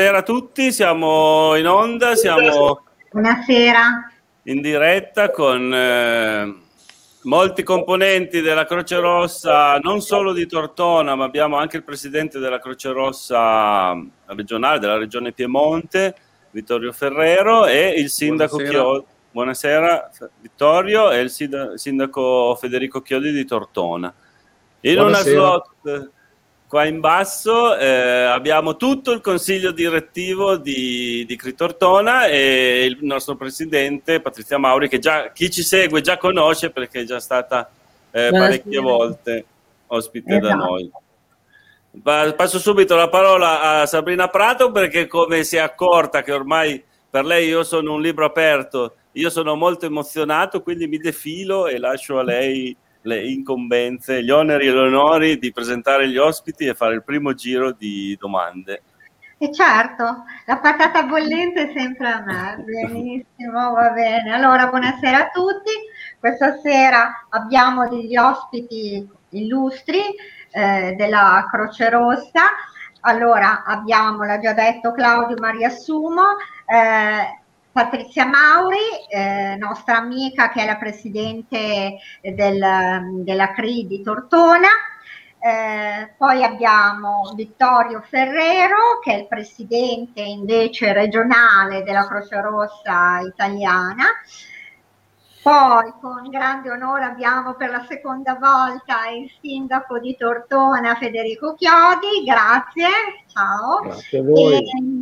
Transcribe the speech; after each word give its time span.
buonasera 0.00 0.18
a 0.18 0.22
tutti, 0.22 0.72
siamo 0.72 1.56
in 1.56 1.68
onda, 1.68 2.14
siamo 2.14 2.84
buonasera. 3.10 4.10
in 4.44 4.62
diretta 4.62 5.30
con 5.30 5.74
eh, 5.74 6.56
molti 7.24 7.62
componenti 7.62 8.40
della 8.40 8.64
Croce 8.64 8.98
Rossa, 8.98 9.76
non 9.76 10.00
solo 10.00 10.32
di 10.32 10.46
Tortona, 10.46 11.14
ma 11.16 11.24
abbiamo 11.24 11.58
anche 11.58 11.76
il 11.76 11.84
presidente 11.84 12.38
della 12.38 12.58
Croce 12.58 12.92
Rossa 12.92 13.94
regionale 14.28 14.78
della 14.78 14.96
regione 14.96 15.32
Piemonte, 15.32 16.14
Vittorio 16.52 16.92
Ferrero, 16.92 17.66
e 17.66 17.92
il 17.98 18.08
sindaco 18.08 18.56
Chiodi. 18.56 19.04
Buonasera 19.32 20.10
Vittorio 20.40 21.10
e 21.10 21.20
il 21.20 21.30
sindaco 21.74 22.56
Federico 22.58 23.02
Chiodi 23.02 23.32
di 23.32 23.44
Tortona. 23.44 24.10
In 24.80 24.94
Buonasera. 24.94 25.40
una 25.42 25.62
slot 25.82 26.10
qua 26.70 26.84
in 26.84 27.00
basso 27.00 27.76
eh, 27.76 27.84
abbiamo 28.22 28.76
tutto 28.76 29.10
il 29.10 29.20
consiglio 29.20 29.72
direttivo 29.72 30.56
di, 30.56 31.24
di 31.26 31.34
Critortona 31.34 32.26
e 32.26 32.84
il 32.84 32.98
nostro 33.00 33.34
presidente 33.34 34.20
Patrizia 34.20 34.56
Mauri 34.56 34.88
che 34.88 35.00
già 35.00 35.32
chi 35.32 35.50
ci 35.50 35.64
segue 35.64 36.00
già 36.00 36.16
conosce 36.16 36.70
perché 36.70 37.00
è 37.00 37.04
già 37.04 37.18
stata 37.18 37.68
eh, 38.12 38.28
parecchie 38.30 38.78
volte 38.78 39.44
ospite 39.88 40.36
esatto. 40.36 40.46
da 40.46 40.54
noi. 40.54 40.90
Passo 42.36 42.60
subito 42.60 42.94
la 42.94 43.08
parola 43.08 43.80
a 43.80 43.86
Sabrina 43.86 44.28
Prato 44.28 44.70
perché 44.70 45.08
come 45.08 45.42
si 45.42 45.56
è 45.56 45.58
accorta 45.60 46.22
che 46.22 46.30
ormai 46.30 46.80
per 47.10 47.24
lei 47.24 47.48
io 47.48 47.64
sono 47.64 47.94
un 47.94 48.00
libro 48.00 48.24
aperto, 48.24 48.94
io 49.14 49.28
sono 49.28 49.56
molto 49.56 49.86
emozionato, 49.86 50.62
quindi 50.62 50.86
mi 50.86 50.98
defilo 50.98 51.66
e 51.66 51.80
lascio 51.80 52.16
a 52.20 52.22
lei 52.22 52.76
le 53.02 53.26
incombenze, 53.26 54.22
gli 54.22 54.30
oneri 54.30 54.66
e 54.66 54.72
gli 54.72 54.76
onori 54.76 55.38
di 55.38 55.52
presentare 55.52 56.08
gli 56.08 56.18
ospiti 56.18 56.66
e 56.66 56.74
fare 56.74 56.94
il 56.94 57.02
primo 57.02 57.34
giro 57.34 57.72
di 57.72 58.16
domande. 58.18 58.82
E 59.42 59.50
certo, 59.54 60.24
la 60.44 60.58
patata 60.58 61.04
bollente 61.04 61.70
è 61.70 61.72
sempre 61.74 62.08
a 62.08 62.20
me, 62.20 62.62
benissimo, 62.62 63.72
va 63.72 63.88
bene. 63.88 64.34
Allora, 64.34 64.66
buonasera 64.66 65.16
a 65.16 65.30
tutti. 65.30 65.70
Questa 66.18 66.58
sera 66.58 67.26
abbiamo 67.30 67.88
degli 67.88 68.18
ospiti 68.18 69.08
illustri 69.30 69.98
eh, 70.50 70.94
della 70.94 71.46
Croce 71.50 71.88
Rossa. 71.88 72.42
Allora, 73.00 73.64
abbiamo, 73.64 74.24
l'ha 74.24 74.38
già 74.38 74.52
detto 74.52 74.92
Claudio 74.92 75.36
Maria 75.38 75.70
Sumo, 75.70 76.36
eh, 76.66 77.39
Patrizia 77.72 78.26
Mauri, 78.26 78.78
eh, 79.08 79.56
nostra 79.56 79.98
amica 79.98 80.50
che 80.50 80.62
è 80.62 80.66
la 80.66 80.76
presidente 80.76 81.98
del, 82.20 83.22
della 83.22 83.52
CRI 83.52 83.86
di 83.86 84.02
Tortona, 84.02 84.68
eh, 85.42 86.12
poi 86.18 86.44
abbiamo 86.44 87.32
Vittorio 87.34 88.02
Ferrero 88.06 88.98
che 89.02 89.12
è 89.12 89.16
il 89.20 89.26
presidente 89.26 90.20
invece 90.20 90.92
regionale 90.92 91.82
della 91.82 92.06
Croce 92.06 92.40
Rossa 92.40 93.20
italiana. 93.20 94.04
Poi 95.42 95.94
con 96.02 96.28
grande 96.28 96.70
onore 96.70 97.04
abbiamo 97.04 97.54
per 97.54 97.70
la 97.70 97.86
seconda 97.88 98.34
volta 98.34 99.08
il 99.08 99.30
sindaco 99.40 99.98
di 99.98 100.14
Tortona 100.18 100.96
Federico 100.96 101.54
Chiodi, 101.54 102.22
grazie, 102.26 102.88
ciao. 103.26 103.80
Grazie 103.80 104.18
a 104.18 104.22
voi. 104.22 104.52
E, 104.58 104.99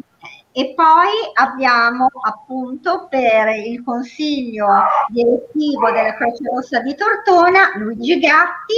e 0.58 0.74
poi 0.74 1.12
abbiamo 1.34 2.08
appunto 2.20 3.06
per 3.08 3.46
il 3.64 3.84
consiglio 3.84 4.66
direttivo 5.06 5.88
della 5.92 6.16
Croce 6.16 6.42
Rossa 6.52 6.80
di 6.80 6.96
Tortona 6.96 7.74
Luigi 7.76 8.18
Gatti, 8.18 8.74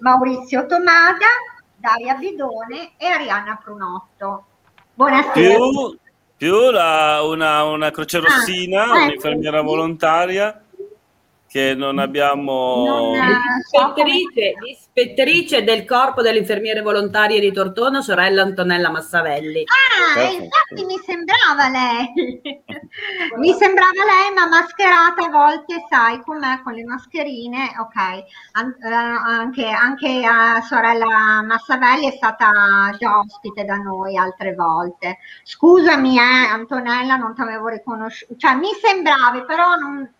Maurizio 0.00 0.66
Tomada, 0.66 1.28
Daria 1.76 2.14
Bidone 2.14 2.94
e 2.96 3.06
Arianna 3.06 3.56
Prunotto. 3.62 4.46
Buonasera. 4.94 5.32
Più, 5.32 5.96
più 6.36 6.70
la, 6.72 7.22
una, 7.22 7.62
una 7.62 7.92
croce 7.92 8.18
rossina, 8.18 8.86
ah, 8.86 9.04
un'infermiera 9.04 9.62
volontaria 9.62 10.60
che 11.56 11.74
non 11.74 11.98
abbiamo... 11.98 13.12
L'ispettrice, 13.14 14.52
l'ispettrice, 14.60 15.64
del 15.64 15.86
corpo 15.86 16.20
delle 16.20 16.38
infermiere 16.38 16.82
volontarie 16.82 17.40
di 17.40 17.50
Tortona, 17.50 18.02
sorella 18.02 18.42
Antonella 18.42 18.90
Massavelli. 18.90 19.64
Ah, 19.64 20.14
Perfetto. 20.14 20.42
infatti 20.44 20.84
mi 20.84 20.98
sembrava 21.02 21.68
lei. 21.70 22.12
mi 23.40 23.52
sembrava 23.54 24.04
lei, 24.04 24.34
ma 24.34 24.48
mascherata 24.48 25.24
a 25.24 25.30
volte, 25.30 25.86
sai 25.88 26.20
com'è 26.20 26.60
con 26.62 26.74
le 26.74 26.84
mascherine. 26.84 27.74
Ok, 27.78 28.24
An- 28.52 28.76
eh, 28.78 28.92
anche, 28.92 29.66
anche 29.66 30.08
uh, 30.28 30.62
sorella 30.62 31.40
Massavelli 31.42 32.08
è 32.08 32.16
stata 32.16 32.94
già 32.98 33.18
ospite 33.18 33.64
da 33.64 33.76
noi 33.76 34.18
altre 34.18 34.54
volte. 34.54 35.20
Scusami, 35.42 36.18
eh, 36.18 36.48
Antonella, 36.50 37.16
non 37.16 37.34
ti 37.34 37.40
avevo 37.40 37.68
riconosciuto. 37.68 38.36
Cioè, 38.36 38.54
mi 38.56 38.68
sembravi, 38.78 39.46
però 39.46 39.76
non 39.76 40.15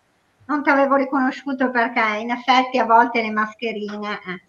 non 0.47 0.63
ti 0.63 0.69
avevo 0.69 0.95
riconosciuto 0.95 1.69
perché 1.69 2.17
in 2.19 2.31
effetti 2.31 2.77
a 2.77 2.85
volte 2.85 3.21
le 3.21 3.31
mascherine. 3.31 4.19
Eh. 4.25 4.41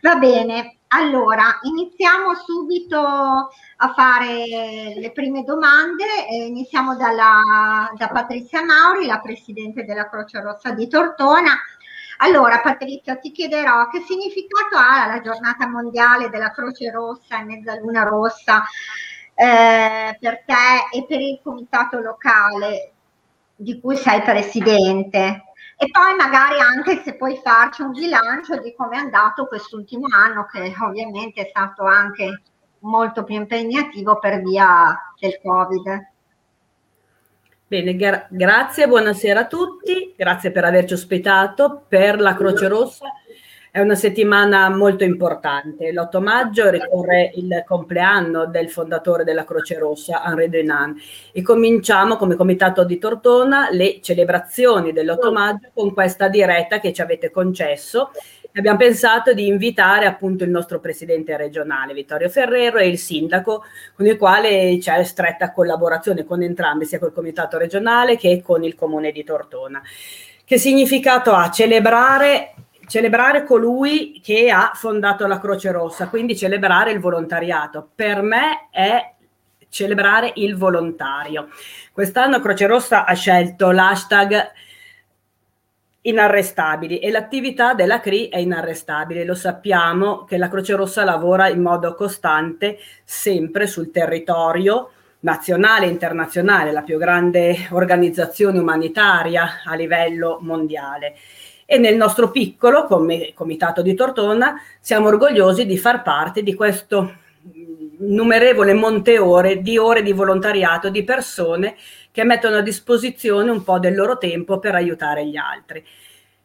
Va 0.00 0.16
bene, 0.16 0.78
allora 0.88 1.58
iniziamo 1.62 2.34
subito 2.34 2.98
a 3.00 3.92
fare 3.94 4.94
le 4.96 5.10
prime 5.12 5.42
domande. 5.44 6.04
Eh, 6.28 6.46
iniziamo 6.46 6.96
dalla, 6.96 7.90
da 7.96 8.08
Patrizia 8.08 8.64
Mauri, 8.64 9.06
la 9.06 9.20
presidente 9.20 9.84
della 9.84 10.08
Croce 10.08 10.40
Rossa 10.40 10.72
di 10.72 10.88
Tortona. 10.88 11.58
Allora, 12.18 12.60
Patrizia, 12.60 13.16
ti 13.16 13.32
chiederò 13.32 13.88
che 13.88 14.00
significato 14.06 14.76
ha 14.76 15.06
la 15.06 15.20
giornata 15.20 15.66
mondiale 15.66 16.30
della 16.30 16.52
Croce 16.52 16.90
Rossa 16.90 17.40
e 17.40 17.44
Mezzaluna 17.44 18.04
Rossa 18.04 18.62
eh, 19.34 20.16
per 20.20 20.44
te 20.44 20.96
e 20.96 21.04
per 21.04 21.20
il 21.20 21.40
comitato 21.42 21.98
locale 21.98 22.91
di 23.56 23.80
cui 23.80 23.96
sei 23.96 24.22
presidente. 24.22 25.44
E 25.76 25.88
poi 25.90 26.14
magari 26.16 26.60
anche 26.60 27.02
se 27.02 27.16
puoi 27.16 27.40
farci 27.42 27.82
un 27.82 27.90
bilancio 27.90 28.60
di 28.60 28.74
come 28.76 28.96
è 28.96 29.00
andato 29.00 29.46
quest'ultimo 29.46 30.06
anno, 30.14 30.46
che 30.46 30.72
ovviamente 30.80 31.42
è 31.42 31.48
stato 31.48 31.84
anche 31.84 32.42
molto 32.80 33.24
più 33.24 33.34
impegnativo 33.34 34.18
per 34.18 34.42
via 34.42 34.96
del 35.18 35.40
Covid. 35.42 36.10
Bene, 37.66 37.96
gra- 37.96 38.26
grazie, 38.28 38.86
buonasera 38.86 39.40
a 39.40 39.46
tutti, 39.46 40.14
grazie 40.16 40.50
per 40.50 40.64
averci 40.64 40.92
ospitato 40.92 41.84
per 41.88 42.20
la 42.20 42.34
Croce 42.34 42.68
Rossa 42.68 43.06
è 43.72 43.80
una 43.80 43.94
settimana 43.94 44.68
molto 44.68 45.02
importante. 45.02 45.90
L'8 45.92 46.20
maggio 46.20 46.68
ricorre 46.68 47.32
il 47.36 47.64
compleanno 47.66 48.44
del 48.44 48.68
fondatore 48.68 49.24
della 49.24 49.46
Croce 49.46 49.78
Rossa, 49.78 50.22
Henri 50.26 50.50
Dunant, 50.50 51.00
e 51.32 51.40
cominciamo 51.40 52.16
come 52.16 52.36
comitato 52.36 52.84
di 52.84 52.98
Tortona 52.98 53.70
le 53.70 54.00
celebrazioni 54.02 54.92
dell'8 54.92 55.32
maggio 55.32 55.70
con 55.72 55.94
questa 55.94 56.28
diretta 56.28 56.80
che 56.80 56.92
ci 56.92 57.00
avete 57.00 57.30
concesso. 57.30 58.10
Abbiamo 58.56 58.76
pensato 58.76 59.32
di 59.32 59.46
invitare 59.46 60.04
appunto 60.04 60.44
il 60.44 60.50
nostro 60.50 60.78
presidente 60.78 61.34
regionale 61.38 61.94
Vittorio 61.94 62.28
Ferrero 62.28 62.76
e 62.76 62.88
il 62.88 62.98
sindaco 62.98 63.64
con 63.96 64.04
il 64.04 64.18
quale 64.18 64.76
c'è 64.80 65.02
stretta 65.02 65.50
collaborazione 65.50 66.26
con 66.26 66.42
entrambi, 66.42 66.84
sia 66.84 66.98
col 66.98 67.14
comitato 67.14 67.56
regionale 67.56 68.18
che 68.18 68.42
con 68.42 68.64
il 68.64 68.74
comune 68.74 69.12
di 69.12 69.24
Tortona. 69.24 69.80
Che 70.44 70.58
significato 70.58 71.32
ha 71.32 71.50
celebrare 71.50 72.52
celebrare 72.92 73.44
colui 73.44 74.20
che 74.22 74.50
ha 74.50 74.72
fondato 74.74 75.26
la 75.26 75.40
Croce 75.40 75.72
Rossa, 75.72 76.08
quindi 76.08 76.36
celebrare 76.36 76.92
il 76.92 77.00
volontariato. 77.00 77.88
Per 77.94 78.20
me 78.20 78.68
è 78.70 79.14
celebrare 79.70 80.32
il 80.34 80.58
volontario. 80.58 81.48
Quest'anno 81.90 82.38
Croce 82.40 82.66
Rossa 82.66 83.06
ha 83.06 83.14
scelto 83.14 83.70
l'hashtag 83.70 84.50
inarrestabili 86.02 86.98
e 86.98 87.10
l'attività 87.10 87.72
della 87.72 87.98
CRI 87.98 88.28
è 88.28 88.36
inarrestabile. 88.36 89.24
Lo 89.24 89.36
sappiamo 89.36 90.24
che 90.24 90.36
la 90.36 90.50
Croce 90.50 90.74
Rossa 90.74 91.02
lavora 91.02 91.48
in 91.48 91.62
modo 91.62 91.94
costante 91.94 92.76
sempre 93.04 93.68
sul 93.68 93.90
territorio 93.90 94.90
nazionale 95.20 95.86
e 95.86 95.88
internazionale, 95.88 96.72
la 96.72 96.82
più 96.82 96.98
grande 96.98 97.68
organizzazione 97.70 98.58
umanitaria 98.58 99.62
a 99.64 99.74
livello 99.76 100.40
mondiale 100.42 101.14
e 101.72 101.78
nel 101.78 101.96
nostro 101.96 102.30
piccolo, 102.30 102.84
come 102.84 103.32
Comitato 103.32 103.80
di 103.80 103.94
Tortona, 103.94 104.60
siamo 104.78 105.06
orgogliosi 105.06 105.64
di 105.64 105.78
far 105.78 106.02
parte 106.02 106.42
di 106.42 106.52
questo 106.52 107.14
numerevole 108.00 108.74
monte 108.74 109.16
ore 109.16 109.62
di 109.62 109.78
ore 109.78 110.02
di 110.02 110.12
volontariato 110.12 110.90
di 110.90 111.02
persone 111.02 111.76
che 112.10 112.24
mettono 112.24 112.56
a 112.56 112.60
disposizione 112.60 113.50
un 113.50 113.64
po' 113.64 113.78
del 113.78 113.94
loro 113.94 114.18
tempo 114.18 114.58
per 114.58 114.74
aiutare 114.74 115.26
gli 115.26 115.36
altri. 115.36 115.82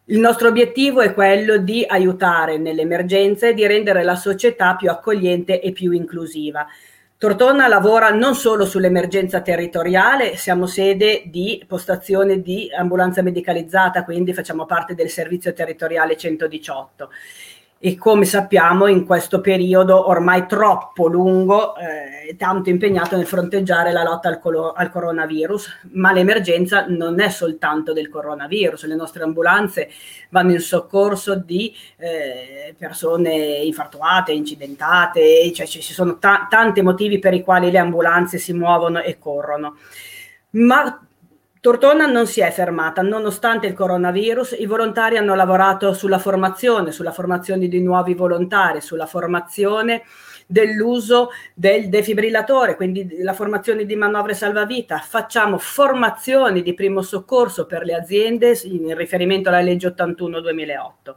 Il 0.05 0.19
nostro 0.19 0.47
obiettivo 0.47 1.01
è 1.01 1.13
quello 1.13 1.57
di 1.57 1.83
aiutare 1.85 2.57
nelle 2.57 2.83
emergenze 2.83 3.49
e 3.49 3.53
di 3.53 3.67
rendere 3.67 4.05
la 4.05 4.15
società 4.15 4.77
più 4.77 4.89
accogliente 4.89 5.59
e 5.59 5.73
più 5.73 5.91
inclusiva. 5.91 6.65
Tortona 7.19 7.67
lavora 7.67 8.11
non 8.11 8.35
solo 8.35 8.63
sull'emergenza 8.63 9.41
territoriale, 9.41 10.35
siamo 10.35 10.67
sede 10.67 11.23
di 11.25 11.63
postazione 11.67 12.41
di 12.43 12.69
ambulanza 12.71 13.23
medicalizzata, 13.23 14.03
quindi 14.03 14.35
facciamo 14.35 14.67
parte 14.67 14.93
del 14.93 15.09
servizio 15.09 15.51
territoriale 15.51 16.15
118. 16.15 17.09
E 17.79 17.95
come 17.95 18.25
sappiamo 18.25 18.87
in 18.87 19.05
questo 19.05 19.39
periodo 19.39 20.09
ormai 20.09 20.47
troppo 20.47 21.07
lungo 21.07 21.75
eh, 21.75 22.35
tanto 22.35 22.69
impegnato 22.69 23.15
nel 23.15 23.25
fronteggiare 23.25 23.91
la 23.91 24.03
lotta 24.03 24.29
al, 24.29 24.39
colo- 24.39 24.73
al, 24.73 24.89
coronavirus, 24.89 25.81
ma 25.91 26.11
l'emergenza 26.11 26.85
non 26.87 27.19
è 27.19 27.29
soltanto 27.29 27.93
del 27.93 28.09
coronavirus, 28.09 28.85
le 28.85 28.95
nostre 28.95 29.23
ambulanze 29.23 29.89
vanno 30.29 30.51
in 30.51 30.59
soccorso 30.59 31.35
di 31.35 31.73
eh, 31.97 32.75
persone 32.77 33.33
infartuate, 33.63 34.31
incidentate, 34.31 35.51
cioè 35.53 35.65
ci 35.65 35.81
sono 35.81 36.17
ta- 36.17 36.47
tanti 36.49 36.81
motivi 36.81 37.19
per 37.19 37.33
i 37.33 37.43
quali 37.43 37.71
le 37.71 37.77
ambulanze 37.77 38.37
si 38.37 38.53
muovono 38.53 39.01
e 39.01 39.17
corrono. 39.19 39.77
Ma 40.51 41.06
Tortona 41.59 42.05
non 42.05 42.27
si 42.27 42.41
è 42.41 42.51
fermata, 42.51 43.01
nonostante 43.01 43.67
il 43.67 43.73
coronavirus, 43.73 44.55
i 44.59 44.65
volontari 44.65 45.17
hanno 45.17 45.35
lavorato 45.35 45.93
sulla 45.93 46.19
formazione, 46.19 46.91
sulla 46.91 47.11
formazione 47.11 47.67
di 47.67 47.81
nuovi 47.81 48.13
volontari, 48.13 48.81
sulla 48.81 49.05
formazione 49.07 50.03
dell'uso 50.45 51.29
del 51.53 51.89
defibrillatore, 51.89 52.75
quindi 52.75 53.21
la 53.21 53.33
formazione 53.33 53.85
di 53.85 53.95
manovre 53.95 54.33
salvavita. 54.33 54.97
Facciamo 54.99 55.57
formazioni 55.57 56.61
di 56.61 56.73
primo 56.73 57.01
soccorso 57.01 57.65
per 57.65 57.83
le 57.83 57.95
aziende 57.95 58.57
in 58.63 58.95
riferimento 58.95 59.49
alla 59.49 59.61
legge 59.61 59.89
81-2008. 59.89 61.15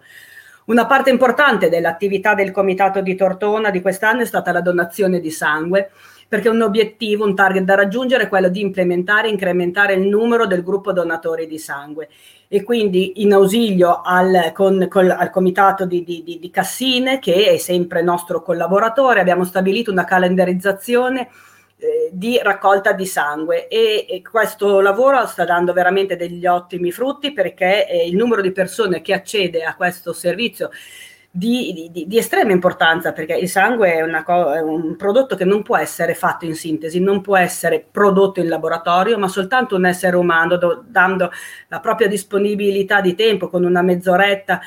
Una 0.66 0.86
parte 0.86 1.10
importante 1.10 1.69
dell'attività 1.69 2.34
del 2.34 2.50
comitato 2.50 3.00
di 3.00 3.14
Tortona 3.14 3.70
di 3.70 3.81
quest'anno 3.81 4.22
è 4.22 4.26
stata 4.26 4.52
la 4.52 4.60
donazione 4.60 5.20
di 5.20 5.31
sangue 5.31 5.90
perché 6.31 6.49
un 6.49 6.62
obiettivo, 6.62 7.25
un 7.25 7.35
target 7.35 7.65
da 7.65 7.75
raggiungere 7.75 8.23
è 8.23 8.29
quello 8.29 8.49
di 8.49 8.61
implementare 8.61 9.27
e 9.27 9.32
incrementare 9.32 9.94
il 9.94 10.06
numero 10.06 10.47
del 10.47 10.62
gruppo 10.62 10.93
donatori 10.93 11.49
di 11.49 11.59
sangue. 11.59 12.09
E 12.47 12.62
quindi 12.62 13.23
in 13.23 13.32
ausilio 13.32 14.00
al, 14.00 14.53
con, 14.55 14.87
con, 14.88 15.11
al 15.11 15.29
comitato 15.31 15.87
di, 15.87 16.05
di, 16.05 16.23
di, 16.25 16.50
Cassine, 16.50 17.19
che 17.19 17.49
è 17.49 17.56
sempre 17.56 18.00
nostro 18.00 18.43
collaboratore, 18.43 19.19
abbiamo 19.19 19.43
stabilito 19.43 19.91
una 19.91 20.05
calendarizzazione 20.05 21.29
eh, 21.79 22.11
di 22.12 22.38
raccolta 22.41 22.93
di 22.93 23.06
sangue 23.06 23.67
e, 23.67 24.06
e, 24.09 24.23
questo 24.23 24.79
lavoro 24.79 25.27
sta 25.27 25.44
dando 25.44 25.73
veramente 25.73 26.15
degli 26.15 26.47
ottimi 26.47 26.93
frutti 26.93 27.32
perché 27.32 27.88
eh, 27.88 28.06
il 28.06 28.15
numero 28.15 28.41
di 28.41 28.53
persone 28.53 29.03
che 29.03 29.15
accede 29.15 29.65
a 29.65 29.75
questo 29.75 30.12
servizio 30.12 30.71
di, 31.32 31.91
di, 31.93 32.06
di, 32.09 32.19
estrema 32.19 32.50
importanza 32.50 33.12
perché 33.12 33.35
il 33.35 33.49
sangue 33.49 33.93
è, 33.93 34.23
co- 34.25 34.53
è, 34.53 34.61
un 34.61 34.97
prodotto 34.97 35.37
che 35.37 35.44
non 35.44 35.62
può 35.62 35.77
essere 35.77 36.15
fatto 36.15 36.44
in 36.44 36.56
sintesi, 36.56 36.99
non 36.99 37.21
può 37.21 37.37
essere 37.37 37.87
prodotto 37.88 38.41
in 38.41 38.49
laboratorio, 38.49 39.17
ma 39.17 39.29
soltanto 39.29 39.77
un 39.77 39.87
essere 39.87 40.17
umano 40.17 40.56
do- 40.56 40.82
dando 40.85 41.31
la 41.69 41.79
propria 41.79 42.09
disponibilità 42.09 43.00
di 43.00 43.15
tempo 43.15 43.49
con 43.49 43.62
una 43.62 43.81
mezz'oretta 43.81 44.61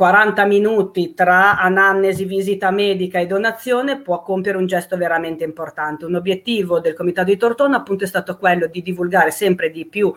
40 0.00 0.46
minuti 0.46 1.12
tra 1.12 1.58
anamnesi, 1.58 2.24
visita 2.24 2.70
medica 2.70 3.18
e 3.18 3.26
donazione 3.26 4.00
può 4.00 4.22
compiere 4.22 4.56
un 4.56 4.64
gesto 4.64 4.96
veramente 4.96 5.44
importante. 5.44 6.06
Un 6.06 6.14
obiettivo 6.14 6.80
del 6.80 6.94
Comitato 6.94 7.28
di 7.28 7.36
Tortona 7.36 7.76
appunto 7.76 8.04
è 8.04 8.06
stato 8.06 8.38
quello 8.38 8.66
di 8.66 8.80
divulgare 8.80 9.30
sempre 9.30 9.70
di 9.70 9.84
più 9.84 10.10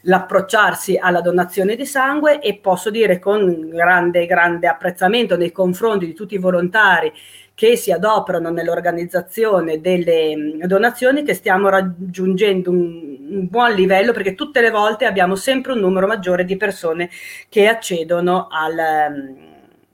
l'approcciarsi 0.00 0.96
alla 0.96 1.20
donazione 1.20 1.76
di 1.76 1.84
sangue 1.84 2.40
e 2.40 2.56
posso 2.56 2.88
dire 2.88 3.18
con 3.18 3.68
grande, 3.68 4.24
grande 4.24 4.68
apprezzamento 4.68 5.36
nei 5.36 5.52
confronti 5.52 6.06
di 6.06 6.14
tutti 6.14 6.34
i 6.34 6.38
volontari 6.38 7.12
che 7.56 7.74
si 7.74 7.90
adoperano 7.90 8.50
nell'organizzazione 8.50 9.80
delle 9.80 10.36
mm, 10.36 10.62
donazioni 10.64 11.22
che 11.22 11.32
stiamo 11.32 11.70
raggiungendo 11.70 12.70
un, 12.70 13.16
un, 13.30 13.48
buon 13.48 13.72
livello 13.72 14.12
perché 14.12 14.34
tutte 14.34 14.60
le 14.60 14.70
volte 14.70 15.06
abbiamo 15.06 15.36
sempre 15.36 15.72
un 15.72 15.78
numero 15.78 16.06
maggiore 16.06 16.44
di 16.44 16.58
persone 16.58 17.08
che 17.48 17.66
accedono 17.66 18.48
al, 18.50 18.74
mm, 19.10 19.36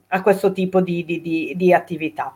a 0.09 0.23
questo 0.23 0.51
tipo 0.51 0.81
di, 0.81 1.05
di, 1.05 1.21
di, 1.21 1.53
di 1.55 1.73
attività. 1.73 2.35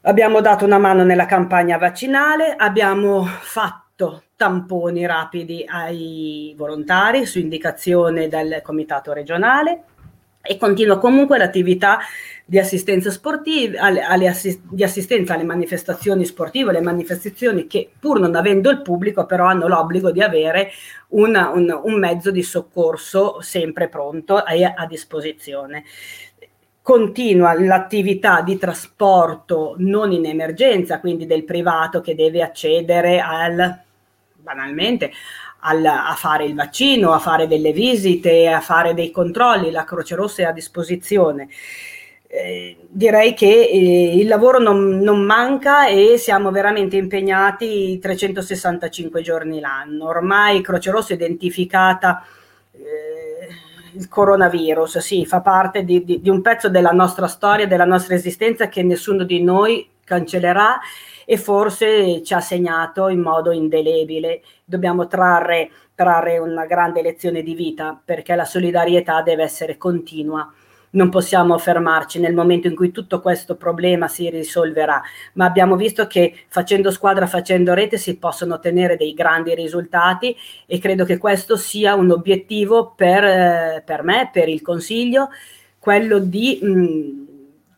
Abbiamo 0.00 0.40
dato 0.40 0.64
una 0.64 0.78
mano 0.78 1.04
nella 1.04 1.26
campagna 1.26 1.78
vaccinale, 1.78 2.56
abbiamo 2.56 3.22
fatto 3.24 4.24
tamponi 4.34 5.06
rapidi 5.06 5.64
ai 5.64 6.52
volontari 6.56 7.24
su 7.24 7.38
indicazione 7.38 8.26
del 8.26 8.62
comitato 8.64 9.12
regionale 9.12 9.84
e 10.42 10.56
continua 10.56 10.98
comunque 10.98 11.38
l'attività 11.38 12.00
di 12.44 12.58
assistenza 12.58 13.10
sportiva, 13.10 13.80
alle, 13.80 14.02
alle 14.02 14.28
assist- 14.28 14.60
di 14.68 14.82
assistenza 14.82 15.34
alle 15.34 15.44
manifestazioni 15.44 16.24
sportive, 16.24 16.70
alle 16.70 16.80
manifestazioni 16.80 17.66
che 17.66 17.90
pur 17.98 18.18
non 18.18 18.34
avendo 18.34 18.68
il 18.68 18.82
pubblico 18.82 19.24
però 19.24 19.46
hanno 19.46 19.68
l'obbligo 19.68 20.10
di 20.10 20.20
avere 20.20 20.70
una, 21.08 21.50
un, 21.50 21.80
un, 21.82 21.98
mezzo 21.98 22.30
di 22.30 22.42
soccorso 22.42 23.40
sempre 23.40 23.88
pronto 23.88 24.44
e 24.44 24.64
a, 24.64 24.74
a 24.76 24.86
disposizione. 24.86 25.84
Continua 26.82 27.54
l'attività 27.54 28.42
di 28.42 28.58
trasporto 28.58 29.76
non 29.78 30.10
in 30.10 30.26
emergenza, 30.26 30.98
quindi 30.98 31.26
del 31.26 31.44
privato 31.44 32.00
che 32.00 32.16
deve 32.16 32.42
accedere 32.42 33.20
al 33.20 33.80
banalmente 34.34 35.12
al, 35.64 35.84
a 35.84 36.14
fare 36.16 36.44
il 36.44 36.54
vaccino, 36.54 37.12
a 37.12 37.18
fare 37.18 37.46
delle 37.46 37.72
visite, 37.72 38.48
a 38.48 38.60
fare 38.60 38.94
dei 38.94 39.10
controlli, 39.10 39.70
la 39.70 39.84
Croce 39.84 40.14
Rossa 40.14 40.42
è 40.42 40.44
a 40.46 40.52
disposizione. 40.52 41.48
Eh, 42.26 42.76
direi 42.88 43.34
che 43.34 43.46
eh, 43.46 44.16
il 44.16 44.26
lavoro 44.26 44.58
non, 44.58 45.00
non, 45.00 45.20
manca 45.20 45.86
e 45.86 46.16
siamo 46.16 46.50
veramente 46.50 46.96
impegnati 46.96 47.98
365 47.98 49.20
giorni 49.20 49.60
l'anno. 49.60 50.06
Ormai 50.06 50.62
Croce 50.62 50.90
Rossa 50.90 51.12
è 51.12 51.16
identificata 51.16 52.24
eh, 52.72 53.48
il 53.94 54.08
coronavirus, 54.08 54.98
sì, 54.98 55.26
fa 55.26 55.42
parte 55.42 55.84
di, 55.84 56.04
di, 56.04 56.20
di 56.22 56.30
un 56.30 56.40
pezzo 56.40 56.70
della 56.70 56.92
nostra 56.92 57.26
storia, 57.26 57.66
della 57.66 57.84
nostra 57.84 58.14
esistenza 58.14 58.68
che 58.68 58.82
nessuno 58.82 59.24
di 59.24 59.42
noi 59.42 59.86
cancellerà 60.02 60.80
e 61.24 61.36
forse 61.36 62.22
ci 62.22 62.34
ha 62.34 62.40
segnato 62.40 63.08
in 63.08 63.20
modo 63.20 63.50
indelebile. 63.50 64.42
Dobbiamo 64.64 65.06
trarre, 65.06 65.70
trarre 65.94 66.38
una 66.38 66.66
grande 66.66 67.02
lezione 67.02 67.42
di 67.42 67.54
vita 67.54 68.00
perché 68.04 68.34
la 68.34 68.44
solidarietà 68.44 69.22
deve 69.22 69.42
essere 69.42 69.76
continua 69.76 70.52
non 70.92 71.08
possiamo 71.10 71.56
fermarci 71.58 72.18
nel 72.18 72.34
momento 72.34 72.66
in 72.66 72.74
cui 72.74 72.90
tutto 72.90 73.20
questo 73.20 73.56
problema 73.56 74.08
si 74.08 74.28
risolverà, 74.28 75.02
ma 75.34 75.44
abbiamo 75.44 75.76
visto 75.76 76.06
che 76.06 76.34
facendo 76.48 76.90
squadra, 76.90 77.26
facendo 77.26 77.74
rete 77.74 77.98
si 77.98 78.18
possono 78.18 78.54
ottenere 78.54 78.96
dei 78.96 79.14
grandi 79.14 79.54
risultati 79.54 80.36
e 80.66 80.78
credo 80.78 81.04
che 81.04 81.18
questo 81.18 81.56
sia 81.56 81.94
un 81.94 82.10
obiettivo 82.10 82.92
per, 82.94 83.24
eh, 83.24 83.82
per 83.84 84.02
me, 84.02 84.30
per 84.32 84.48
il 84.48 84.62
Consiglio, 84.62 85.28
quello 85.78 86.18
di 86.18 86.58
mh, 86.62 87.30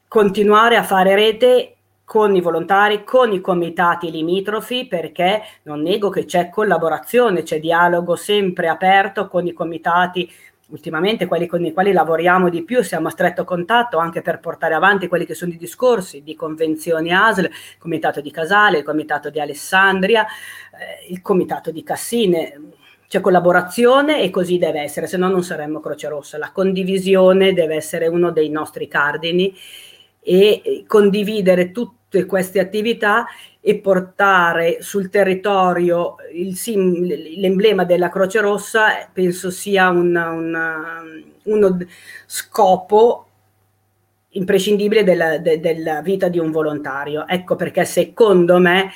continuare 0.08 0.76
a 0.76 0.82
fare 0.82 1.14
rete 1.14 1.76
con 2.04 2.36
i 2.36 2.40
volontari, 2.40 3.02
con 3.02 3.32
i 3.32 3.40
comitati 3.40 4.10
limitrofi, 4.10 4.86
perché 4.86 5.42
non 5.62 5.80
nego 5.80 6.10
che 6.10 6.26
c'è 6.26 6.50
collaborazione, 6.50 7.42
c'è 7.42 7.58
dialogo 7.58 8.14
sempre 8.14 8.68
aperto 8.68 9.26
con 9.28 9.46
i 9.46 9.52
comitati 9.52 10.30
ultimamente 10.68 11.26
quelli 11.26 11.46
con 11.46 11.64
i 11.64 11.72
quali 11.72 11.92
lavoriamo 11.92 12.48
di 12.48 12.64
più, 12.64 12.82
siamo 12.82 13.08
a 13.08 13.10
stretto 13.10 13.44
contatto 13.44 13.98
anche 13.98 14.22
per 14.22 14.40
portare 14.40 14.74
avanti 14.74 15.08
quelli 15.08 15.26
che 15.26 15.34
sono 15.34 15.52
i 15.52 15.56
discorsi 15.56 16.22
di 16.22 16.34
convenzioni 16.34 17.12
ASL, 17.12 17.44
il 17.44 17.52
comitato 17.78 18.20
di 18.20 18.30
Casale, 18.30 18.78
il 18.78 18.84
comitato 18.84 19.30
di 19.30 19.40
Alessandria, 19.40 20.24
eh, 20.24 21.12
il 21.12 21.20
comitato 21.20 21.70
di 21.70 21.82
Cassine. 21.82 22.60
C'è 23.06 23.20
collaborazione 23.20 24.22
e 24.22 24.30
così 24.30 24.58
deve 24.58 24.80
essere, 24.80 25.06
se 25.06 25.16
no 25.16 25.28
non 25.28 25.44
saremmo 25.44 25.78
Croce 25.78 26.08
Rossa. 26.08 26.38
La 26.38 26.50
condivisione 26.50 27.52
deve 27.52 27.76
essere 27.76 28.06
uno 28.08 28.32
dei 28.32 28.48
nostri 28.48 28.88
cardini 28.88 29.54
e 30.24 30.84
condividere 30.86 31.70
tutte 31.70 32.24
queste 32.24 32.58
attività 32.58 33.26
e 33.60 33.78
portare 33.78 34.78
sul 34.80 35.10
territorio 35.10 36.16
il 36.32 36.56
sim, 36.56 37.04
l'emblema 37.36 37.84
della 37.84 38.08
Croce 38.08 38.40
Rossa 38.40 39.08
penso 39.12 39.50
sia 39.50 39.90
una, 39.90 40.30
una, 40.30 41.02
uno 41.44 41.78
scopo 42.26 43.26
imprescindibile 44.30 45.04
della, 45.04 45.38
de, 45.38 45.60
della, 45.60 46.02
vita 46.02 46.28
di 46.28 46.38
un 46.38 46.50
volontario. 46.50 47.26
Ecco 47.26 47.56
perché 47.56 47.84
secondo 47.84 48.58
me 48.58 48.92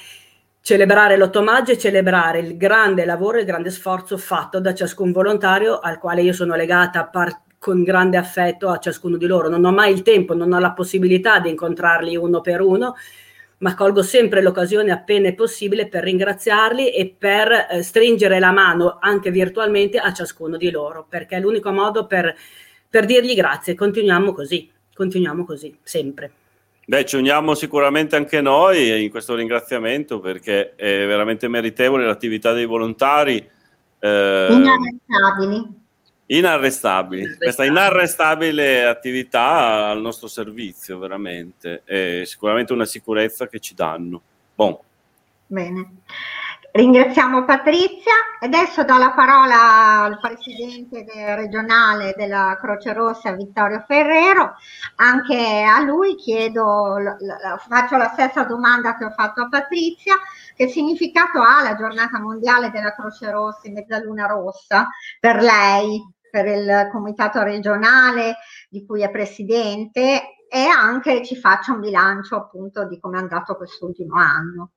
celebrare 0.61 1.16
l'8 1.16 1.42
maggio 1.42 1.73
è 1.73 1.76
celebrare 1.76 2.40
il 2.40 2.56
grande 2.56 3.04
lavoro, 3.04 3.38
il 3.38 3.47
grande 3.47 3.70
sforzo 3.70 4.18
fatto 4.18 4.61
da 4.61 4.75
ciascun 4.75 5.12
volontario 5.12 5.78
al 5.78 5.99
quale 5.99 6.23
io 6.23 6.32
sono 6.32 6.54
legata 6.54 7.06
par- 7.06 7.40
con 7.59 7.83
grande 7.83 8.17
affetto 8.17 8.69
a 8.69 8.79
ciascuno 8.79 9.17
di 9.17 9.27
loro. 9.27 9.49
Non 9.49 9.65
ho 9.65 9.73
mai 9.73 9.93
il 9.93 10.03
tempo, 10.03 10.35
non 10.35 10.53
ho 10.53 10.59
la 10.59 10.73
possibilità 10.73 11.41
di 11.41 11.50
incontrarli 11.50 12.17
uno 12.17 12.41
per 12.41 12.61
uno, 12.61 12.95
ma 13.59 13.75
colgo 13.75 14.03
sempre 14.03 14.41
l'occasione 14.41 14.93
appena 14.93 15.29
è 15.29 15.35
possibile 15.35 15.88
per 15.88 16.05
ringraziarli 16.05 16.93
e 16.93 17.15
per 17.19 17.67
eh, 17.71 17.83
stringere 17.83 18.38
la 18.38 18.53
mano 18.53 18.99
anche 19.00 19.31
virtualmente 19.31 19.99
a 19.99 20.12
ciascuno 20.12 20.57
di 20.57 20.71
loro, 20.71 21.05
perché 21.09 21.37
è 21.37 21.41
l'unico 21.41 21.73
modo 21.73 22.07
per, 22.07 22.35
per 22.88 23.05
dirgli 23.05 23.35
grazie. 23.35 23.75
Continuiamo 23.75 24.33
così, 24.33 24.71
continuiamo 24.95 25.45
così, 25.45 25.77
sempre. 25.83 26.31
Beh, 26.87 27.05
ci 27.05 27.17
uniamo 27.17 27.55
sicuramente 27.55 28.17
anche 28.17 28.41
noi 28.41 29.03
in 29.03 29.11
questo 29.11 29.35
ringraziamento 29.35 30.21
perché 30.21 30.75
è 30.75 31.07
veramente 31.07 31.47
meritevole 31.47 32.07
l'attività 32.07 32.55
dei 32.55 32.65
volontari. 32.65 33.37
Eh, 33.99 34.47
Inaccettabili. 34.50 35.87
Inarrestabili, 36.30 37.38
questa 37.38 37.64
inarrestabile 37.64 38.85
attività 38.85 39.88
al 39.88 40.00
nostro 40.02 40.28
servizio, 40.28 40.99
veramente, 40.99 41.82
è 41.85 42.23
sicuramente 42.26 42.75
una 42.75 42.85
sicurezza 42.85 43.49
che 43.49 43.61
ci 43.61 43.75
danno. 43.75 44.20
Bon. 44.54 44.78
Bene. 45.47 46.02
Ringraziamo 46.70 47.47
Patrizia 47.47 48.12
e 48.38 48.47
adesso 48.47 48.85
do 48.85 48.99
la 48.99 49.12
parola 49.12 50.02
al 50.02 50.20
presidente 50.20 51.02
del 51.02 51.35
regionale 51.35 52.12
della 52.14 52.58
Croce 52.61 52.92
Rossa 52.92 53.32
Vittorio 53.32 53.82
Ferrero. 53.87 54.54
Anche 54.97 55.62
a 55.62 55.80
lui 55.80 56.14
chiedo, 56.14 56.99
faccio 57.66 57.97
la 57.97 58.11
stessa 58.12 58.44
domanda 58.44 58.99
che 58.99 59.06
ho 59.06 59.11
fatto 59.12 59.40
a 59.40 59.49
Patrizia, 59.49 60.16
che 60.54 60.68
significato 60.68 61.40
ha 61.40 61.62
la 61.62 61.75
giornata 61.75 62.20
mondiale 62.20 62.70
della 62.70 62.94
Croce 62.94 63.30
Rossa 63.30 63.66
in 63.66 63.73
Mezzaluna 63.73 64.26
Rossa 64.26 64.88
per 65.18 65.37
lei? 65.37 66.16
Per 66.30 66.47
il 66.47 66.88
comitato 66.90 67.42
regionale 67.42 68.37
di 68.68 68.85
cui 68.85 69.02
è 69.02 69.11
presidente 69.11 70.44
e 70.49 70.64
anche 70.64 71.25
ci 71.25 71.37
faccia 71.37 71.73
un 71.73 71.80
bilancio 71.80 72.37
appunto 72.37 72.87
di 72.87 72.99
come 72.99 73.18
è 73.18 73.20
andato 73.20 73.56
quest'ultimo 73.56 74.16
anno. 74.16 74.73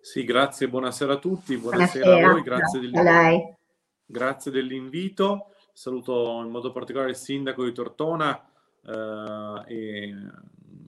Sì, 0.00 0.24
grazie, 0.24 0.68
buonasera 0.68 1.14
a 1.14 1.18
tutti, 1.18 1.56
buonasera, 1.56 2.04
buonasera 2.04 2.28
a 2.28 2.32
voi, 2.32 2.42
grazie, 2.42 2.80
dell'invito. 2.80 3.58
grazie 4.06 4.50
dell'invito. 4.52 5.50
Saluto 5.72 6.40
in 6.42 6.50
modo 6.50 6.72
particolare 6.72 7.10
il 7.10 7.16
sindaco 7.16 7.64
di 7.64 7.72
Tortona 7.72 8.40
eh, 8.86 9.62
e 9.66 10.14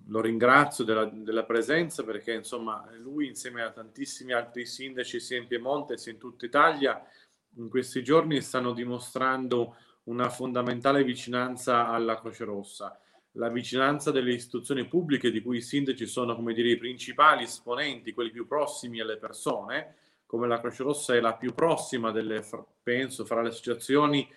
lo 0.07 0.21
ringrazio 0.21 0.85
della, 0.85 1.05
della, 1.05 1.45
presenza 1.45 2.05
perché 2.05 2.33
insomma 2.33 2.89
lui 2.97 3.27
insieme 3.27 3.63
a 3.63 3.71
tantissimi 3.71 4.33
altri 4.33 4.65
sindaci 4.65 5.21
sia 5.21 5.37
in 5.37 5.47
Piemonte 5.47 5.99
sia 5.99 6.13
in 6.13 6.19
tutta 6.19 6.47
Italia 6.47 7.03
in 7.57 7.69
questi 7.69 8.03
giorni 8.03 8.41
stanno 8.41 8.73
dimostrando 8.73 9.77
una 10.05 10.29
fondamentale 10.31 11.05
vicinanza 11.05 11.89
alla 11.89 12.19
Croce 12.21 12.45
Rossa. 12.45 12.99
La 13.33 13.49
vicinanza 13.49 14.11
delle 14.11 14.33
istituzioni 14.33 14.87
pubbliche 14.87 15.31
di 15.31 15.43
cui 15.43 15.59
i 15.59 15.63
sindaci 15.63 16.07
sono, 16.07 16.35
come 16.35 16.55
dire, 16.55 16.71
i 16.71 16.79
principali 16.79 17.45
esponenti, 17.45 18.13
quelli 18.13 18.31
più 18.31 18.47
prossimi 18.47 19.01
alle 19.01 19.19
persone, 19.19 19.97
come 20.27 20.47
la 20.47 20.61
Croce 20.61 20.83
Rossa 20.83 21.15
è 21.15 21.21
la 21.21 21.35
più 21.35 21.55
prossima 21.55 22.11
delle, 22.11 22.45
penso, 22.83 23.25
fra 23.25 23.43
le 23.43 23.49
associazioni 23.49 24.29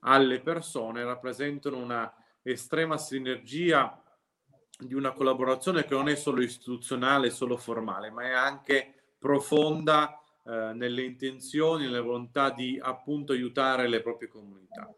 alle 0.00 0.40
persone, 0.40 1.04
rappresentano 1.04 1.76
una 1.76 2.12
estrema 2.42 2.96
sinergia 2.96 4.02
di 4.78 4.94
una 4.94 5.12
collaborazione 5.12 5.84
che 5.84 5.94
non 5.94 6.08
è 6.08 6.14
solo 6.14 6.42
istituzionale, 6.42 7.30
solo 7.30 7.56
formale, 7.56 8.10
ma 8.10 8.22
è 8.24 8.32
anche 8.32 8.94
profonda 9.18 10.19
eh, 10.44 10.72
nelle 10.74 11.02
intenzioni, 11.02 11.84
nella 11.84 12.00
volontà 12.00 12.50
di 12.50 12.78
appunto 12.80 13.32
aiutare 13.32 13.88
le 13.88 14.00
proprie 14.00 14.28
comunità. 14.28 14.88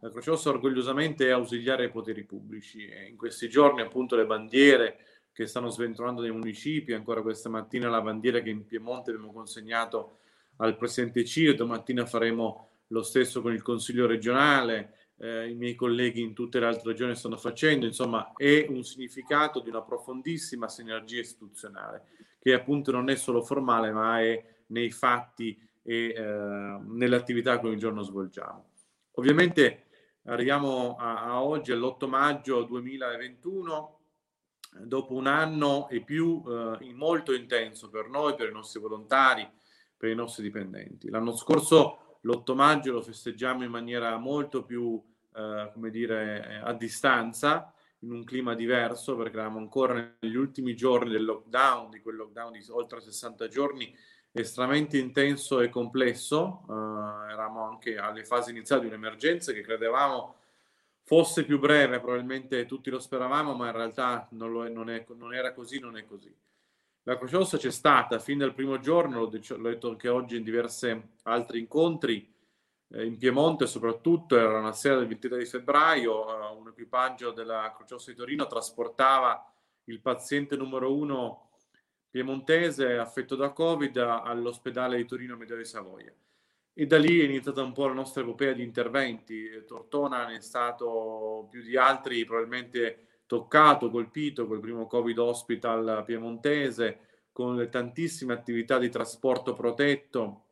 La 0.00 0.10
Croce 0.10 0.30
Rossa 0.30 0.50
orgogliosamente 0.50 1.28
è 1.28 1.30
ausiliare 1.30 1.84
ai 1.84 1.90
poteri 1.90 2.24
pubblici 2.24 2.86
e 2.86 3.06
in 3.08 3.16
questi 3.16 3.48
giorni 3.48 3.80
appunto 3.82 4.16
le 4.16 4.26
bandiere 4.26 4.96
che 5.32 5.46
stanno 5.46 5.70
sventolando 5.70 6.20
nei 6.20 6.32
municipi, 6.32 6.92
ancora 6.92 7.22
questa 7.22 7.48
mattina 7.48 7.88
la 7.88 8.00
bandiera 8.00 8.40
che 8.40 8.50
in 8.50 8.66
Piemonte 8.66 9.10
abbiamo 9.10 9.32
consegnato 9.32 10.18
al 10.56 10.76
Presidente 10.76 11.24
Ciro, 11.24 11.54
domattina 11.54 12.04
faremo 12.04 12.68
lo 12.88 13.02
stesso 13.02 13.40
con 13.40 13.52
il 13.52 13.62
Consiglio 13.62 14.06
regionale, 14.06 15.10
eh, 15.18 15.48
i 15.48 15.54
miei 15.54 15.74
colleghi 15.74 16.20
in 16.20 16.34
tutte 16.34 16.58
le 16.58 16.66
altre 16.66 16.90
regioni 16.90 17.14
stanno 17.14 17.36
facendo, 17.36 17.86
insomma 17.86 18.32
è 18.36 18.66
un 18.68 18.82
significato 18.82 19.60
di 19.60 19.70
una 19.70 19.82
profondissima 19.82 20.68
sinergia 20.68 21.20
istituzionale 21.20 22.04
che 22.40 22.52
appunto 22.52 22.90
non 22.90 23.08
è 23.08 23.14
solo 23.14 23.40
formale 23.40 23.92
ma 23.92 24.20
è 24.20 24.44
nei 24.68 24.90
fatti 24.90 25.58
e 25.82 26.14
eh, 26.16 26.22
nelle 26.22 27.16
attività 27.16 27.58
che 27.58 27.66
ogni 27.66 27.78
giorno 27.78 28.02
svolgiamo. 28.02 28.70
Ovviamente 29.12 29.86
arriviamo 30.24 30.96
a, 30.96 31.24
a 31.24 31.42
oggi, 31.42 31.72
all'8 31.72 32.08
maggio 32.08 32.62
2021, 32.62 33.98
dopo 34.80 35.14
un 35.14 35.26
anno 35.26 35.88
e 35.88 36.00
più 36.02 36.42
eh, 36.46 36.92
molto 36.94 37.34
intenso 37.34 37.90
per 37.90 38.08
noi, 38.08 38.34
per 38.34 38.48
i 38.48 38.52
nostri 38.52 38.80
volontari, 38.80 39.48
per 39.96 40.10
i 40.10 40.14
nostri 40.14 40.42
dipendenti. 40.42 41.10
L'anno 41.10 41.36
scorso, 41.36 42.18
l'8 42.22 42.54
maggio, 42.54 42.92
lo 42.92 43.02
festeggiamo 43.02 43.64
in 43.64 43.70
maniera 43.70 44.16
molto 44.16 44.64
più, 44.64 45.02
eh, 45.34 45.70
come 45.72 45.90
dire, 45.90 46.48
eh, 46.48 46.54
a 46.68 46.72
distanza, 46.72 47.72
in 48.00 48.12
un 48.12 48.24
clima 48.24 48.54
diverso, 48.54 49.14
perché 49.16 49.34
eravamo 49.36 49.58
ancora 49.58 50.16
negli 50.20 50.34
ultimi 50.34 50.74
giorni 50.74 51.10
del 51.10 51.24
lockdown, 51.24 51.90
di 51.90 52.00
quel 52.00 52.16
lockdown 52.16 52.52
di 52.52 52.64
oltre 52.70 53.00
60 53.00 53.46
giorni 53.48 53.94
estremamente 54.32 54.98
intenso 54.98 55.60
e 55.60 55.68
complesso, 55.68 56.64
uh, 56.66 56.72
eravamo 57.30 57.64
anche 57.64 57.98
alle 57.98 58.24
fasi 58.24 58.50
iniziali 58.50 58.82
di 58.82 58.88
un'emergenza 58.88 59.52
che 59.52 59.60
credevamo 59.60 60.36
fosse 61.04 61.44
più 61.44 61.58
breve, 61.58 62.00
probabilmente 62.00 62.64
tutti 62.66 62.90
lo 62.90 62.98
speravamo, 62.98 63.54
ma 63.54 63.66
in 63.66 63.72
realtà 63.72 64.26
non, 64.30 64.50
lo 64.52 64.68
non, 64.68 64.88
è, 64.88 65.04
non 65.16 65.34
era 65.34 65.52
così, 65.52 65.78
non 65.78 65.96
è 65.96 66.04
così. 66.04 66.34
La 67.04 67.18
Croce 67.18 67.36
Rossa 67.36 67.58
c'è 67.58 67.70
stata 67.70 68.18
fin 68.20 68.38
dal 68.38 68.54
primo 68.54 68.78
giorno, 68.78 69.18
l'ho, 69.18 69.26
detto, 69.26 69.56
l'ho 69.56 69.70
detto 69.70 69.88
anche 69.90 70.08
oggi 70.08 70.36
in 70.36 70.44
diversi 70.44 71.00
altri 71.24 71.58
incontri, 71.58 72.32
eh, 72.92 73.04
in 73.04 73.18
Piemonte 73.18 73.66
soprattutto, 73.66 74.36
era 74.36 74.58
una 74.58 74.72
sera 74.72 74.96
del 74.96 75.08
23 75.08 75.38
di 75.38 75.44
febbraio, 75.44 76.28
eh, 76.28 76.56
un 76.56 76.68
equipaggio 76.68 77.32
della 77.32 77.72
Croce 77.74 77.94
Rossa 77.94 78.10
di 78.12 78.16
Torino 78.16 78.46
trasportava 78.46 79.52
il 79.86 80.00
paziente 80.00 80.56
numero 80.56 80.94
uno 80.94 81.51
piemontese 82.12 82.98
affetto 82.98 83.36
da 83.36 83.52
Covid 83.52 83.96
all'ospedale 83.96 84.98
di 84.98 85.06
Torino 85.06 85.34
Medio 85.34 85.64
Savoia. 85.64 86.12
E 86.74 86.86
da 86.86 86.98
lì 86.98 87.20
è 87.20 87.24
iniziata 87.24 87.62
un 87.62 87.72
po' 87.72 87.86
la 87.86 87.94
nostra 87.94 88.20
epopea 88.20 88.52
di 88.52 88.62
interventi. 88.62 89.48
Tortona 89.66 90.26
ne 90.26 90.36
è 90.36 90.40
stato 90.40 91.48
più 91.50 91.62
di 91.62 91.74
altri 91.78 92.26
probabilmente 92.26 93.22
toccato, 93.26 93.90
colpito 93.90 94.46
col 94.46 94.60
primo 94.60 94.86
Covid 94.86 95.18
hospital 95.18 96.02
piemontese, 96.04 96.98
con 97.32 97.56
le 97.56 97.70
tantissime 97.70 98.34
attività 98.34 98.78
di 98.78 98.90
trasporto 98.90 99.54
protetto 99.54 100.44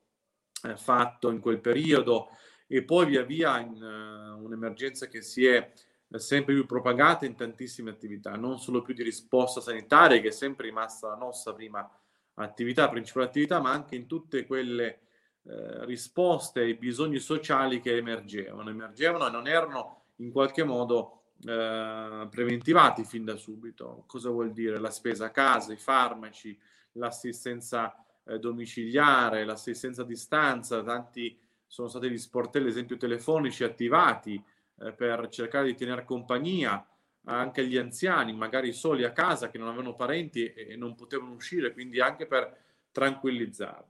eh, 0.62 0.78
fatto 0.78 1.30
in 1.30 1.40
quel 1.40 1.60
periodo 1.60 2.30
e 2.66 2.84
poi 2.84 3.04
via 3.04 3.22
via 3.22 3.58
in 3.58 3.82
uh, 3.82 4.42
un'emergenza 4.42 5.08
che 5.08 5.20
si 5.20 5.44
è 5.44 5.70
sempre 6.18 6.54
più 6.54 6.66
propagata 6.66 7.24
in 7.24 7.36
tantissime 7.36 7.90
attività, 7.90 8.34
non 8.36 8.58
solo 8.58 8.82
più 8.82 8.94
di 8.94 9.02
risposta 9.02 9.60
sanitaria, 9.60 10.20
che 10.20 10.28
è 10.28 10.32
sempre 10.32 10.66
rimasta 10.66 11.08
la 11.08 11.16
nostra 11.16 11.52
prima 11.52 11.88
attività, 12.34 12.88
principale 12.88 13.26
attività, 13.26 13.60
ma 13.60 13.70
anche 13.70 13.94
in 13.94 14.06
tutte 14.06 14.44
quelle 14.46 15.00
eh, 15.42 15.84
risposte 15.84 16.60
ai 16.60 16.74
bisogni 16.74 17.18
sociali 17.18 17.80
che 17.80 17.96
emergevano, 17.96 18.70
emergevano 18.70 19.26
e 19.26 19.30
non 19.30 19.46
erano 19.46 20.04
in 20.16 20.30
qualche 20.32 20.64
modo 20.64 21.22
eh, 21.44 22.26
preventivati 22.30 23.04
fin 23.04 23.24
da 23.24 23.36
subito. 23.36 24.04
Cosa 24.06 24.30
vuol 24.30 24.52
dire? 24.52 24.78
La 24.78 24.90
spesa 24.90 25.26
a 25.26 25.30
casa, 25.30 25.72
i 25.72 25.78
farmaci, 25.78 26.58
l'assistenza 26.92 27.94
eh, 28.24 28.38
domiciliare, 28.38 29.44
l'assistenza 29.44 30.02
a 30.02 30.06
distanza, 30.06 30.82
tanti 30.82 31.38
sono 31.66 31.88
stati 31.88 32.10
gli 32.10 32.18
sportelli, 32.18 32.66
ad 32.66 32.72
esempio 32.72 32.96
telefonici, 32.96 33.62
attivati 33.64 34.42
eh, 34.80 34.92
per 34.92 35.28
cercare 35.28 35.66
di 35.66 35.74
tenere 35.74 36.04
compagnia 36.04 36.84
anche 37.24 37.60
agli 37.60 37.76
anziani, 37.76 38.32
magari 38.32 38.72
soli 38.72 39.04
a 39.04 39.12
casa, 39.12 39.50
che 39.50 39.58
non 39.58 39.68
avevano 39.68 39.94
parenti 39.94 40.46
e, 40.46 40.74
non 40.76 40.94
potevano 40.94 41.32
uscire, 41.32 41.72
quindi 41.72 42.00
anche 42.00 42.26
per 42.26 42.56
tranquillizzare. 42.90 43.84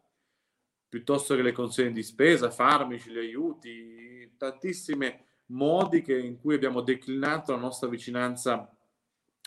Piuttosto 0.88 1.36
che 1.36 1.42
le 1.42 1.52
consegne 1.52 1.92
di 1.92 2.02
spesa, 2.02 2.50
farmici, 2.50 3.10
gli 3.10 3.18
aiuti, 3.18 4.34
tantissimi 4.36 5.16
modi 5.46 6.02
che, 6.02 6.18
in 6.18 6.40
cui 6.40 6.54
abbiamo 6.54 6.80
declinato 6.80 7.52
la 7.52 7.58
nostra 7.58 7.88
vicinanza 7.88 8.68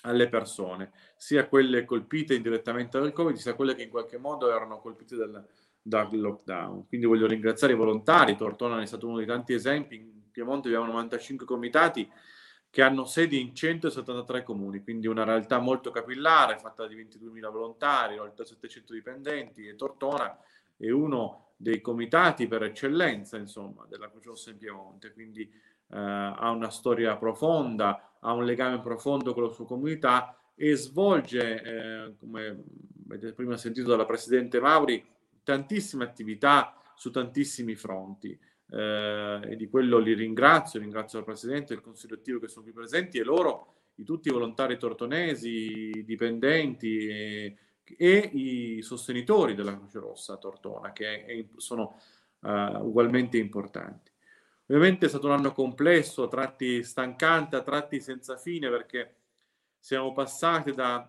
alle 0.03 0.29
persone, 0.29 0.91
sia 1.17 1.47
quelle 1.47 1.83
colpite 1.83 2.33
indirettamente 2.33 2.99
dal 2.99 3.11
Covid, 3.11 3.35
sia 3.35 3.53
quelle 3.53 3.75
che 3.75 3.83
in 3.83 3.89
qualche 3.89 4.17
modo 4.17 4.49
erano 4.49 4.79
colpite 4.79 5.17
dal, 5.17 5.45
dal 5.81 6.17
lockdown. 6.17 6.87
Quindi 6.87 7.05
voglio 7.05 7.27
ringraziare 7.27 7.73
i 7.73 7.77
volontari, 7.77 8.37
Tortona 8.37 8.81
è 8.81 8.85
stato 8.85 9.07
uno 9.07 9.17
dei 9.17 9.25
tanti 9.25 9.53
esempi 9.53 10.22
Piemonte 10.33 10.67
abbiamo 10.67 10.87
95 10.87 11.45
comitati 11.45 12.11
che 12.69 12.81
hanno 12.81 13.05
sedi 13.05 13.39
in 13.39 13.53
173 13.53 14.41
comuni, 14.41 14.81
quindi 14.81 15.05
una 15.05 15.23
realtà 15.23 15.59
molto 15.59 15.91
capillare, 15.91 16.57
fatta 16.57 16.87
di 16.87 16.95
22.000 16.95 17.51
volontari, 17.51 18.17
oltre 18.17 18.45
700 18.45 18.93
dipendenti 18.93 19.67
e 19.67 19.75
Tortona 19.75 20.35
è 20.75 20.89
uno 20.89 21.51
dei 21.55 21.81
comitati 21.81 22.47
per 22.47 22.63
eccellenza, 22.63 23.37
insomma, 23.37 23.85
della 23.87 24.11
Rossa 24.23 24.49
in 24.49 24.57
Piemonte, 24.57 25.13
quindi 25.13 25.43
eh, 25.43 25.97
ha 25.97 26.49
una 26.49 26.71
storia 26.71 27.15
profonda, 27.15 28.17
ha 28.19 28.33
un 28.33 28.43
legame 28.43 28.81
profondo 28.81 29.35
con 29.35 29.43
la 29.43 29.51
sua 29.51 29.67
comunità 29.67 30.35
e 30.55 30.75
svolge, 30.75 31.61
eh, 31.61 32.15
come 32.17 32.63
avete 33.05 33.33
prima 33.33 33.55
sentito 33.55 33.89
dalla 33.89 34.05
Presidente 34.05 34.59
Mauri, 34.59 35.05
tantissime 35.43 36.05
attività 36.05 36.75
su 36.95 37.11
tantissimi 37.11 37.75
fronti 37.75 38.37
eh, 38.73 39.39
e 39.51 39.55
di 39.55 39.69
quello 39.69 39.99
li 39.99 40.13
ringrazio, 40.13 40.79
ringrazio 40.79 41.19
il 41.19 41.25
Presidente 41.25 41.73
e 41.73 41.75
il 41.75 41.81
Consiglio 41.83 42.15
attivo 42.15 42.39
che 42.39 42.47
sono 42.47 42.63
qui 42.63 42.73
presenti 42.73 43.19
e 43.19 43.23
loro, 43.23 43.73
i, 43.95 44.03
tutti 44.03 44.29
i 44.29 44.31
volontari 44.31 44.79
tortonesi, 44.79 45.91
i 45.97 46.03
dipendenti 46.03 47.07
e, 47.07 47.57
e, 47.95 48.17
i 48.33 48.81
sostenitori 48.81 49.53
della 49.53 49.77
Croce 49.77 49.99
Rossa 49.99 50.37
Tortona 50.37 50.91
che 50.91 51.25
è, 51.25 51.45
sono 51.57 51.99
uh, 52.39 52.49
ugualmente 52.81 53.37
importanti. 53.37 54.11
Ovviamente 54.65 55.05
è 55.05 55.09
stato 55.09 55.27
un 55.27 55.33
anno 55.33 55.51
complesso, 55.51 56.23
a 56.23 56.27
tratti 56.27 56.83
stancante, 56.83 57.57
a 57.57 57.61
tratti 57.61 57.99
senza 57.99 58.37
fine, 58.37 58.69
perché 58.69 59.17
siamo 59.77 60.13
passati 60.13 60.71
da 60.71 61.07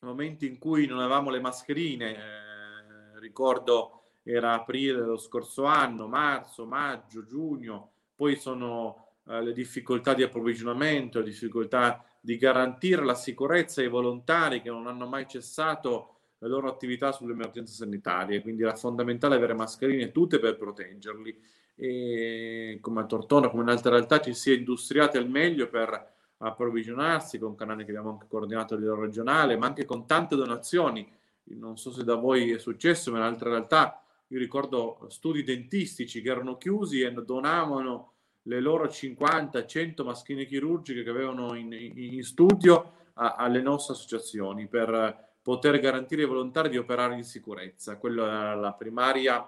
momenti 0.00 0.46
in 0.46 0.58
cui 0.58 0.86
non 0.86 0.98
avevamo 0.98 1.30
le 1.30 1.40
mascherine, 1.40 2.16
eh, 2.16 3.20
ricordo 3.20 3.99
era 4.22 4.54
aprile 4.54 5.00
dello 5.00 5.18
scorso 5.18 5.64
anno, 5.64 6.06
marzo, 6.06 6.66
maggio, 6.66 7.24
giugno, 7.24 7.90
poi 8.14 8.36
sono 8.36 9.06
eh, 9.26 9.42
le 9.42 9.52
difficoltà 9.52 10.14
di 10.14 10.22
approvvigionamento, 10.22 11.18
le 11.18 11.24
difficoltà 11.24 12.04
di 12.20 12.36
garantire 12.36 13.04
la 13.04 13.14
sicurezza 13.14 13.80
ai 13.80 13.88
volontari 13.88 14.60
che 14.60 14.70
non 14.70 14.86
hanno 14.86 15.06
mai 15.06 15.26
cessato 15.26 16.16
le 16.38 16.48
loro 16.48 16.68
attività 16.68 17.12
sulle 17.12 17.32
emergenze 17.32 17.74
sanitarie, 17.74 18.42
quindi 18.42 18.62
era 18.62 18.74
fondamentale 18.74 19.36
avere 19.36 19.54
mascherine 19.54 20.10
tutte 20.10 20.38
per 20.38 20.56
proteggerli 20.56 21.38
e 21.76 22.78
come 22.80 23.00
a 23.00 23.06
Tortona, 23.06 23.48
come 23.48 23.62
in 23.62 23.70
altre 23.70 23.90
realtà 23.90 24.20
ci 24.20 24.34
si 24.34 24.52
è 24.52 24.56
industriati 24.56 25.16
al 25.16 25.28
meglio 25.28 25.68
per 25.68 26.12
approvvigionarsi 26.38 27.38
con 27.38 27.54
canali 27.54 27.84
che 27.84 27.90
abbiamo 27.90 28.10
anche 28.10 28.26
coordinato 28.28 28.74
a 28.74 28.78
livello 28.78 29.00
regionale, 29.00 29.56
ma 29.56 29.66
anche 29.66 29.84
con 29.84 30.06
tante 30.06 30.36
donazioni. 30.36 31.10
Non 31.44 31.76
so 31.78 31.90
se 31.90 32.04
da 32.04 32.14
voi 32.14 32.52
è 32.52 32.58
successo, 32.58 33.10
ma 33.10 33.18
in 33.18 33.24
altre 33.24 33.50
realtà 33.50 34.02
io 34.32 34.38
ricordo 34.38 35.06
studi 35.08 35.42
dentistici 35.42 36.22
che 36.22 36.30
erano 36.30 36.56
chiusi 36.56 37.00
e 37.00 37.12
donavano 37.12 38.12
le 38.42 38.60
loro 38.60 38.86
50-100 38.86 40.04
maschine 40.04 40.44
chirurgiche 40.44 41.02
che 41.02 41.10
avevano 41.10 41.54
in, 41.54 41.72
in 41.72 42.22
studio 42.22 42.92
a, 43.14 43.34
alle 43.34 43.60
nostre 43.60 43.94
associazioni 43.94 44.68
per 44.68 45.38
poter 45.42 45.80
garantire 45.80 46.22
ai 46.22 46.28
volontari 46.28 46.68
di 46.68 46.78
operare 46.78 47.16
in 47.16 47.24
sicurezza. 47.24 47.98
Quella 47.98 48.26
era 48.26 48.54
la 48.54 48.72
primaria 48.72 49.46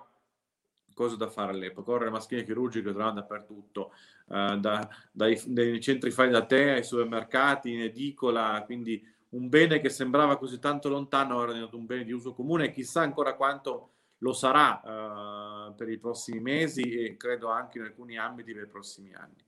cosa 0.95 1.17
da 1.17 1.29
fare 1.29 1.53
all'epoca. 1.53 1.93
Ora 1.93 2.05
le 2.05 2.11
maschine 2.11 2.45
chirurgiche 2.45 2.91
trovano 2.91 3.15
dappertutto, 3.15 3.93
eh, 4.29 4.57
da, 4.59 4.89
dai, 5.12 5.41
dai, 5.47 5.81
centri 5.81 6.11
fai 6.11 6.29
da 6.29 6.45
te 6.45 6.73
ai 6.73 6.85
supermercati, 6.85 7.73
in 7.73 7.83
edicola, 7.83 8.62
quindi 8.65 9.03
un 9.31 9.49
bene 9.49 9.81
che 9.81 9.89
sembrava 9.89 10.37
così 10.37 10.59
tanto 10.59 10.89
lontano 10.89 11.37
ora 11.37 11.51
è 11.51 11.55
diventato 11.55 11.79
un 11.79 11.87
bene 11.87 12.05
di 12.05 12.12
uso 12.12 12.35
comune 12.35 12.67
e 12.67 12.73
chissà 12.73 13.01
ancora 13.01 13.35
quanto 13.35 13.92
lo 14.23 14.33
sarà 14.33 14.81
uh, 14.83 15.75
per 15.75 15.88
i 15.88 15.99
prossimi 15.99 16.41
mesi 16.41 16.83
e 16.83 17.17
credo 17.17 17.49
anche 17.49 17.79
in 17.79 17.85
alcuni 17.85 18.17
ambiti 18.17 18.52
per 18.52 18.62
i 18.62 18.69
prossimi 18.69 19.12
anni. 19.14 19.45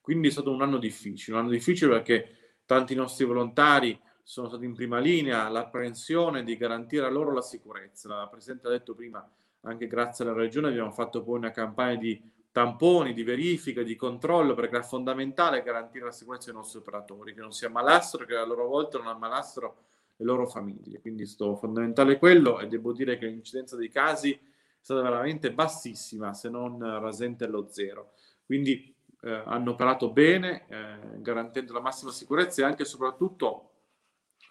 Quindi 0.00 0.28
è 0.28 0.30
stato 0.30 0.50
un 0.50 0.62
anno 0.62 0.78
difficile, 0.78 1.36
un 1.36 1.42
anno 1.42 1.52
difficile 1.52 1.90
perché 1.92 2.60
tanti 2.64 2.94
nostri 2.94 3.24
volontari 3.24 3.98
sono 4.22 4.48
stati 4.48 4.66
in 4.66 4.74
prima 4.74 4.98
linea, 4.98 5.48
l'apprensione 5.48 6.44
di 6.44 6.56
garantire 6.56 7.06
a 7.06 7.10
loro 7.10 7.32
la 7.32 7.40
sicurezza. 7.40 8.08
La 8.08 8.28
Presidente 8.28 8.66
ha 8.66 8.70
detto 8.70 8.94
prima, 8.94 9.26
anche 9.62 9.86
grazie 9.86 10.24
alla 10.24 10.34
Regione 10.34 10.68
abbiamo 10.68 10.92
fatto 10.92 11.22
poi 11.22 11.38
una 11.38 11.50
campagna 11.50 11.96
di 11.96 12.22
tamponi, 12.52 13.14
di 13.14 13.22
verifica, 13.22 13.82
di 13.82 13.96
controllo, 13.96 14.54
perché 14.54 14.78
è 14.78 14.82
fondamentale 14.82 15.62
garantire 15.62 16.06
la 16.06 16.12
sicurezza 16.12 16.50
dei 16.50 16.60
nostri 16.60 16.78
operatori, 16.78 17.32
che 17.32 17.40
non 17.40 17.52
si 17.52 17.64
ammalassero, 17.64 18.26
che 18.26 18.36
a 18.36 18.44
loro 18.44 18.66
volta 18.66 18.98
non 18.98 19.06
ammalassero 19.06 19.76
le 20.18 20.24
loro 20.24 20.46
famiglie. 20.46 21.00
Quindi 21.00 21.26
sto 21.26 21.54
fondamentale 21.56 22.18
quello 22.18 22.58
e 22.60 22.66
devo 22.66 22.92
dire 22.92 23.18
che 23.18 23.26
l'incidenza 23.26 23.76
dei 23.76 23.88
casi 23.88 24.32
è 24.32 24.38
stata 24.80 25.02
veramente 25.02 25.52
bassissima, 25.52 26.34
se 26.34 26.48
non 26.48 26.78
rasente 26.78 27.44
allo 27.44 27.68
zero. 27.70 28.12
Quindi 28.44 28.94
eh, 29.22 29.42
hanno 29.44 29.72
operato 29.72 30.10
bene, 30.10 30.66
eh, 30.68 31.20
garantendo 31.20 31.72
la 31.72 31.80
massima 31.80 32.10
sicurezza 32.10 32.62
e 32.62 32.64
anche 32.64 32.82
e 32.82 32.86
soprattutto 32.86 33.70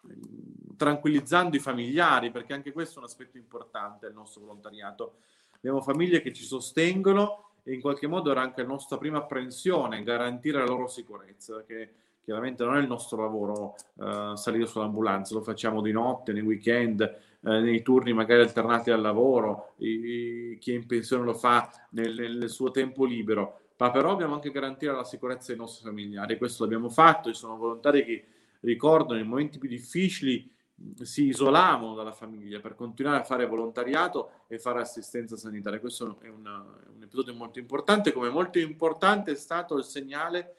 eh, 0.07 0.75
tranquillizzando 0.75 1.55
i 1.55 1.59
familiari, 1.59 2.31
perché 2.31 2.53
anche 2.53 2.71
questo 2.71 2.95
è 2.95 2.99
un 2.99 3.05
aspetto 3.05 3.37
importante 3.37 4.05
del 4.07 4.15
nostro 4.15 4.41
volontariato. 4.41 5.17
Abbiamo 5.51 5.81
famiglie 5.81 6.21
che 6.21 6.33
ci 6.33 6.43
sostengono 6.43 7.51
e 7.63 7.73
in 7.73 7.81
qualche 7.81 8.07
modo 8.07 8.31
era 8.31 8.41
anche 8.41 8.61
la 8.61 8.67
nostra 8.67 8.97
prima 8.97 9.17
apprensione, 9.17 10.03
garantire 10.03 10.59
la 10.59 10.65
loro 10.65 10.87
sicurezza, 10.87 11.55
perché 11.55 11.93
chiaramente 12.27 12.65
non 12.65 12.75
è 12.75 12.81
il 12.81 12.87
nostro 12.87 13.21
lavoro 13.21 13.75
uh, 13.93 14.35
salire 14.35 14.65
sull'ambulanza, 14.65 15.33
lo 15.33 15.41
facciamo 15.41 15.81
di 15.81 15.93
notte, 15.93 16.33
nei 16.33 16.41
weekend, 16.41 16.99
uh, 17.39 17.51
nei 17.51 17.81
turni 17.81 18.11
magari 18.11 18.41
alternati 18.41 18.91
al 18.91 18.99
lavoro, 18.99 19.75
i, 19.77 20.57
chi 20.59 20.73
è 20.73 20.75
in 20.75 20.85
pensione 20.85 21.23
lo 21.23 21.33
fa 21.33 21.71
nel, 21.91 22.13
nel, 22.13 22.49
suo 22.49 22.69
tempo 22.69 23.05
libero, 23.05 23.59
ma 23.77 23.91
però 23.91 24.09
dobbiamo 24.09 24.33
anche 24.33 24.51
garantire 24.51 24.91
la 24.91 25.05
sicurezza 25.05 25.53
dei 25.53 25.61
nostri 25.61 25.85
familiari, 25.85 26.37
questo 26.37 26.63
l'abbiamo 26.63 26.89
fatto, 26.89 27.31
ci 27.31 27.39
sono 27.39 27.55
volontari 27.55 28.03
che 28.03 28.25
ricordano 28.59 29.21
nei 29.21 29.25
momenti 29.25 29.57
più 29.57 29.69
difficili 29.69 30.53
si 31.01 31.27
isolavano 31.27 31.95
dalla 31.95 32.11
famiglia 32.11 32.59
per 32.59 32.75
continuare 32.75 33.21
a 33.21 33.23
fare 33.23 33.47
volontariato 33.47 34.31
e 34.47 34.59
fare 34.59 34.81
assistenza 34.81 35.35
sanitaria. 35.37 35.79
Questo 35.79 36.17
è 36.21 36.27
un, 36.27 36.45
un 36.45 37.01
episodio 37.01 37.33
molto 37.33 37.57
importante, 37.57 38.11
come 38.11 38.29
molto 38.29 38.59
importante 38.59 39.31
è 39.31 39.35
stato 39.35 39.77
il 39.77 39.85
segnale 39.85 40.55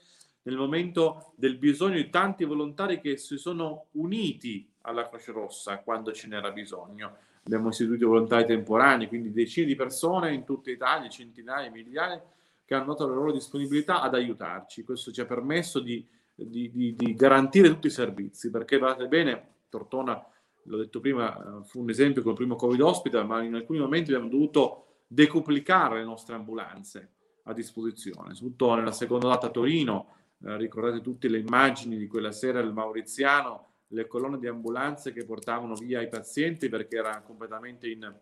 nel 0.48 0.56
momento 0.56 1.32
del 1.36 1.58
bisogno 1.58 1.96
di 1.96 2.08
tanti 2.08 2.44
volontari 2.44 3.00
che 3.00 3.18
si 3.18 3.36
sono 3.36 3.88
uniti 3.92 4.66
alla 4.82 5.06
Croce 5.06 5.30
Rossa 5.30 5.78
quando 5.80 6.10
ce 6.12 6.26
n'era 6.26 6.50
bisogno. 6.52 7.16
Abbiamo 7.44 7.68
istituito 7.68 8.08
volontari 8.08 8.46
temporanei, 8.46 9.08
quindi 9.08 9.30
decine 9.30 9.66
di 9.66 9.74
persone 9.74 10.32
in 10.32 10.44
tutta 10.44 10.70
Italia, 10.70 11.10
centinaia, 11.10 11.70
migliaia, 11.70 12.22
che 12.64 12.74
hanno 12.74 12.86
dato 12.86 13.06
la 13.06 13.14
loro 13.14 13.30
disponibilità 13.30 14.00
ad 14.00 14.14
aiutarci. 14.14 14.84
Questo 14.84 15.12
ci 15.12 15.20
ha 15.20 15.26
permesso 15.26 15.80
di, 15.80 16.06
di, 16.34 16.70
di, 16.70 16.94
di 16.94 17.14
garantire 17.14 17.68
tutti 17.68 17.88
i 17.88 17.90
servizi, 17.90 18.50
perché 18.50 18.78
guardate 18.78 19.06
bene, 19.06 19.48
Tortona, 19.68 20.22
l'ho 20.62 20.76
detto 20.78 21.00
prima, 21.00 21.62
fu 21.64 21.82
un 21.82 21.90
esempio 21.90 22.22
con 22.22 22.32
il 22.32 22.38
primo 22.38 22.56
Covid 22.56 22.80
Hospital, 22.80 23.26
ma 23.26 23.42
in 23.42 23.54
alcuni 23.54 23.80
momenti 23.80 24.12
abbiamo 24.12 24.30
dovuto 24.30 24.86
decuplicare 25.06 25.98
le 25.98 26.04
nostre 26.04 26.36
ambulanze 26.36 27.10
a 27.44 27.52
disposizione, 27.52 28.34
soprattutto 28.34 28.74
nella 28.74 28.92
seconda 28.92 29.28
data 29.28 29.46
a 29.46 29.50
Torino, 29.50 30.16
eh, 30.44 30.56
ricordate 30.56 31.00
tutte 31.00 31.28
le 31.28 31.38
immagini 31.38 31.96
di 31.96 32.06
quella 32.06 32.32
sera 32.32 32.60
del 32.60 32.72
Mauriziano, 32.72 33.66
le 33.88 34.06
colonne 34.06 34.38
di 34.38 34.46
ambulanze 34.46 35.12
che 35.12 35.24
portavano 35.24 35.74
via 35.74 36.00
i 36.00 36.08
pazienti 36.08 36.68
perché 36.68 36.96
era 36.96 37.20
completamente 37.22 37.88
in, 37.88 38.14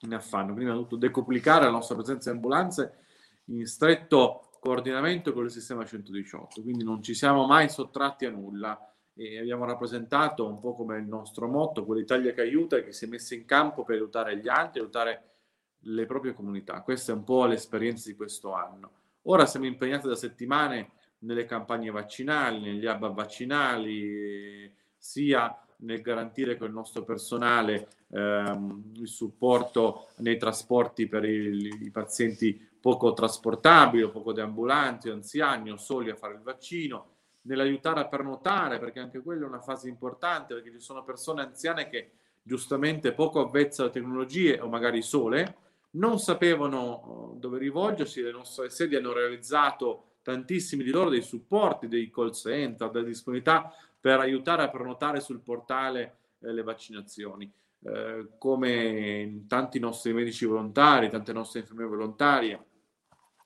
in 0.00 0.14
affanno. 0.14 0.52
Quindi 0.52 0.64
abbiamo 0.64 0.80
dovuto 0.80 0.96
decuplicare 0.96 1.64
la 1.64 1.70
nostra 1.70 1.94
presenza 1.94 2.30
in 2.30 2.36
ambulanze 2.36 2.98
in 3.46 3.66
stretto 3.66 4.50
coordinamento 4.60 5.32
con 5.32 5.44
il 5.44 5.50
sistema 5.50 5.84
118, 5.84 6.62
quindi 6.62 6.82
non 6.82 7.02
ci 7.02 7.14
siamo 7.14 7.46
mai 7.46 7.68
sottratti 7.68 8.24
a 8.24 8.30
nulla 8.30 8.92
e 9.14 9.38
abbiamo 9.38 9.64
rappresentato 9.64 10.46
un 10.46 10.58
po' 10.58 10.74
come 10.74 10.98
il 10.98 11.06
nostro 11.06 11.46
motto, 11.46 11.84
quell'Italia 11.84 12.32
che 12.32 12.40
aiuta 12.40 12.76
e 12.76 12.84
che 12.84 12.92
si 12.92 13.04
è 13.04 13.08
messa 13.08 13.34
in 13.34 13.44
campo 13.44 13.84
per 13.84 13.94
aiutare 13.94 14.36
gli 14.38 14.48
altri, 14.48 14.80
aiutare 14.80 15.36
le 15.80 16.04
proprie 16.06 16.34
comunità. 16.34 16.82
Questa 16.82 17.12
è 17.12 17.14
un 17.14 17.22
po' 17.22 17.46
l'esperienza 17.46 18.10
di 18.10 18.16
questo 18.16 18.52
anno. 18.52 18.90
Ora 19.22 19.46
siamo 19.46 19.66
impegnati 19.66 20.08
da 20.08 20.16
settimane 20.16 20.90
nelle 21.20 21.44
campagne 21.44 21.90
vaccinali, 21.90 22.60
negli 22.60 22.86
hub 22.86 23.12
vaccinali, 23.12 24.72
sia 24.96 25.58
nel 25.78 26.00
garantire 26.00 26.56
con 26.56 26.68
il 26.68 26.72
nostro 26.72 27.04
personale 27.04 27.88
ehm, 28.08 28.92
il 28.96 29.08
supporto 29.08 30.08
nei 30.18 30.38
trasporti 30.38 31.06
per 31.06 31.24
i, 31.24 31.78
i, 31.82 31.90
pazienti 31.90 32.68
poco 32.80 33.12
trasportabili 33.12 34.04
o 34.04 34.10
poco 34.10 34.32
deambulanti, 34.32 35.10
anziani 35.10 35.70
o 35.70 35.76
soli 35.76 36.10
a 36.10 36.16
fare 36.16 36.34
il 36.34 36.40
vaccino, 36.40 37.14
nell'aiutare 37.42 38.00
a 38.00 38.06
pernotare, 38.06 38.78
perché 38.78 39.00
anche 39.00 39.20
quella 39.20 39.44
è 39.44 39.48
una 39.48 39.60
fase 39.60 39.88
importante, 39.88 40.54
perché 40.54 40.70
ci 40.70 40.80
sono 40.80 41.04
persone 41.04 41.42
anziane 41.42 41.88
che 41.88 42.10
giustamente 42.42 43.12
poco 43.12 43.40
avvezze 43.40 43.82
alle 43.82 43.90
tecnologie 43.90 44.60
o 44.60 44.68
magari 44.68 45.02
sole, 45.02 45.56
non 45.96 46.18
sapevano 46.18 46.78
oh, 46.78 47.36
dove 47.38 47.58
rivolgersi, 47.58 48.22
le 48.22 48.30
nostre 48.30 48.70
sedi 48.70 48.94
hanno 48.94 49.12
realizzato 49.12 50.04
tantissimi 50.26 50.82
di 50.82 50.90
loro 50.90 51.08
dei 51.08 51.22
supporti, 51.22 51.86
dei 51.86 52.10
call 52.10 52.32
center, 52.32 52.90
della 52.90 53.06
disponibilità 53.06 53.72
per 54.00 54.18
aiutare 54.18 54.64
a 54.64 54.68
prenotare 54.68 55.20
sul 55.20 55.38
portale 55.38 56.16
eh, 56.40 56.52
le 56.52 56.64
vaccinazioni. 56.64 57.48
Eh, 57.78 58.30
come 58.36 59.44
tanti 59.46 59.78
nostri 59.78 60.12
medici 60.12 60.44
volontari, 60.44 61.10
tante 61.10 61.32
nostre 61.32 61.60
infermiere 61.60 61.90
volontarie, 61.90 62.64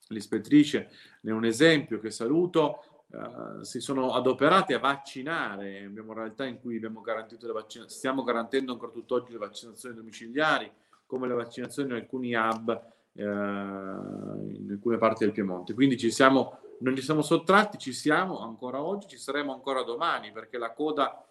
l'ispettrice 0.08 0.88
ne 1.20 1.30
è 1.30 1.34
un 1.34 1.44
esempio 1.44 2.00
che 2.00 2.10
saluto, 2.10 3.04
eh, 3.10 3.62
si 3.62 3.80
sono 3.80 4.14
adoperate 4.14 4.72
a 4.72 4.78
vaccinare. 4.78 5.84
Abbiamo 5.84 6.14
realtà 6.14 6.46
in 6.46 6.60
cui 6.60 6.76
abbiamo 6.76 7.02
garantito 7.02 7.46
le 7.46 7.52
vaccinazioni, 7.52 7.90
stiamo 7.90 8.22
garantendo 8.22 8.72
ancora 8.72 8.90
tutt'oggi 8.90 9.32
le 9.32 9.38
vaccinazioni 9.38 9.94
domiciliari, 9.94 10.72
come 11.04 11.28
le 11.28 11.34
vaccinazioni 11.34 11.90
in 11.90 11.96
alcuni 11.96 12.34
hub 12.34 12.70
eh, 13.12 13.22
in 13.22 14.68
alcune 14.70 14.96
parti 14.96 15.24
del 15.24 15.34
Piemonte. 15.34 15.74
Quindi 15.74 15.98
ci 15.98 16.10
siamo 16.10 16.58
non 16.80 16.96
ci 16.96 17.02
siamo 17.02 17.22
sottratti, 17.22 17.78
ci 17.78 17.92
siamo 17.92 18.40
ancora 18.40 18.82
oggi, 18.82 19.08
ci 19.08 19.18
saremo 19.18 19.52
ancora 19.52 19.82
domani, 19.82 20.32
perché 20.32 20.58
la 20.58 20.72
coda, 20.72 21.26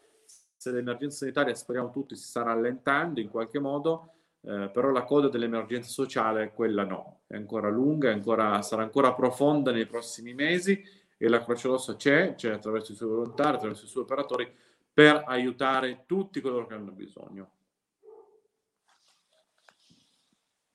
se 0.56 0.72
l'emergenza 0.72 1.18
sanitaria 1.18 1.56
speriamo 1.56 1.90
tutti 1.92 2.16
si 2.16 2.24
sta 2.24 2.44
rallentando 2.44 3.20
in 3.20 3.30
qualche 3.30 3.60
modo, 3.60 4.14
eh, 4.42 4.70
però 4.72 4.90
la 4.90 5.04
coda 5.04 5.28
dell'emergenza 5.28 5.90
sociale, 5.90 6.54
quella 6.54 6.84
no, 6.84 7.22
è 7.28 7.36
ancora 7.36 7.70
lunga, 7.70 8.10
è 8.10 8.14
ancora, 8.14 8.62
sarà 8.62 8.84
ancora 8.84 9.14
profonda 9.14 9.72
nei 9.72 9.86
prossimi 9.86 10.34
mesi 10.34 10.82
e 11.18 11.28
la 11.28 11.44
Croce 11.44 11.68
Rossa 11.68 11.96
c'è, 11.96 12.36
c'è 12.36 12.52
attraverso 12.52 12.92
i 12.92 12.96
suoi 12.96 13.10
volontari, 13.10 13.56
attraverso 13.56 13.86
i 13.86 13.90
suoi 13.90 14.04
operatori, 14.04 14.50
per 14.94 15.24
aiutare 15.26 16.04
tutti 16.06 16.42
coloro 16.42 16.68
che 16.68 16.74
hanno 16.74 16.92
bisogno. 16.92 17.52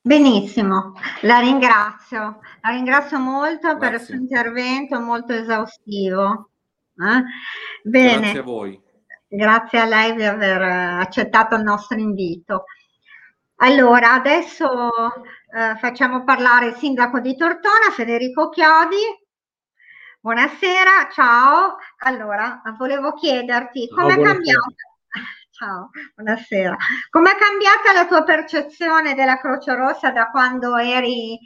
Benissimo, 0.06 0.92
La 1.22 1.38
ringrazio, 1.38 2.40
la 2.60 2.68
ringrazio 2.68 3.18
molto 3.18 3.74
Grazie. 3.74 3.78
per 3.78 3.92
il 3.94 4.00
suo 4.00 4.14
intervento 4.16 5.00
molto 5.00 5.32
esaustivo. 5.32 6.50
Eh? 6.94 7.22
Bene. 7.82 8.20
Grazie 8.20 8.38
a 8.38 8.42
voi. 8.42 8.82
Grazie 9.26 9.78
a 9.78 9.86
lei 9.86 10.12
per 10.12 10.34
aver 10.34 10.60
accettato 10.60 11.54
il 11.54 11.62
nostro 11.62 11.98
invito. 11.98 12.64
Allora, 13.56 14.12
adesso 14.12 14.68
eh, 15.06 15.74
facciamo 15.78 16.22
parlare 16.22 16.66
il 16.66 16.74
sindaco 16.74 17.20
di 17.20 17.34
Tortona, 17.34 17.90
Federico 17.90 18.50
Chiodi. 18.50 19.00
Buonasera, 20.20 21.08
ciao. 21.12 21.76
Allora, 22.00 22.60
volevo 22.76 23.14
chiederti 23.14 23.88
come 23.88 24.12
è 24.12 24.20
cambiata 24.20 24.74
Ciao, 25.56 25.90
buonasera. 26.16 26.76
Com'è 27.10 27.30
cambiata 27.36 27.92
la 27.92 28.06
tua 28.08 28.24
percezione 28.24 29.14
della 29.14 29.38
Croce 29.38 29.72
Rossa 29.76 30.10
da 30.10 30.28
quando 30.28 30.76
eri 30.76 31.38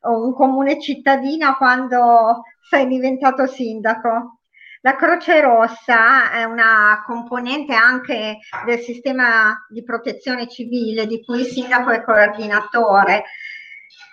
un 0.00 0.34
comune 0.34 0.80
cittadino 0.80 1.46
a 1.46 1.56
quando 1.56 2.42
sei 2.68 2.88
diventato 2.88 3.46
sindaco? 3.46 4.40
La 4.80 4.96
Croce 4.96 5.40
Rossa 5.40 6.32
è 6.32 6.42
una 6.42 7.04
componente 7.06 7.72
anche 7.72 8.38
del 8.66 8.80
sistema 8.80 9.56
di 9.68 9.84
protezione 9.84 10.48
civile 10.48 11.06
di 11.06 11.24
cui 11.24 11.42
il 11.42 11.46
sindaco 11.46 11.90
è 11.90 12.02
coordinatore. 12.02 13.22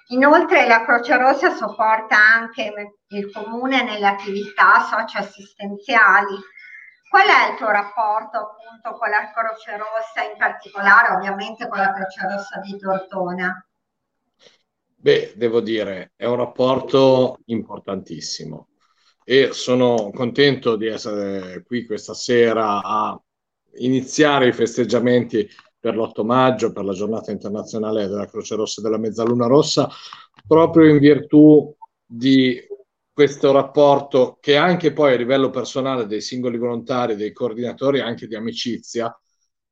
Inoltre 0.10 0.68
la 0.68 0.86
Croce 0.86 1.18
Rossa 1.18 1.50
sopporta 1.56 2.18
anche 2.18 2.72
il 3.08 3.32
comune 3.32 3.82
nelle 3.82 4.06
attività 4.06 4.82
socioassistenziali 4.82 6.38
Qual 7.10 7.26
è 7.26 7.52
il 7.52 7.58
tuo 7.58 7.72
rapporto 7.72 8.38
appunto 8.38 8.98
con 8.98 9.10
la 9.10 9.32
Croce 9.34 9.78
Rossa, 9.78 10.30
in 10.30 10.38
particolare 10.38 11.16
ovviamente 11.16 11.68
con 11.68 11.80
la 11.80 11.92
Croce 11.92 12.28
Rossa 12.28 12.60
di 12.60 12.78
Tortona? 12.78 13.68
Beh, 14.96 15.34
devo 15.36 15.60
dire, 15.60 16.12
è 16.16 16.26
un 16.26 16.36
rapporto 16.36 17.40
importantissimo 17.46 18.68
e 19.24 19.54
sono 19.54 20.12
contento 20.14 20.76
di 20.76 20.88
essere 20.88 21.64
qui 21.64 21.86
questa 21.86 22.14
sera 22.14 22.82
a 22.84 23.20
iniziare 23.78 24.48
i 24.48 24.54
festeggiamenti 24.54 25.50
per 25.80 25.96
l'8 25.96 26.26
maggio, 26.26 26.72
per 26.72 26.84
la 26.84 26.94
giornata 26.94 27.32
internazionale 27.32 28.08
della 28.08 28.28
Croce 28.28 28.56
Rossa 28.56 28.82
e 28.82 28.84
della 28.84 28.98
Mezzaluna 28.98 29.48
Rossa, 29.48 29.90
proprio 30.46 30.88
in 30.90 31.00
virtù 31.00 31.76
di 32.06 32.60
questo 33.20 33.52
rapporto 33.52 34.38
che 34.40 34.56
anche 34.56 34.94
poi 34.94 35.12
a 35.12 35.18
livello 35.18 35.50
personale 35.50 36.06
dei 36.06 36.22
singoli 36.22 36.58
volontari, 36.58 37.18
dei 37.18 37.34
coordinatori, 37.34 38.00
anche 38.00 38.28
di 38.28 38.36
amicizia, 38.36 39.14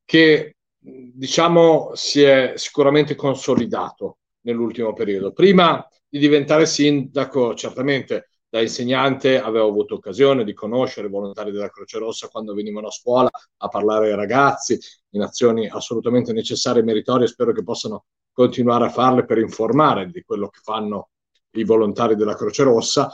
che 0.03 0.57
diciamo 0.77 1.91
si 1.93 2.23
è 2.23 2.55
sicuramente 2.57 3.15
consolidato 3.15 4.17
nell'ultimo 4.41 4.91
periodo. 4.91 5.31
Prima 5.31 5.87
di 6.09 6.19
diventare 6.19 6.65
sindaco, 6.65 7.55
certamente 7.55 8.31
da 8.49 8.59
insegnante 8.59 9.39
avevo 9.39 9.69
avuto 9.69 9.95
occasione 9.95 10.43
di 10.43 10.53
conoscere 10.53 11.07
i 11.07 11.09
volontari 11.09 11.51
della 11.51 11.69
Croce 11.69 11.99
Rossa 11.99 12.27
quando 12.27 12.53
venivano 12.53 12.87
a 12.87 12.91
scuola 12.91 13.29
a 13.29 13.67
parlare 13.69 14.09
ai 14.09 14.17
ragazzi 14.17 14.77
in 15.11 15.21
azioni 15.21 15.69
assolutamente 15.69 16.33
necessarie 16.33 16.81
e 16.81 16.83
meritorie. 16.83 17.27
Spero 17.27 17.53
che 17.53 17.63
possano 17.63 18.07
continuare 18.29 18.87
a 18.87 18.89
farle 18.89 19.23
per 19.23 19.37
informare 19.37 20.09
di 20.11 20.21
quello 20.23 20.49
che 20.49 20.59
fanno 20.61 21.11
i 21.51 21.63
volontari 21.63 22.17
della 22.17 22.35
Croce 22.35 22.63
Rossa 22.63 23.09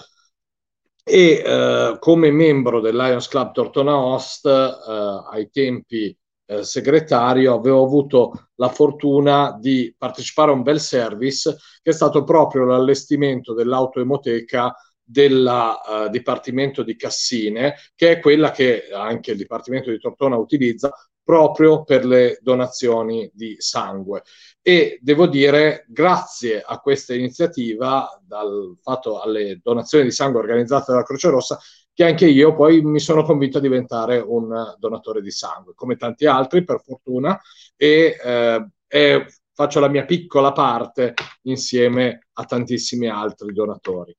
e 1.03 1.43
eh, 1.45 1.97
come 1.99 2.31
membro 2.31 2.79
del 2.79 2.95
Lions 2.95 3.27
Club 3.27 3.51
Tortona 3.51 3.97
Host 3.97 4.45
eh, 4.45 5.23
ai 5.31 5.49
tempi 5.51 6.17
eh, 6.45 6.63
segretario 6.63 7.55
avevo 7.55 7.83
avuto 7.83 8.49
la 8.55 8.69
fortuna 8.69 9.57
di 9.59 9.93
partecipare 9.97 10.51
a 10.51 10.53
un 10.53 10.61
bel 10.63 10.79
service 10.79 11.57
che 11.81 11.91
è 11.91 11.93
stato 11.93 12.23
proprio 12.23 12.63
l'allestimento 12.65 13.53
dell'autoemoteca 13.53 14.73
del 15.05 15.45
uh, 15.45 16.09
Dipartimento 16.09 16.81
di 16.81 16.95
Cassine, 16.95 17.75
che 17.93 18.11
è 18.11 18.19
quella 18.19 18.51
che 18.51 18.87
anche 18.91 19.31
il 19.31 19.37
Dipartimento 19.37 19.91
di 19.91 19.99
Tortona 19.99 20.37
utilizza 20.37 20.93
proprio 21.23 21.83
per 21.83 22.05
le 22.05 22.39
donazioni 22.41 23.29
di 23.33 23.55
sangue. 23.59 24.23
E 24.61 24.99
devo 25.01 25.27
dire, 25.27 25.85
grazie 25.87 26.61
a 26.61 26.79
questa 26.79 27.13
iniziativa, 27.13 28.21
dal 28.25 28.77
fatto 28.81 29.21
alle 29.21 29.59
donazioni 29.63 30.05
di 30.05 30.11
sangue 30.11 30.39
organizzate 30.39 30.91
dalla 30.91 31.03
Croce 31.03 31.29
Rossa, 31.29 31.59
che 31.93 32.03
anche 32.03 32.25
io 32.25 32.55
poi 32.55 32.81
mi 32.81 32.99
sono 32.99 33.23
convinto 33.23 33.59
a 33.59 33.61
diventare 33.61 34.17
un 34.17 34.75
donatore 34.79 35.21
di 35.21 35.31
sangue, 35.31 35.73
come 35.75 35.95
tanti 35.95 36.25
altri, 36.25 36.63
per 36.63 36.81
fortuna, 36.81 37.39
e, 37.75 38.17
eh, 38.21 38.67
e 38.87 39.25
faccio 39.53 39.79
la 39.79 39.87
mia 39.87 40.05
piccola 40.05 40.51
parte 40.51 41.13
insieme 41.43 42.27
a 42.33 42.45
tantissimi 42.45 43.07
altri 43.07 43.53
donatori. 43.53 44.15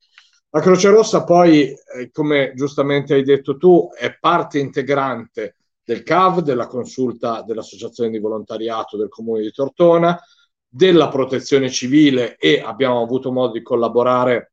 La 0.51 0.61
Croce 0.61 0.89
Rossa 0.89 1.25
poi, 1.25 1.69
eh, 1.71 2.11
come 2.13 2.53
giustamente 2.55 3.15
hai 3.15 3.25
detto 3.25 3.57
tu, 3.57 3.89
è 3.93 4.17
parte 4.21 4.61
integrante 4.61 5.57
del 5.85 6.03
CAV, 6.03 6.41
della 6.41 6.67
consulta 6.67 7.43
dell'Associazione 7.43 8.11
di 8.11 8.19
Volontariato 8.19 8.97
del 8.97 9.09
Comune 9.09 9.43
di 9.43 9.53
Tortona, 9.53 10.19
della 10.67 11.09
protezione 11.09 11.71
civile 11.71 12.37
e 12.37 12.61
abbiamo 12.61 13.01
avuto 13.03 13.31
modo 13.31 13.53
di 13.53 13.63
collaborare 13.63 14.53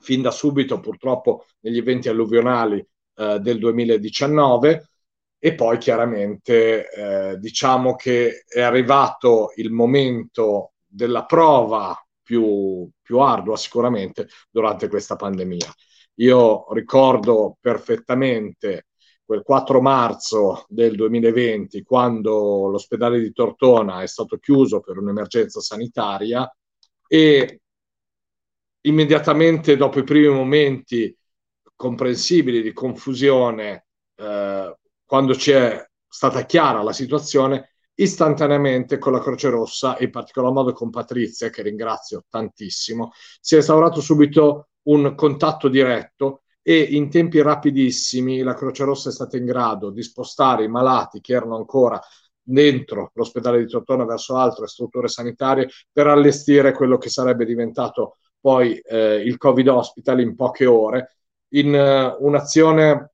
fin 0.00 0.22
da 0.22 0.32
subito 0.32 0.80
purtroppo 0.80 1.46
negli 1.60 1.78
eventi 1.78 2.08
alluvionali 2.08 2.84
eh, 3.14 3.38
del 3.38 3.58
2019 3.58 4.88
e 5.38 5.54
poi 5.54 5.78
chiaramente 5.78 6.88
eh, 6.90 7.36
diciamo 7.38 7.94
che 7.94 8.44
è 8.48 8.60
arrivato 8.60 9.52
il 9.56 9.70
momento 9.70 10.72
della 10.86 11.24
prova 11.24 11.96
più, 12.22 12.88
più 13.00 13.18
ardua 13.18 13.56
sicuramente 13.56 14.28
durante 14.50 14.88
questa 14.88 15.16
pandemia. 15.16 15.72
Io 16.16 16.66
ricordo 16.72 17.56
perfettamente 17.60 18.86
quel 19.24 19.42
4 19.42 19.80
marzo 19.80 20.64
del 20.68 20.94
2020, 20.96 21.82
quando 21.82 22.68
l'ospedale 22.68 23.20
di 23.20 23.32
Tortona 23.32 24.02
è 24.02 24.06
stato 24.06 24.38
chiuso 24.38 24.80
per 24.80 24.98
un'emergenza 24.98 25.60
sanitaria 25.60 26.50
e 27.06 27.60
immediatamente 28.82 29.76
dopo 29.76 29.98
i 29.98 30.04
primi 30.04 30.28
momenti 30.28 31.16
comprensibili 31.74 32.62
di 32.62 32.72
confusione, 32.72 33.86
eh, 34.16 34.76
quando 35.04 35.34
ci 35.34 35.50
è 35.52 35.84
stata 36.08 36.44
chiara 36.44 36.82
la 36.82 36.92
situazione, 36.92 37.72
istantaneamente 37.94 38.98
con 38.98 39.12
la 39.12 39.20
Croce 39.20 39.50
Rossa 39.50 39.96
e 39.96 40.04
in 40.04 40.10
particolar 40.10 40.52
modo 40.52 40.72
con 40.72 40.90
Patrizia, 40.90 41.50
che 41.50 41.62
ringrazio 41.62 42.24
tantissimo, 42.28 43.12
si 43.40 43.54
è 43.54 43.58
instaurato 43.58 44.00
subito 44.00 44.68
un 44.84 45.14
contatto 45.14 45.68
diretto 45.68 46.41
e 46.62 46.80
in 46.80 47.10
tempi 47.10 47.42
rapidissimi 47.42 48.40
la 48.42 48.54
Croce 48.54 48.84
Rossa 48.84 49.08
è 49.08 49.12
stata 49.12 49.36
in 49.36 49.44
grado 49.44 49.90
di 49.90 50.02
spostare 50.02 50.64
i 50.64 50.68
malati 50.68 51.20
che 51.20 51.34
erano 51.34 51.56
ancora 51.56 52.00
dentro 52.40 53.10
l'ospedale 53.14 53.58
di 53.58 53.66
Tortona 53.66 54.04
verso 54.04 54.36
altre 54.36 54.66
strutture 54.66 55.08
sanitarie 55.08 55.68
per 55.90 56.06
allestire 56.06 56.72
quello 56.72 56.98
che 56.98 57.08
sarebbe 57.08 57.44
diventato 57.44 58.18
poi 58.40 58.76
eh, 58.78 59.22
il 59.24 59.36
Covid 59.38 59.68
Hospital 59.68 60.20
in 60.20 60.34
poche 60.34 60.66
ore, 60.66 61.18
in 61.50 61.72
uh, 61.72 62.24
un'azione 62.26 63.12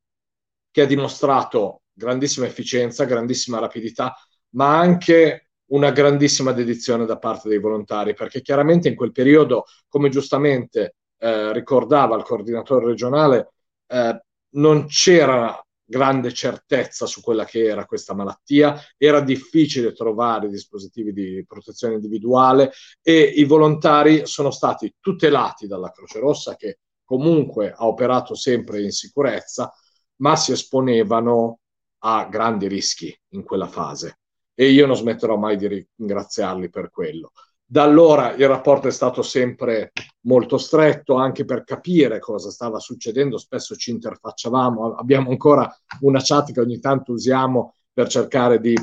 che 0.71 0.81
ha 0.83 0.87
dimostrato 0.87 1.83
grandissima 1.93 2.47
efficienza, 2.47 3.05
grandissima 3.05 3.59
rapidità, 3.59 4.15
ma 4.51 4.79
anche 4.79 5.51
una 5.67 5.91
grandissima 5.91 6.53
dedizione 6.53 7.05
da 7.05 7.19
parte 7.19 7.49
dei 7.51 7.59
volontari, 7.59 8.15
perché 8.15 8.41
chiaramente 8.41 8.89
in 8.89 8.95
quel 8.95 9.13
periodo, 9.13 9.65
come 9.87 10.09
giustamente 10.09 10.97
eh, 11.19 11.53
ricordava 11.53 12.17
il 12.17 12.23
coordinatore 12.23 12.87
regionale, 12.87 13.53
eh, 13.87 14.23
non 14.51 14.87
c'era 14.87 15.61
grande 15.85 16.35
certezza 16.35 17.07
su 17.07 17.23
quella 17.23 17.47
che 17.47 17.65
era 17.65 17.87
questa 17.87 18.15
malattia, 18.15 18.79
era 18.99 19.21
difficile 19.21 19.93
trovare 19.93 20.49
dispositivi 20.49 21.13
di 21.13 21.45
protezione 21.47 21.95
individuale 21.95 22.73
e 23.03 23.19
i 23.19 23.45
volontari 23.45 24.27
sono 24.27 24.51
stati 24.51 24.95
tutelati 25.01 25.67
dalla 25.67 25.91
Croce 25.91 26.19
Rossa 26.19 26.57
che 26.57 26.81
comunque 27.05 27.73
ha 27.75 27.87
operato 27.87 28.35
sempre 28.35 28.83
in 28.83 28.91
sicurezza, 28.91 29.73
ma 30.17 30.37
si 30.37 30.53
esponevano 30.53 31.61
a 32.01 32.27
grandi 32.27 32.69
rischi 32.69 33.19
in 33.31 33.43
quella 33.43 33.67
fase 33.67 34.19
e 34.55 34.71
io 34.71 34.87
non 34.87 34.97
smetterò 34.97 35.37
mai 35.37 35.57
di 35.57 35.87
ringraziarli 35.97 36.69
per 36.69 36.91
quello. 36.91 37.33
Da 37.71 37.83
allora 37.83 38.33
il 38.33 38.49
rapporto 38.49 38.89
è 38.89 38.91
stato 38.91 39.21
sempre 39.21 39.93
molto 40.21 40.57
stretto 40.57 41.17
anche 41.17 41.45
per 41.45 41.65
capire 41.65 42.19
cosa 42.19 42.51
stava 42.51 42.79
succedendo, 42.79 43.37
spesso 43.37 43.77
ci 43.77 43.91
interfacciavamo, 43.91 44.95
abbiamo 44.95 45.29
ancora 45.29 45.71
una 46.01 46.21
chat 46.23 46.51
che 46.53 46.61
ogni 46.61 46.81
tanto 46.81 47.13
usiamo 47.13 47.75
per 47.93 48.09
cercare 48.09 48.59
di 48.59 48.75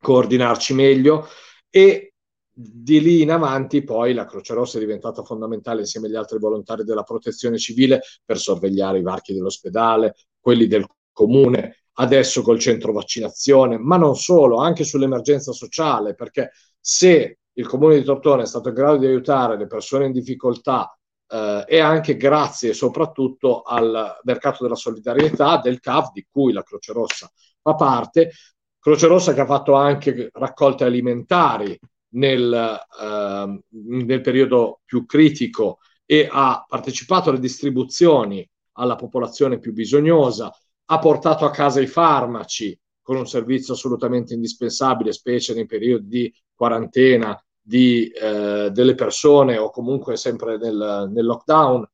coordinarci 0.00 0.72
meglio. 0.72 1.26
E 1.68 2.14
di 2.50 3.02
lì 3.02 3.20
in 3.20 3.30
avanti 3.30 3.84
poi 3.84 4.14
la 4.14 4.24
Croce 4.24 4.54
Rossa 4.54 4.78
è 4.78 4.80
diventata 4.80 5.22
fondamentale 5.22 5.80
insieme 5.80 6.06
agli 6.06 6.16
altri 6.16 6.38
volontari 6.38 6.84
della 6.84 7.02
protezione 7.02 7.58
civile 7.58 8.00
per 8.24 8.38
sorvegliare 8.38 8.98
i 8.98 9.02
varchi 9.02 9.34
dell'ospedale, 9.34 10.14
quelli 10.40 10.66
del 10.66 10.86
comune, 11.12 11.82
adesso 11.98 12.40
col 12.40 12.58
centro 12.58 12.92
vaccinazione, 12.92 13.76
ma 13.76 13.98
non 13.98 14.16
solo, 14.16 14.56
anche 14.56 14.84
sull'emergenza 14.84 15.52
sociale, 15.52 16.14
perché 16.14 16.52
se 16.80 17.40
il 17.58 17.66
comune 17.66 17.96
di 17.96 18.04
Tortona 18.04 18.42
è 18.42 18.46
stato 18.46 18.68
in 18.68 18.74
grado 18.74 18.98
di 18.98 19.06
aiutare 19.06 19.56
le 19.56 19.66
persone 19.66 20.06
in 20.06 20.12
difficoltà 20.12 20.96
eh, 21.28 21.64
e 21.66 21.78
anche 21.78 22.16
grazie 22.16 22.74
soprattutto 22.74 23.62
al 23.62 24.18
mercato 24.24 24.62
della 24.62 24.74
solidarietà 24.74 25.58
del 25.58 25.80
CAF 25.80 26.12
di 26.12 26.26
cui 26.30 26.52
la 26.52 26.62
Croce 26.62 26.92
Rossa 26.92 27.30
fa 27.60 27.74
parte, 27.74 28.32
Croce 28.78 29.06
Rossa 29.06 29.34
che 29.34 29.40
ha 29.40 29.46
fatto 29.46 29.74
anche 29.74 30.30
raccolte 30.32 30.84
alimentari 30.84 31.78
nel, 32.10 32.52
eh, 33.00 33.60
nel 33.68 34.20
periodo 34.20 34.80
più 34.84 35.06
critico 35.06 35.78
e 36.04 36.28
ha 36.30 36.64
partecipato 36.66 37.30
alle 37.30 37.40
distribuzioni 37.40 38.48
alla 38.78 38.96
popolazione 38.96 39.58
più 39.58 39.72
bisognosa, 39.72 40.52
ha 40.88 40.98
portato 40.98 41.44
a 41.44 41.50
casa 41.50 41.80
i 41.80 41.86
farmaci 41.86 42.78
con 43.02 43.16
un 43.16 43.26
servizio 43.26 43.74
assolutamente 43.74 44.34
indispensabile, 44.34 45.12
specie 45.12 45.54
nei 45.54 45.66
periodi 45.66 46.06
di 46.06 46.34
quarantena 46.54 47.40
di, 47.66 48.08
eh, 48.10 48.70
delle 48.70 48.94
persone 48.94 49.58
o 49.58 49.70
comunque 49.70 50.16
sempre 50.16 50.56
nel, 50.56 51.10
nel 51.10 51.24
lockdown 51.24 51.84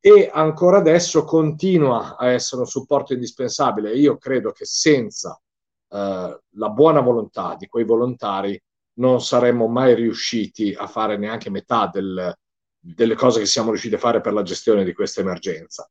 e 0.00 0.30
ancora 0.32 0.78
adesso 0.78 1.24
continua 1.24 2.16
a 2.16 2.30
essere 2.30 2.62
un 2.62 2.66
supporto 2.66 3.12
indispensabile. 3.12 3.94
Io 3.94 4.16
credo 4.16 4.52
che 4.52 4.64
senza 4.64 5.38
eh, 5.90 6.40
la 6.48 6.68
buona 6.70 7.00
volontà 7.00 7.56
di 7.58 7.66
quei 7.66 7.84
volontari 7.84 8.60
non 8.94 9.20
saremmo 9.20 9.66
mai 9.66 9.94
riusciti 9.94 10.72
a 10.72 10.86
fare 10.86 11.18
neanche 11.18 11.50
metà 11.50 11.90
del, 11.92 12.34
delle 12.78 13.14
cose 13.14 13.40
che 13.40 13.46
siamo 13.46 13.68
riusciti 13.68 13.96
a 13.96 13.98
fare 13.98 14.22
per 14.22 14.32
la 14.32 14.42
gestione 14.42 14.82
di 14.82 14.94
questa 14.94 15.20
emergenza. 15.20 15.88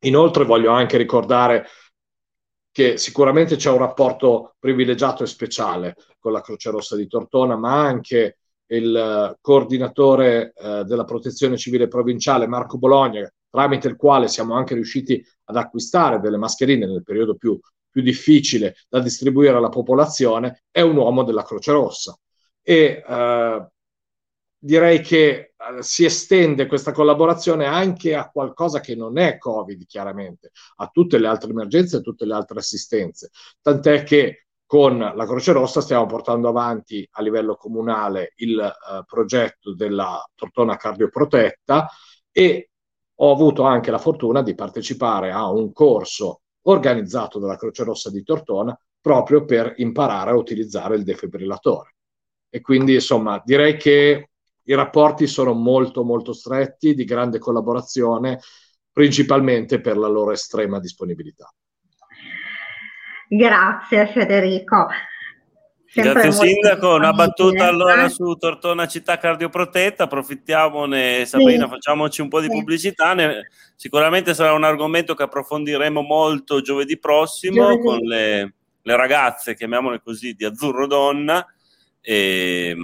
Inoltre 0.00 0.44
voglio 0.44 0.72
anche 0.72 0.96
ricordare 0.96 1.66
che 2.72 2.96
sicuramente 2.96 3.54
c'è 3.54 3.70
un 3.70 3.78
rapporto 3.78 4.56
privilegiato 4.58 5.22
e 5.22 5.26
speciale 5.28 5.94
con 6.18 6.32
la 6.32 6.40
Croce 6.40 6.70
Rossa 6.70 6.96
di 6.96 7.06
Tortona, 7.06 7.56
ma 7.56 7.80
anche 7.80 8.38
il 8.66 9.36
coordinatore 9.40 10.52
eh, 10.54 10.84
della 10.84 11.04
protezione 11.04 11.56
civile 11.56 11.88
provinciale 11.88 12.46
Marco 12.46 12.78
Bologna, 12.78 13.30
tramite 13.50 13.88
il 13.88 13.96
quale 13.96 14.28
siamo 14.28 14.54
anche 14.54 14.74
riusciti 14.74 15.24
ad 15.44 15.56
acquistare 15.56 16.20
delle 16.20 16.36
mascherine 16.38 16.86
nel 16.86 17.02
periodo 17.02 17.36
più, 17.36 17.58
più 17.88 18.02
difficile 18.02 18.74
da 18.88 19.00
distribuire 19.00 19.56
alla 19.56 19.68
popolazione, 19.68 20.64
è 20.70 20.80
un 20.80 20.96
uomo 20.96 21.22
della 21.22 21.44
Croce 21.44 21.72
Rossa. 21.72 22.18
E 22.62 23.04
eh, 23.06 23.68
direi 24.58 25.00
che 25.00 25.28
eh, 25.28 25.82
si 25.82 26.04
estende 26.04 26.66
questa 26.66 26.90
collaborazione 26.90 27.66
anche 27.66 28.14
a 28.14 28.30
qualcosa 28.30 28.80
che 28.80 28.96
non 28.96 29.18
è 29.18 29.38
Covid, 29.38 29.84
chiaramente, 29.86 30.50
a 30.76 30.88
tutte 30.88 31.18
le 31.18 31.26
altre 31.26 31.50
emergenze 31.50 31.98
e 31.98 32.00
tutte 32.00 32.24
le 32.24 32.34
altre 32.34 32.58
assistenze. 32.58 33.30
Tant'è 33.60 34.02
che 34.02 34.43
con 34.74 34.98
la 34.98 35.24
Croce 35.24 35.52
Rossa 35.52 35.80
stiamo 35.80 36.06
portando 36.06 36.48
avanti 36.48 37.06
a 37.12 37.22
livello 37.22 37.54
comunale 37.54 38.32
il 38.38 38.58
eh, 38.58 39.04
progetto 39.06 39.72
della 39.72 40.20
Tortona 40.34 40.76
Cardioprotetta 40.76 41.88
e 42.32 42.70
ho 43.14 43.30
avuto 43.30 43.62
anche 43.62 43.92
la 43.92 43.98
fortuna 43.98 44.42
di 44.42 44.56
partecipare 44.56 45.30
a 45.30 45.48
un 45.48 45.72
corso 45.72 46.40
organizzato 46.62 47.38
dalla 47.38 47.56
Croce 47.56 47.84
Rossa 47.84 48.10
di 48.10 48.24
Tortona 48.24 48.76
proprio 49.00 49.44
per 49.44 49.74
imparare 49.76 50.32
a 50.32 50.36
utilizzare 50.36 50.96
il 50.96 51.04
defibrillatore. 51.04 51.94
E 52.48 52.60
quindi, 52.60 52.94
insomma, 52.94 53.40
direi 53.44 53.76
che 53.76 54.30
i 54.60 54.74
rapporti 54.74 55.28
sono 55.28 55.52
molto 55.52 56.02
molto 56.02 56.32
stretti, 56.32 56.94
di 56.94 57.04
grande 57.04 57.38
collaborazione, 57.38 58.40
principalmente 58.90 59.80
per 59.80 59.96
la 59.96 60.08
loro 60.08 60.32
estrema 60.32 60.80
disponibilità. 60.80 61.48
Grazie 63.28 64.06
Federico. 64.08 64.88
Sempre 65.94 66.22
Grazie 66.22 66.48
Sindaco, 66.48 66.94
una 66.96 67.12
battuta 67.12 67.68
allora 67.68 68.08
su 68.08 68.34
Tortona 68.34 68.88
Città 68.88 69.16
Cardioprotetta, 69.16 70.04
approfittiamone 70.04 71.24
Sabrina, 71.24 71.66
sì. 71.66 71.70
facciamoci 71.70 72.20
un 72.20 72.28
po' 72.28 72.40
di 72.40 72.48
sì. 72.48 72.52
pubblicità, 72.52 73.14
sicuramente 73.76 74.34
sarà 74.34 74.54
un 74.54 74.64
argomento 74.64 75.14
che 75.14 75.22
approfondiremo 75.22 76.00
molto 76.00 76.60
giovedì 76.62 76.98
prossimo 76.98 77.68
giovedì. 77.68 77.80
con 77.80 77.98
le, 77.98 78.54
le, 78.82 78.96
ragazze, 78.96 79.54
chiamiamole 79.54 80.00
così, 80.02 80.32
di 80.34 80.44
Azzurro 80.44 80.88
Donna, 80.88 81.46
e, 82.00 82.76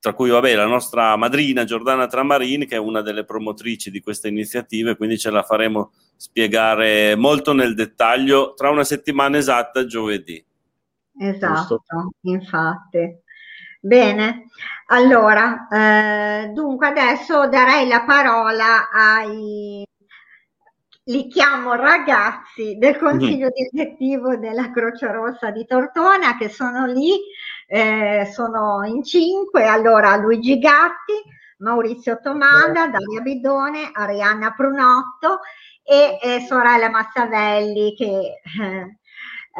tra 0.00 0.14
cui 0.14 0.30
vabbè, 0.30 0.54
la 0.54 0.66
nostra 0.66 1.14
madrina 1.16 1.64
Giordana 1.64 2.06
Tramarini, 2.06 2.66
che 2.66 2.76
è 2.76 2.78
una 2.78 3.02
delle 3.02 3.24
promotrici 3.24 3.90
di 3.90 4.00
questa 4.00 4.28
iniziativa, 4.28 4.96
quindi 4.96 5.18
ce 5.18 5.30
la 5.30 5.42
faremo 5.42 5.92
spiegare 6.16 7.14
molto 7.16 7.52
nel 7.52 7.74
dettaglio 7.74 8.54
tra 8.54 8.70
una 8.70 8.84
settimana 8.84 9.36
esatta, 9.36 9.84
giovedì. 9.84 10.42
Esatto, 11.18 11.82
infatti. 12.22 13.18
Bene, 13.78 14.46
allora, 14.86 15.68
eh, 15.70 16.48
dunque 16.48 16.86
adesso 16.88 17.48
darei 17.48 17.86
la 17.86 18.02
parola 18.02 18.90
ai, 18.90 19.86
li 21.04 21.28
chiamo 21.28 21.74
ragazzi 21.74 22.76
del 22.78 22.96
consiglio 22.96 23.48
mm-hmm. 23.48 23.68
direttivo 23.70 24.36
della 24.36 24.70
Croce 24.70 25.12
Rossa 25.12 25.50
di 25.50 25.66
Tortona 25.66 26.36
che 26.38 26.48
sono 26.48 26.86
lì 26.86 27.20
eh, 27.72 28.28
sono 28.32 28.84
in 28.84 29.04
cinque, 29.04 29.64
allora 29.64 30.16
Luigi 30.16 30.58
Gatti, 30.58 31.22
Maurizio 31.58 32.18
Tomada, 32.20 32.88
Daria 32.88 33.20
Bidone, 33.22 33.90
Arianna 33.92 34.50
Prunotto 34.50 35.38
e, 35.84 36.18
e 36.20 36.40
sorella 36.48 36.90
Massavelli 36.90 37.94
che 37.94 38.40
eh, 38.60 38.98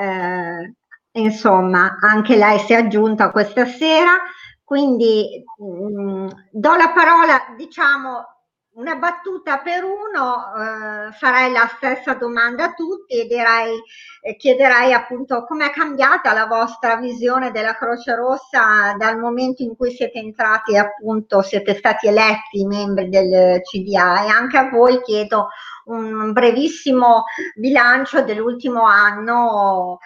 eh, 0.03 0.75
insomma 1.13 1.99
anche 2.01 2.35
lei 2.37 2.59
si 2.59 2.73
è 2.73 2.79
aggiunta 2.79 3.31
questa 3.31 3.65
sera. 3.65 4.19
Quindi 4.65 5.45
mh, 5.59 6.03
mm, 6.03 6.29
do 6.51 6.75
la 6.75 6.91
parola, 6.93 7.55
diciamo, 7.57 8.40
una 8.81 8.97
battuta 8.97 9.59
per 9.59 9.85
uno, 9.85 10.55
eh, 10.57 11.13
farei 11.13 11.53
la 11.53 11.71
stessa 11.77 12.15
domanda 12.15 12.65
a 12.65 12.73
tutti 12.73 13.21
e 13.21 13.27
direi, 13.27 13.79
eh, 14.23 14.37
chiederei 14.37 14.95
appunto 14.95 15.45
com'è 15.45 15.71
cambiata 15.71 16.33
la 16.33 16.47
vostra 16.47 16.97
visione 16.97 17.51
della 17.51 17.75
Croce 17.75 18.15
Rossa 18.15 18.95
dal 18.97 19.19
momento 19.19 19.63
in 19.63 19.77
cui 19.77 19.91
siete 19.91 20.19
entrati 20.19 20.79
appunto, 20.79 21.43
siete 21.43 21.75
stati 21.75 22.09
eletti 22.09 22.65
membri 22.65 23.11
del 23.11 23.61
CDA 23.63 24.25
e 24.25 24.29
anche 24.29 24.57
a 24.57 24.71
voi 24.71 25.03
chiedo 25.03 25.49
un 25.85 26.33
brevissimo 26.33 27.25
bilancio 27.55 28.23
dell'ultimo 28.23 28.85
anno 28.85 29.99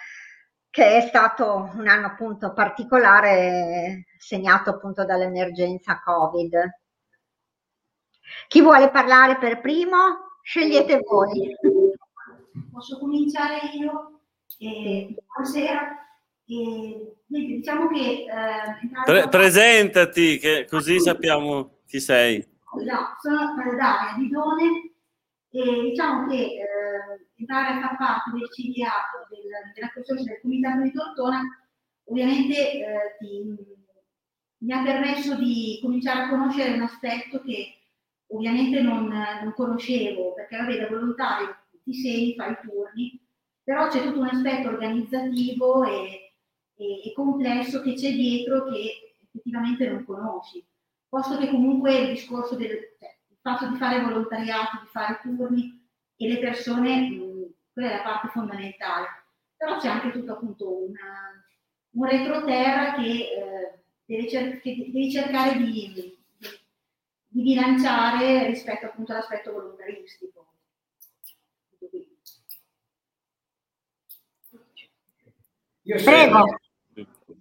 che 0.69 0.97
è 0.97 1.01
stato 1.07 1.71
un 1.75 1.87
anno 1.87 2.07
appunto 2.07 2.51
particolare 2.51 4.07
segnato 4.17 4.71
appunto 4.71 5.05
dall'emergenza 5.05 6.01
Covid. 6.03 6.83
Chi 8.47 8.61
vuole 8.61 8.89
parlare 8.89 9.37
per 9.37 9.61
primo? 9.61 9.97
Scegliete 10.41 10.99
voi. 10.99 11.55
Posso 12.71 12.99
cominciare 12.99 13.59
io? 13.73 14.19
Eh, 14.59 15.15
buonasera. 15.25 15.99
Eh, 16.47 17.15
diciamo 17.27 17.87
che, 17.87 18.25
eh, 18.25 19.03
Pre- 19.03 19.27
presentati, 19.29 20.37
che 20.37 20.67
così 20.69 20.99
sappiamo 20.99 21.79
chi 21.87 21.99
sei. 21.99 22.45
No, 22.75 23.15
sono 23.21 23.55
Daria 23.55 24.15
Bidone 24.17 24.91
e 25.49 25.81
diciamo 25.89 26.27
che 26.27 26.35
eh, 26.35 27.27
entrare 27.37 27.73
a 27.73 27.81
far 27.81 27.97
parte 27.97 28.31
del 28.31 28.49
CDA, 28.49 28.91
del, 29.29 29.73
della 29.73 29.91
costruzione 29.93 30.23
del 30.23 30.41
Comitato 30.41 30.81
di 30.81 30.91
Tortona, 30.91 31.41
ovviamente 32.05 32.53
eh, 32.53 33.15
ti, 33.19 33.55
mi 34.57 34.73
ha 34.73 34.83
permesso 34.83 35.35
di 35.35 35.79
cominciare 35.81 36.23
a 36.23 36.29
conoscere 36.29 36.73
un 36.73 36.81
aspetto 36.81 37.41
che 37.41 37.84
ovviamente 38.27 38.81
non, 38.81 39.07
non 39.07 39.53
conoscevo, 39.53 40.33
perché 40.33 40.57
vabbè, 40.57 40.77
da 40.79 40.87
volontario 40.87 41.55
ti 41.83 41.93
sei, 41.93 42.33
fai 42.35 42.51
i 42.53 42.57
turni, 42.61 43.21
però 43.63 43.87
c'è 43.87 44.01
tutto 44.03 44.19
un 44.19 44.27
aspetto 44.27 44.67
organizzativo 44.69 45.83
e, 45.85 46.33
e, 46.75 47.09
e 47.09 47.13
complesso 47.13 47.81
che 47.81 47.93
c'è 47.93 48.11
dietro 48.11 48.65
che 48.65 49.15
effettivamente 49.23 49.87
non 49.89 50.03
conosci. 50.05 50.63
Posto 51.07 51.37
che 51.37 51.49
comunque 51.49 51.97
il 51.97 52.09
discorso 52.13 52.55
del 52.55 52.95
cioè, 52.99 53.17
il 53.29 53.37
fatto 53.41 53.67
di 53.69 53.77
fare 53.77 54.01
volontariato, 54.01 54.79
di 54.81 54.87
fare 54.87 55.19
turni 55.21 55.87
e 56.17 56.27
le 56.27 56.39
persone, 56.39 57.09
mh, 57.09 57.53
quella 57.73 57.91
è 57.91 57.95
la 57.97 58.03
parte 58.03 58.27
fondamentale. 58.29 59.07
Però 59.55 59.77
c'è 59.77 59.87
anche 59.87 60.11
tutto 60.11 60.33
appunto 60.33 60.83
una, 60.83 61.45
un 61.91 62.05
retroterra 62.05 62.93
che, 62.95 63.09
eh, 63.11 63.83
deve 64.05 64.27
cer- 64.29 64.59
che 64.61 64.75
devi 64.75 65.11
cercare 65.11 65.57
di, 65.57 66.14
di 67.35 67.41
bilanciare 67.41 68.45
rispetto 68.45 68.85
appunto 68.85 69.11
all'aspetto 69.11 69.51
volontaristico. 69.51 70.53
Io 75.81 75.97
sono, 75.97 76.15
prego, 76.15 76.59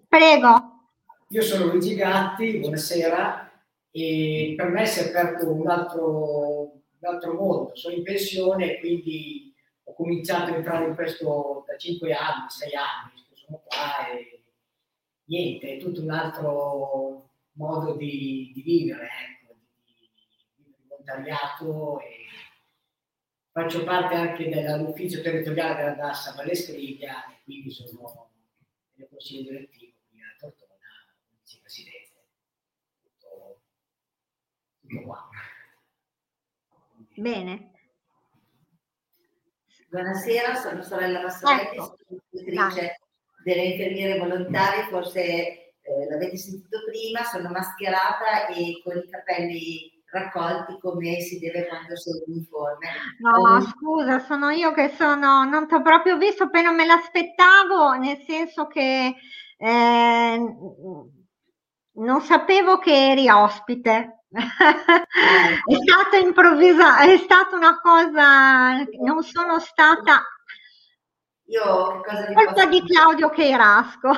prego. 0.09 0.89
Io 1.29 1.43
sono 1.43 1.67
Luigi 1.67 1.95
Gatti, 1.95 2.59
buonasera, 2.59 3.53
e 3.93 4.55
per 4.57 4.69
me 4.71 4.85
si 4.85 4.99
è 4.99 5.09
aperto 5.09 5.53
un 5.53 5.69
altro, 5.69 6.63
un 6.99 7.09
altro 7.09 7.35
mondo. 7.35 7.77
Sono 7.77 7.95
in 7.95 8.03
pensione, 8.03 8.81
quindi 8.81 9.55
ho 9.85 9.95
cominciato 9.95 10.51
a 10.51 10.57
entrare 10.57 10.87
in 10.87 10.97
questo 10.97 11.65
da 11.69 11.77
5 11.77 12.13
anni, 12.13 12.51
6 12.51 12.75
anni, 12.75 13.27
sono 13.33 13.63
qua 13.65 14.09
e 14.09 14.43
niente, 15.27 15.77
è 15.77 15.79
tutto 15.79 16.03
un 16.03 16.11
altro 16.11 17.31
modo 17.53 17.95
di, 17.95 18.51
di 18.53 18.63
vivere, 18.63 19.05
ecco, 19.05 19.34
volontariato 21.05 22.01
e 22.01 22.27
faccio 23.53 23.85
parte 23.85 24.15
anche 24.15 24.49
dell'ufficio 24.49 25.21
territoriale 25.21 25.77
della 25.77 25.95
Dassa 25.95 26.33
Valescrivia 26.33 27.27
e 27.27 27.43
quindi 27.45 27.71
sono 27.71 28.33
nel 28.95 29.09
consiglio 29.09 29.51
direttivo 29.51 29.93
qui 30.09 30.21
a 30.23 30.35
Tortona, 30.39 30.75
vicepresidente. 31.41 32.27
Tutto, 33.03 33.61
tutto 34.81 35.03
qua. 35.03 35.29
Bene. 37.17 37.73
Buonasera, 39.89 40.55
sono 40.57 40.83
sorella 40.83 41.23
Massoretti, 41.23 41.77
ecco. 41.77 41.85
sono 41.85 42.21
istruttrice 42.33 42.99
delle 43.45 43.65
infermiere 43.65 44.19
volontarie, 44.19 44.89
forse 44.89 45.21
eh, 45.23 46.09
l'avete 46.09 46.37
sentito 46.37 46.83
prima, 46.85 47.23
sono 47.23 47.51
mascherata 47.51 48.49
e 48.49 48.81
con 48.83 48.97
i 48.97 49.09
capelli 49.09 49.94
raccolti 50.15 50.79
come 50.81 51.21
si 51.21 51.39
deve 51.39 51.67
quando 51.67 51.97
sei 51.97 52.23
in 52.27 52.33
uniforme. 52.35 52.89
No, 53.19 53.57
um, 53.57 53.67
scusa, 53.67 54.19
sono 54.21 54.51
io 54.51 54.73
che 54.73 54.91
sono, 54.97 55.45
non 55.45 55.67
ti 55.67 55.75
ho 55.75 55.83
proprio 55.83 56.17
visto, 56.17 56.45
appena 56.45 56.71
me 56.71 56.87
l'aspettavo, 56.87 57.93
nel 57.95 58.19
senso 58.27 58.67
che 58.67 59.15
eh, 59.57 60.57
non 61.93 62.21
sapevo 62.21 62.79
che 62.79 63.11
eri 63.11 63.29
ospite. 63.29 64.21
è 64.35 65.75
stata 65.75 66.17
improvvisata, 66.17 67.05
è 67.05 67.19
stata 67.19 67.57
una 67.57 67.79
cosa, 67.81 68.83
non 69.01 69.23
sono 69.23 69.61
stata 69.61 70.23
io 71.47 72.01
cosa 72.01 72.27
vi 72.27 72.35
colpa 72.35 72.67
di 72.67 72.83
Claudio 72.83 73.29
Cheirasco. 73.29 74.11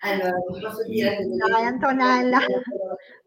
Allora, 0.00 0.32
posso 0.60 0.84
dire 0.84 1.16
che 1.16 1.24
Dai, 1.24 1.64
Antonella. 1.64 2.38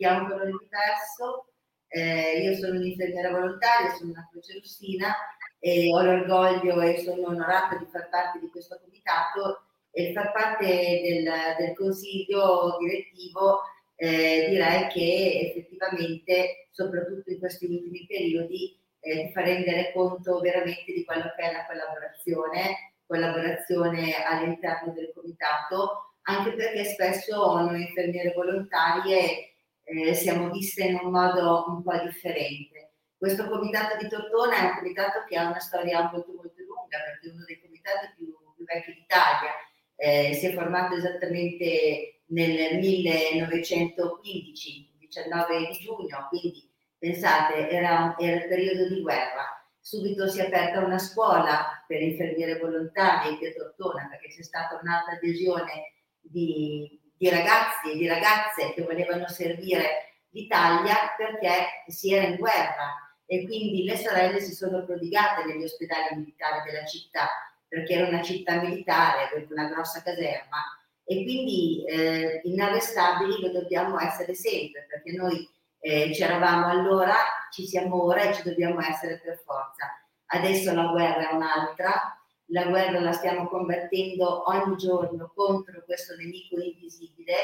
Che 0.00 0.06
ha 0.06 0.18
un 0.18 0.28
colore 0.30 0.50
diverso. 0.58 1.52
Eh, 1.88 2.40
io 2.40 2.54
sono 2.54 2.78
un'infermiera 2.78 3.32
volontaria, 3.32 3.92
sono 3.92 4.12
una 4.12 4.26
croce 4.30 4.54
rossina 4.54 5.14
e 5.58 5.90
ho 5.92 6.00
l'orgoglio 6.00 6.80
e 6.80 7.00
sono 7.00 7.26
onorata 7.26 7.76
di 7.76 7.84
far 7.92 8.08
parte 8.08 8.38
di 8.38 8.48
questo 8.48 8.80
comitato 8.82 9.66
e 9.90 10.12
far 10.14 10.32
parte 10.32 10.64
del, 10.64 11.30
del 11.58 11.76
consiglio 11.76 12.78
direttivo 12.78 13.60
eh, 13.96 14.46
direi 14.48 14.88
che 14.88 15.50
effettivamente, 15.50 16.68
soprattutto 16.70 17.30
in 17.30 17.38
questi 17.38 17.66
ultimi 17.66 18.06
periodi, 18.06 18.80
eh, 19.00 19.30
fa 19.34 19.42
rendere 19.42 19.92
conto 19.92 20.40
veramente 20.40 20.94
di 20.94 21.04
quello 21.04 21.30
che 21.36 21.42
è 21.42 21.52
la 21.52 21.66
collaborazione, 21.66 22.94
collaborazione 23.06 24.14
all'interno 24.24 24.94
del 24.94 25.12
comitato, 25.14 26.14
anche 26.22 26.54
perché 26.54 26.84
spesso 26.84 27.60
noi 27.60 27.82
infermiere 27.82 28.32
volontarie 28.34 29.49
eh, 29.90 30.14
siamo 30.14 30.50
viste 30.50 30.84
in 30.84 31.00
un 31.02 31.10
modo 31.10 31.64
un 31.68 31.82
po' 31.82 31.98
differente. 31.98 32.92
Questo 33.16 33.48
comitato 33.48 33.96
di 33.98 34.06
Tortona 34.08 34.56
è 34.56 34.64
un 34.64 34.76
comitato 34.78 35.24
che 35.28 35.36
ha 35.36 35.48
una 35.48 35.58
storia 35.58 36.08
molto 36.10 36.32
molto 36.32 36.62
lunga, 36.62 36.98
perché 37.04 37.28
è 37.28 37.32
uno 37.32 37.44
dei 37.44 37.60
comitati 37.60 38.12
più, 38.16 38.34
più 38.54 38.64
vecchi 38.64 38.94
d'Italia, 38.94 39.52
eh, 39.96 40.32
si 40.34 40.46
è 40.46 40.54
formato 40.54 40.94
esattamente 40.94 42.22
nel 42.26 42.78
1915, 42.78 44.94
19 44.98 45.58
di 45.58 45.72
giugno, 45.78 46.28
quindi 46.28 46.70
Pensate, 47.00 47.70
era, 47.70 48.14
era 48.18 48.42
il 48.42 48.48
periodo 48.48 48.86
di 48.86 49.00
guerra. 49.00 49.58
Subito 49.80 50.28
si 50.28 50.40
è 50.40 50.48
aperta 50.48 50.84
una 50.84 50.98
scuola 50.98 51.82
per 51.86 52.02
infermiere 52.02 52.58
volontarie 52.58 53.38
qui 53.38 53.46
a 53.46 53.52
Tortona 53.52 54.06
perché 54.10 54.28
c'è 54.28 54.42
stata 54.42 54.78
un'alta 54.82 55.12
adesione 55.12 55.94
di, 56.20 56.99
di 57.20 57.28
ragazzi 57.28 57.92
e 57.92 57.96
di 57.98 58.08
ragazze 58.08 58.72
che 58.72 58.82
volevano 58.82 59.28
servire 59.28 60.22
l'Italia 60.30 60.94
perché 61.18 61.84
si 61.88 62.14
era 62.14 62.26
in 62.26 62.36
guerra 62.36 62.96
e 63.26 63.44
quindi 63.44 63.84
le 63.84 63.98
sorelle 63.98 64.40
si 64.40 64.54
sono 64.54 64.86
prodigate 64.86 65.44
negli 65.44 65.64
ospedali 65.64 66.16
militari 66.16 66.62
della 66.64 66.86
città 66.86 67.28
perché 67.68 67.92
era 67.92 68.08
una 68.08 68.22
città 68.22 68.62
militare, 68.62 69.46
una 69.50 69.68
grossa 69.68 70.02
caserma 70.02 70.64
e 71.04 71.22
quindi 71.24 71.84
eh, 71.84 72.40
inarrestabili 72.44 73.42
lo 73.42 73.50
dobbiamo 73.50 74.00
essere 74.00 74.32
sempre 74.32 74.86
perché 74.88 75.12
noi 75.12 75.46
eh, 75.80 76.12
c'eravamo 76.14 76.68
allora, 76.68 77.16
ci 77.50 77.66
siamo 77.66 78.02
ora 78.02 78.22
e 78.22 78.32
ci 78.32 78.44
dobbiamo 78.44 78.80
essere 78.80 79.20
per 79.22 79.42
forza. 79.44 79.94
Adesso 80.24 80.72
la 80.72 80.86
guerra 80.86 81.28
è 81.28 81.34
un'altra, 81.34 82.18
la 82.50 82.64
guerra 82.66 83.00
la 83.00 83.12
stiamo 83.12 83.48
combattendo 83.48 84.48
ogni 84.48 84.76
giorno 84.76 85.32
contro 85.34 85.82
questo 85.84 86.16
nemico 86.16 86.60
invisibile 86.60 87.34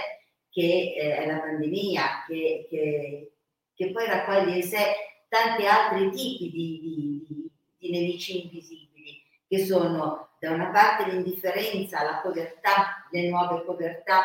che 0.51 0.95
eh, 0.97 1.16
è 1.16 1.27
la 1.27 1.40
pandemia, 1.40 2.25
che, 2.27 2.66
che, 2.71 3.33
che, 3.75 3.90
poi 3.90 4.07
raccoglie 4.07 4.57
in 4.57 4.62
sé 4.62 4.85
tanti 5.29 5.66
altri 5.66 6.11
tipi 6.11 6.51
di, 6.51 6.81
di, 7.29 7.51
di, 7.79 7.90
nemici 7.90 8.45
invisibili, 8.45 9.23
che 9.47 9.66
sono 9.66 10.31
da 10.40 10.53
una 10.53 10.71
parte 10.71 11.11
l'indifferenza, 11.11 12.03
la 12.03 12.21
povertà, 12.23 13.07
le 13.11 13.29
nuove 13.29 13.64
povertà, 13.64 14.23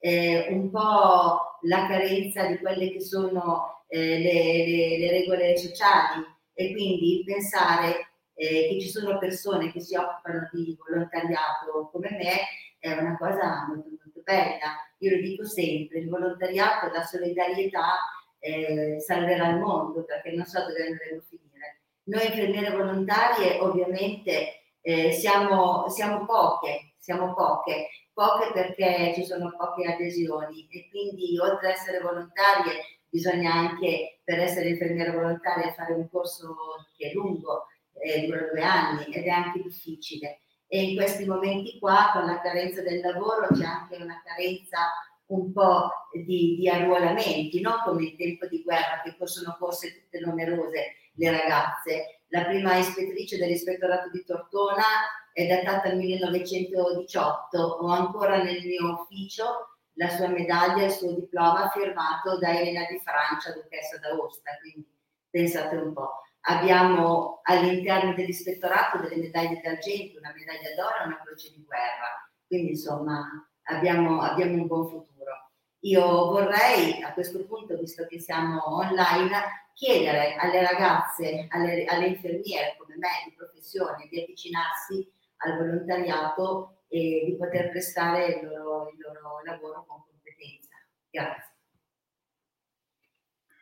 eh, 0.00 0.48
un 0.50 0.70
po' 0.70 1.58
la 1.62 1.86
carenza 1.86 2.46
di 2.46 2.58
quelle 2.58 2.90
che 2.90 3.00
sono 3.00 3.84
eh, 3.88 4.18
le, 4.18 4.66
le, 4.66 4.98
le, 4.98 5.10
regole 5.10 5.56
sociali 5.56 6.24
e 6.54 6.72
quindi 6.72 7.22
pensare 7.24 8.07
eh, 8.38 8.68
che 8.70 8.80
ci 8.80 8.88
sono 8.88 9.18
persone 9.18 9.72
che 9.72 9.80
si 9.80 9.96
occupano 9.96 10.48
di 10.52 10.78
volontariato 10.78 11.90
come 11.90 12.10
me 12.10 12.36
è 12.78 12.92
una 12.92 13.16
cosa 13.18 13.66
molto 13.66 13.88
molto 13.90 14.20
bella. 14.22 14.76
Io 14.98 15.16
lo 15.16 15.20
dico 15.20 15.44
sempre, 15.44 15.98
il 15.98 16.08
volontariato, 16.08 16.92
la 16.92 17.02
solidarietà 17.02 17.96
eh, 18.38 19.00
salverà 19.00 19.48
il 19.48 19.58
mondo 19.58 20.04
perché 20.04 20.30
non 20.30 20.44
so 20.44 20.60
dove 20.60 20.86
andremo 20.86 21.18
a 21.18 21.24
finire. 21.28 21.80
Noi 22.04 22.26
infermiere 22.26 22.70
volontarie 22.70 23.58
ovviamente 23.58 24.60
eh, 24.80 25.10
siamo, 25.10 25.88
siamo 25.88 26.24
poche, 26.24 26.94
siamo 26.96 27.34
poche, 27.34 27.88
poche 28.12 28.52
perché 28.52 29.14
ci 29.16 29.24
sono 29.24 29.52
poche 29.56 29.92
adesioni 29.92 30.68
e 30.70 30.88
quindi 30.90 31.36
oltre 31.40 31.70
ad 31.70 31.74
essere 31.74 31.98
volontarie 31.98 32.98
bisogna 33.08 33.52
anche 33.52 34.20
per 34.22 34.38
essere 34.38 34.68
infermiera 34.68 35.12
volontaria 35.12 35.72
fare 35.72 35.94
un 35.94 36.08
corso 36.08 36.54
che 36.96 37.10
è 37.10 37.12
lungo, 37.12 37.66
eh, 38.00 38.26
dura 38.26 38.48
due 38.50 38.62
anni 38.62 39.04
ed 39.12 39.24
è 39.24 39.30
anche 39.30 39.62
difficile. 39.62 40.42
E 40.66 40.82
in 40.82 40.96
questi 40.96 41.24
momenti 41.24 41.78
qua, 41.78 42.10
con 42.12 42.26
la 42.26 42.40
carenza 42.40 42.82
del 42.82 43.00
lavoro, 43.00 43.48
c'è 43.52 43.64
anche 43.64 43.96
una 43.96 44.22
carenza 44.24 44.78
un 45.28 45.52
po' 45.52 45.90
di, 46.12 46.56
di 46.58 46.68
arruolamenti, 46.68 47.60
non 47.60 47.80
come 47.84 48.04
in 48.04 48.16
tempo 48.16 48.46
di 48.46 48.62
guerra 48.62 49.00
che 49.02 49.14
possono 49.16 49.56
forse 49.58 49.92
tutte 49.94 50.20
numerose 50.20 50.94
le 51.14 51.30
ragazze. 51.30 52.22
La 52.28 52.44
prima 52.44 52.76
ispettrice 52.76 53.38
dell'ispettorato 53.38 54.10
di 54.10 54.24
Tortona 54.24 54.84
è 55.32 55.46
datata 55.46 55.88
al 55.88 55.96
1918, 55.96 57.58
ho 57.58 57.88
ancora 57.88 58.42
nel 58.42 58.64
mio 58.64 58.92
ufficio 58.92 59.78
la 59.94 60.08
sua 60.10 60.28
medaglia 60.28 60.82
e 60.82 60.86
il 60.86 60.92
suo 60.92 61.12
diploma 61.12 61.70
firmato 61.70 62.38
da 62.38 62.58
Elena 62.58 62.84
di 62.88 63.00
Francia, 63.00 63.52
duchessa 63.52 63.98
d'Aosta, 63.98 64.56
quindi 64.60 64.86
pensate 65.30 65.76
un 65.76 65.92
po'. 65.92 66.22
Abbiamo 66.42 67.40
all'interno 67.42 68.14
dell'ispettorato 68.14 68.98
delle 68.98 69.16
medaglie 69.16 69.60
d'argento, 69.62 70.18
una 70.18 70.32
medaglia 70.34 70.74
d'oro 70.74 71.02
e 71.02 71.06
una 71.06 71.20
croce 71.22 71.50
di 71.50 71.64
guerra, 71.64 72.30
quindi 72.46 72.70
insomma 72.70 73.22
abbiamo, 73.64 74.20
abbiamo 74.22 74.54
un 74.54 74.66
buon 74.66 74.88
futuro. 74.88 75.50
Io 75.80 76.04
vorrei 76.30 77.02
a 77.02 77.12
questo 77.12 77.44
punto, 77.46 77.76
visto 77.78 78.06
che 78.06 78.18
siamo 78.18 78.76
online, 78.76 79.68
chiedere 79.74 80.34
alle 80.34 80.62
ragazze, 80.62 81.46
alle, 81.50 81.84
alle 81.84 82.06
infermiere 82.08 82.74
come 82.78 82.96
me 82.96 83.08
di 83.26 83.34
professione 83.34 84.08
di 84.10 84.20
avvicinarsi 84.20 85.08
al 85.38 85.56
volontariato 85.56 86.82
e 86.88 87.22
di 87.26 87.36
poter 87.36 87.70
prestare 87.70 88.26
il 88.26 88.48
loro, 88.48 88.90
il 88.90 88.98
loro 88.98 89.40
lavoro 89.44 89.84
con 89.86 90.02
competenza. 90.04 90.74
Grazie. 91.10 91.47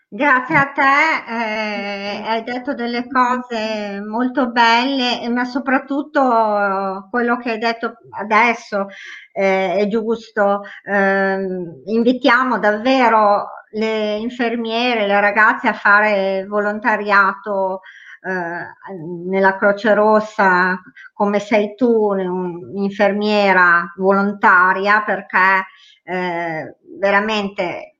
Grazie 0.09 0.55
a 0.57 0.67
te, 0.73 0.83
eh, 1.29 2.23
hai 2.25 2.45
detto 2.45 2.75
delle 2.75 3.09
cose 3.09 4.01
molto 4.01 4.51
belle, 4.53 5.29
ma 5.31 5.45
soprattutto 5.45 7.09
quello 7.11 7.37
che 7.39 7.51
hai 7.51 7.59
detto 7.59 7.95
adesso 8.17 8.87
eh, 9.33 9.75
è 9.79 9.87
giusto. 9.89 10.63
Eh, 10.85 11.39
invitiamo 11.87 12.59
davvero 12.61 13.49
le 13.73 14.15
infermiere, 14.19 15.09
le 15.09 15.21
ragazze 15.21 15.67
a 15.69 15.73
fare 15.73 16.47
volontariato 16.47 17.81
eh, 18.23 19.29
nella 19.29 19.57
Croce 19.57 19.93
Rossa 19.93 20.81
come 21.13 21.41
sei 21.41 21.75
tu, 21.75 21.91
un'infermiera 22.13 23.93
volontaria, 23.97 25.03
perché 25.03 25.65
eh, 26.05 26.77
veramente 27.01 27.95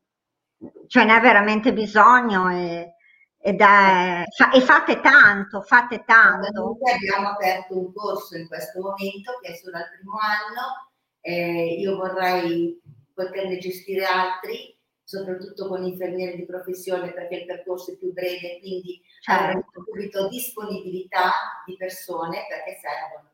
ce 0.87 1.05
n'è 1.05 1.21
veramente 1.21 1.73
bisogno 1.73 2.51
e, 2.51 2.95
ed 3.39 3.61
è, 3.61 4.25
e 4.55 4.61
fate 4.61 5.01
tanto, 5.01 5.61
fate 5.63 6.05
tanto. 6.05 6.79
Abbiamo 6.93 7.29
aperto 7.29 7.79
un 7.79 7.93
corso 7.93 8.37
in 8.37 8.49
questo 8.49 8.81
momento 8.81 9.39
che 9.41 9.53
è 9.53 9.55
solo 9.55 9.77
al 9.77 9.89
primo 9.97 10.17
anno. 10.19 10.91
Eh, 11.21 11.77
io 11.79 11.97
vorrei 11.97 12.81
poterne 13.15 13.59
gestire 13.59 14.05
altri, 14.05 14.77
soprattutto 15.03 15.69
con 15.69 15.85
infermieri 15.85 16.37
di 16.37 16.45
professione 16.45 17.13
perché 17.13 17.37
il 17.37 17.47
percorso 17.47 17.93
è 17.93 17.97
più 17.97 18.13
breve, 18.13 18.59
quindi 18.61 19.01
certo. 19.21 19.43
avremo 19.43 19.65
subito 19.73 20.29
disponibilità 20.29 21.31
di 21.65 21.77
persone 21.77 22.47
perché 22.49 22.79
servono. 22.81 23.31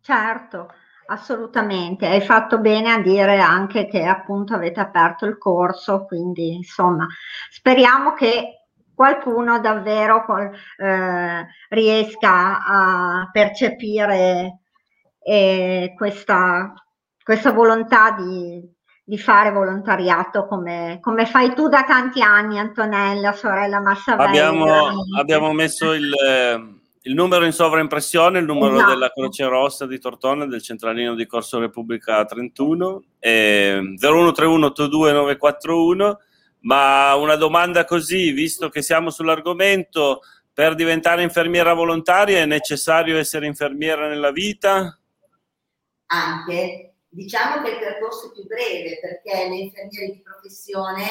Certo, 0.00 0.72
assolutamente. 1.10 2.06
Hai 2.06 2.20
fatto 2.20 2.58
bene 2.58 2.92
a 2.92 3.00
dire 3.00 3.38
anche 3.38 3.86
che 3.86 4.04
appunto 4.04 4.54
avete 4.54 4.80
aperto 4.80 5.26
il 5.26 5.38
corso, 5.38 6.04
quindi 6.06 6.54
insomma 6.54 7.06
speriamo 7.50 8.14
che 8.14 8.66
qualcuno 8.94 9.60
davvero 9.60 10.24
eh, 10.76 11.46
riesca 11.68 12.64
a 12.64 13.28
percepire 13.32 14.60
eh, 15.22 15.94
questa, 15.96 16.74
questa 17.22 17.52
volontà 17.52 18.12
di, 18.12 18.62
di 19.02 19.18
fare 19.18 19.52
volontariato 19.52 20.46
come, 20.46 20.98
come, 21.00 21.26
fai 21.26 21.54
tu 21.54 21.68
da 21.68 21.84
tanti 21.84 22.20
anni, 22.20 22.58
Antonella, 22.58 23.32
sorella 23.32 23.80
Massavelli. 23.80 24.38
Abbiamo, 24.38 24.90
abbiamo 25.18 25.52
messo 25.52 25.92
il, 25.92 26.12
il, 27.02 27.14
numero 27.14 27.44
in 27.44 27.52
sovraimpressione, 27.52 28.38
il 28.38 28.44
numero 28.44 28.76
esatto. 28.76 28.90
della 28.90 29.10
Croce 29.10 29.44
Rossa 29.46 29.86
di 29.86 29.98
Tortona, 29.98 30.46
del 30.46 30.62
centralino 30.62 31.14
di 31.14 31.26
Corso 31.26 31.58
Repubblica 31.58 32.24
31, 32.24 33.02
eh, 33.18 33.94
0131 33.96 34.66
82 34.66 35.12
941 35.12 36.18
ma 36.60 37.14
una 37.14 37.36
domanda 37.36 37.84
così, 37.84 38.32
visto 38.32 38.68
che 38.68 38.82
siamo 38.82 39.10
sull'argomento, 39.10 40.20
per 40.52 40.74
diventare 40.74 41.22
infermiera 41.22 41.72
volontaria 41.72 42.40
è 42.40 42.46
necessario 42.46 43.16
essere 43.16 43.46
infermiera 43.46 44.08
nella 44.08 44.30
vita? 44.30 44.98
Anche, 46.06 46.94
diciamo 47.08 47.62
che 47.62 47.70
il 47.70 47.78
percorso 47.78 48.28
è 48.28 48.32
più 48.32 48.46
breve 48.46 48.98
perché 49.00 49.48
le 49.48 49.56
infermiere 49.56 50.12
di 50.12 50.22
professione 50.22 51.04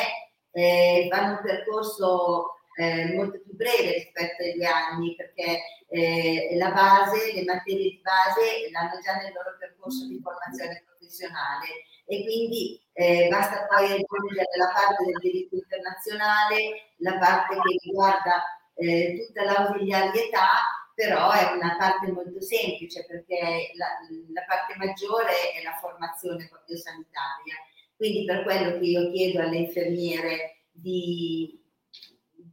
eh, 0.52 1.08
fanno 1.10 1.32
un 1.32 1.42
percorso 1.42 2.59
eh, 2.80 3.14
molto 3.14 3.42
più 3.42 3.56
breve 3.56 3.92
rispetto 3.92 4.44
due 4.56 4.66
anni 4.66 5.14
perché 5.16 5.60
eh, 5.90 6.56
la 6.56 6.72
base, 6.72 7.34
le 7.34 7.44
materie 7.44 7.90
di 7.92 8.02
base 8.02 8.70
l'hanno 8.72 9.00
già 9.02 9.16
nel 9.18 9.34
loro 9.34 9.58
percorso 9.60 10.08
di 10.08 10.22
formazione 10.24 10.84
professionale 10.88 11.68
e 12.06 12.24
quindi 12.24 12.80
eh, 12.94 13.28
basta 13.30 13.68
poi 13.68 13.84
aggiungere 13.84 14.48
la 14.58 14.72
parte 14.74 15.04
del 15.04 15.20
diritto 15.20 15.56
internazionale, 15.56 16.96
la 16.98 17.18
parte 17.18 17.56
che 17.56 17.76
riguarda 17.84 18.44
eh, 18.76 19.26
tutta 19.28 19.44
l'ausiliarietà, 19.44 20.48
però 20.96 21.32
è 21.32 21.52
una 21.52 21.76
parte 21.78 22.12
molto 22.12 22.40
semplice 22.42 23.06
perché 23.06 23.72
la, 23.76 23.88
la, 24.34 24.46
parte 24.48 24.76
maggiore 24.78 25.52
è 25.52 25.64
la 25.64 25.78
formazione 25.82 26.48
proprio 26.48 26.78
sanitaria. 26.78 27.56
Quindi 27.96 28.24
per 28.24 28.44
quello 28.44 28.80
che 28.80 28.86
io 28.86 29.12
chiedo 29.12 29.42
alle 29.42 29.58
infermiere 29.58 30.64
di, 30.72 31.60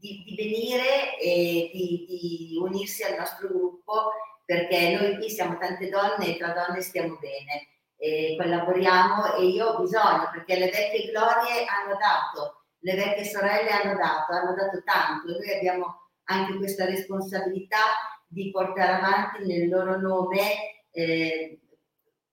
di, 0.06 0.22
di 0.24 0.34
venire 0.36 1.18
e 1.18 1.70
di, 1.72 2.04
di 2.06 2.58
unirsi 2.60 3.02
al 3.02 3.18
nostro 3.18 3.48
gruppo 3.48 4.12
perché 4.44 4.96
noi 4.96 5.16
qui 5.16 5.28
siamo 5.28 5.58
tante 5.58 5.88
donne 5.88 6.28
e 6.28 6.36
tra 6.36 6.52
donne 6.52 6.80
stiamo 6.80 7.18
bene. 7.18 7.68
Eh, 7.98 8.36
collaboriamo 8.38 9.34
e 9.36 9.46
io 9.46 9.66
ho 9.66 9.80
bisogno 9.80 10.30
perché 10.30 10.58
le 10.58 10.70
vecchie 10.70 11.10
glorie 11.10 11.64
hanno 11.64 11.96
dato, 11.96 12.66
le 12.80 12.94
vecchie 12.94 13.24
sorelle 13.24 13.70
hanno 13.70 13.96
dato, 13.96 14.32
hanno 14.32 14.54
dato 14.54 14.82
tanto. 14.84 15.28
E 15.28 15.32
noi 15.32 15.54
abbiamo 15.56 16.10
anche 16.24 16.56
questa 16.56 16.84
responsabilità 16.84 17.78
di 18.28 18.50
portare 18.50 18.92
avanti 18.92 19.46
nel 19.46 19.68
loro 19.68 19.98
nome 19.98 20.84
eh, 20.92 21.60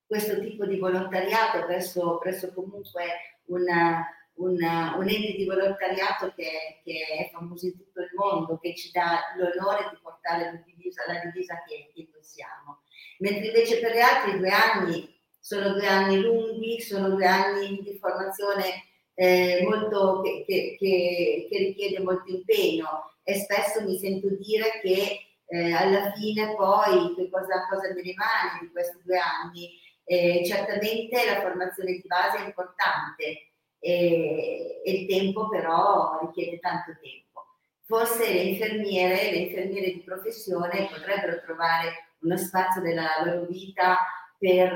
questo 0.05 0.39
tipo 0.39 0.65
di 0.65 0.77
volontariato 0.77 1.65
presso, 1.65 2.19
presso 2.19 2.53
comunque 2.53 3.03
una, 3.45 4.05
una, 4.35 4.95
un 4.97 5.07
ente 5.07 5.33
di 5.33 5.45
volontariato 5.45 6.33
che, 6.35 6.81
che, 6.83 7.05
è 7.19 7.29
famoso 7.31 7.67
in 7.67 7.77
tutto 7.77 8.01
il 8.01 8.09
mondo, 8.15 8.57
che 8.57 8.75
ci 8.75 8.91
dà 8.91 9.19
l'onore 9.37 9.89
di 9.91 9.97
portare 10.01 10.63
divisa, 10.65 11.03
la 11.07 11.19
divisa 11.19 11.61
che, 11.67 11.91
che 11.93 12.01
indossiamo. 12.01 12.81
Mentre 13.19 13.47
invece 13.47 13.79
per 13.79 13.93
gli 13.93 13.99
altri 13.99 14.37
due 14.37 14.49
anni 14.49 15.21
sono 15.39 15.73
due 15.73 15.87
anni 15.87 16.19
lunghi, 16.19 16.81
sono 16.81 17.09
due 17.09 17.25
anni 17.25 17.81
di 17.83 17.97
formazione 17.99 18.85
eh, 19.13 19.61
molto, 19.63 20.21
che, 20.21 20.43
che, 20.47 20.75
che, 20.79 21.47
che, 21.49 21.57
richiede 21.57 21.99
molto 21.99 22.31
impegno 22.31 23.11
e 23.23 23.35
spesso 23.35 23.83
mi 23.83 23.97
sento 23.97 24.29
dire 24.29 24.79
che 24.81 25.19
eh, 25.45 25.71
alla 25.73 26.11
fine 26.13 26.55
poi 26.55 27.13
che 27.15 27.29
cosa, 27.29 27.67
cosa 27.69 27.93
ne 27.93 28.01
rimane 28.01 28.59
di 28.61 28.71
questi 28.71 28.97
due 29.03 29.17
anni? 29.19 29.69
Eh, 30.05 30.43
certamente 30.45 31.25
la 31.25 31.39
formazione 31.41 31.91
di 31.91 32.03
base 32.05 32.39
è 32.39 32.45
importante 32.45 33.52
e, 33.83 34.81
e 34.83 34.91
il 34.91 35.07
tempo 35.07 35.49
però 35.49 36.19
richiede 36.21 36.59
tanto 36.59 36.97
tempo. 37.01 37.45
Forse 37.85 38.31
le 38.31 38.41
infermiere, 38.41 39.29
le 39.31 39.37
infermiere 39.37 39.91
di 39.91 39.99
professione 39.99 40.87
potrebbero 40.89 41.41
trovare 41.41 42.15
uno 42.21 42.37
spazio 42.37 42.81
della 42.81 43.09
loro 43.25 43.45
vita 43.45 43.97
per, 44.37 44.73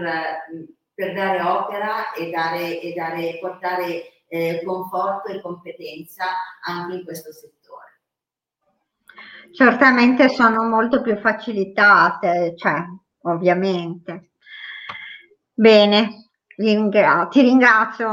per 0.93 1.13
dare 1.13 1.41
opera 1.41 2.11
e, 2.11 2.29
dare, 2.29 2.81
e 2.81 2.93
dare, 2.93 3.37
portare 3.39 4.25
eh, 4.27 4.61
conforto 4.65 5.31
e 5.31 5.41
competenza 5.41 6.25
anche 6.65 6.95
in 6.97 7.05
questo 7.05 7.31
settore. 7.31 7.55
Certamente 9.53 10.27
sono 10.27 10.63
molto 10.63 11.01
più 11.01 11.17
facilitate, 11.17 12.55
cioè, 12.57 12.83
ovviamente. 13.21 14.31
Bene, 15.53 16.26
ti 17.29 17.41
ringrazio 17.41 18.09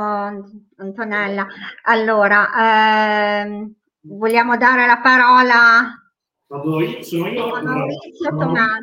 Antonella. 0.77 1.47
Allora, 1.85 3.43
ehm, 3.43 3.75
vogliamo 4.01 4.57
dare 4.57 4.87
la 4.87 4.99
parola 4.99 6.05
Vado 6.47 6.81
io, 6.81 7.03
sono 7.03 7.29
io. 7.29 7.63
Maurizio 7.63 8.29
Tomada 8.31 8.77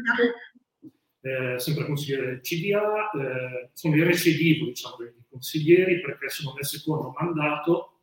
eh, 1.22 1.59
sempre 1.59 1.86
consigliere 1.86 2.26
del 2.26 2.41
CDA, 2.41 3.12
eh, 3.12 3.70
sono 3.74 3.95
i 3.95 4.03
recidivo 4.03 4.66
diciamo, 4.66 4.95
dei 4.97 5.14
consiglieri 5.30 6.01
perché 6.01 6.30
sono 6.30 6.53
nel 6.55 6.66
secondo 6.66 7.14
mandato, 7.18 7.99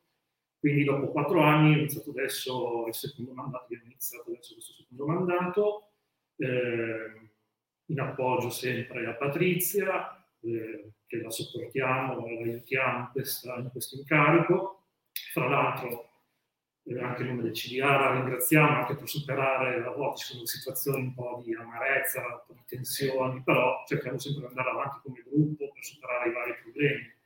quindi 0.60 0.84
dopo 0.84 1.10
quattro 1.10 1.42
anni 1.42 1.74
ho 1.74 1.78
iniziato 1.78 2.10
adesso 2.10 2.84
il 2.86 2.94
secondo 2.94 3.32
mandato, 3.32 3.64
abbiamo 3.64 3.84
iniziato 3.84 4.30
adesso 4.30 4.54
questo 4.54 4.72
secondo 4.72 5.06
mandato, 5.06 5.90
eh, 6.36 7.30
in 7.86 8.00
appoggio 8.00 8.50
sempre 8.50 9.06
a 9.06 9.14
Patrizia, 9.14 10.24
eh, 10.42 10.92
che 11.08 11.20
la 11.20 11.30
sopportiamo, 11.30 12.14
la 12.14 12.22
aiutiamo 12.22 13.10
in, 13.14 13.22
in 13.62 13.68
questo 13.72 13.96
incarico. 13.96 14.84
Fra 15.32 15.48
l'altro 15.48 16.08
eh, 16.84 17.00
anche 17.00 17.22
il 17.22 17.28
nome 17.28 17.42
del 17.42 17.52
CDA, 17.52 17.98
la 17.98 18.12
ringraziamo 18.12 18.68
anche 18.68 18.94
per 18.94 19.08
superare, 19.08 19.84
a 19.84 19.90
volte 19.90 20.22
sono 20.22 20.46
situazioni 20.46 21.02
un 21.02 21.14
po' 21.14 21.42
di 21.44 21.54
amarezza, 21.54 22.20
un 22.20 22.40
po' 22.46 22.52
di 22.52 22.62
tensioni, 22.66 23.42
però 23.42 23.82
cerchiamo 23.86 24.18
sempre 24.18 24.42
di 24.42 24.48
andare 24.48 24.70
avanti 24.70 24.98
come 25.02 25.24
gruppo 25.26 25.72
per 25.72 25.84
superare 25.84 26.28
i 26.28 26.32
vari 26.32 26.54
problemi. 26.62 27.16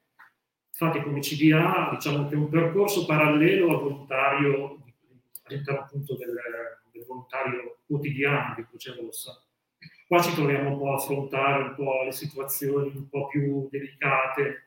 Infatti 0.68 1.02
come 1.02 1.20
CDA 1.20 1.90
diciamo 1.92 2.28
che 2.28 2.34
è 2.34 2.38
un 2.38 2.48
percorso 2.48 3.04
parallelo 3.04 3.70
al 3.70 3.82
volontario, 3.82 4.82
all'interno 5.42 5.80
appunto 5.80 6.16
del, 6.16 6.34
del 6.90 7.04
volontario 7.04 7.78
quotidiano 7.86 8.54
di 8.56 8.66
Croce 8.66 8.94
Rossa. 8.94 9.44
Qua 10.12 10.20
ci 10.20 10.34
troviamo 10.34 10.72
un 10.72 10.76
po' 10.76 10.92
a 10.92 10.96
affrontare 10.96 11.62
un 11.62 11.74
po' 11.74 12.02
le 12.04 12.12
situazioni 12.12 12.92
un 12.94 13.08
po' 13.08 13.28
più 13.28 13.66
delicate, 13.70 14.66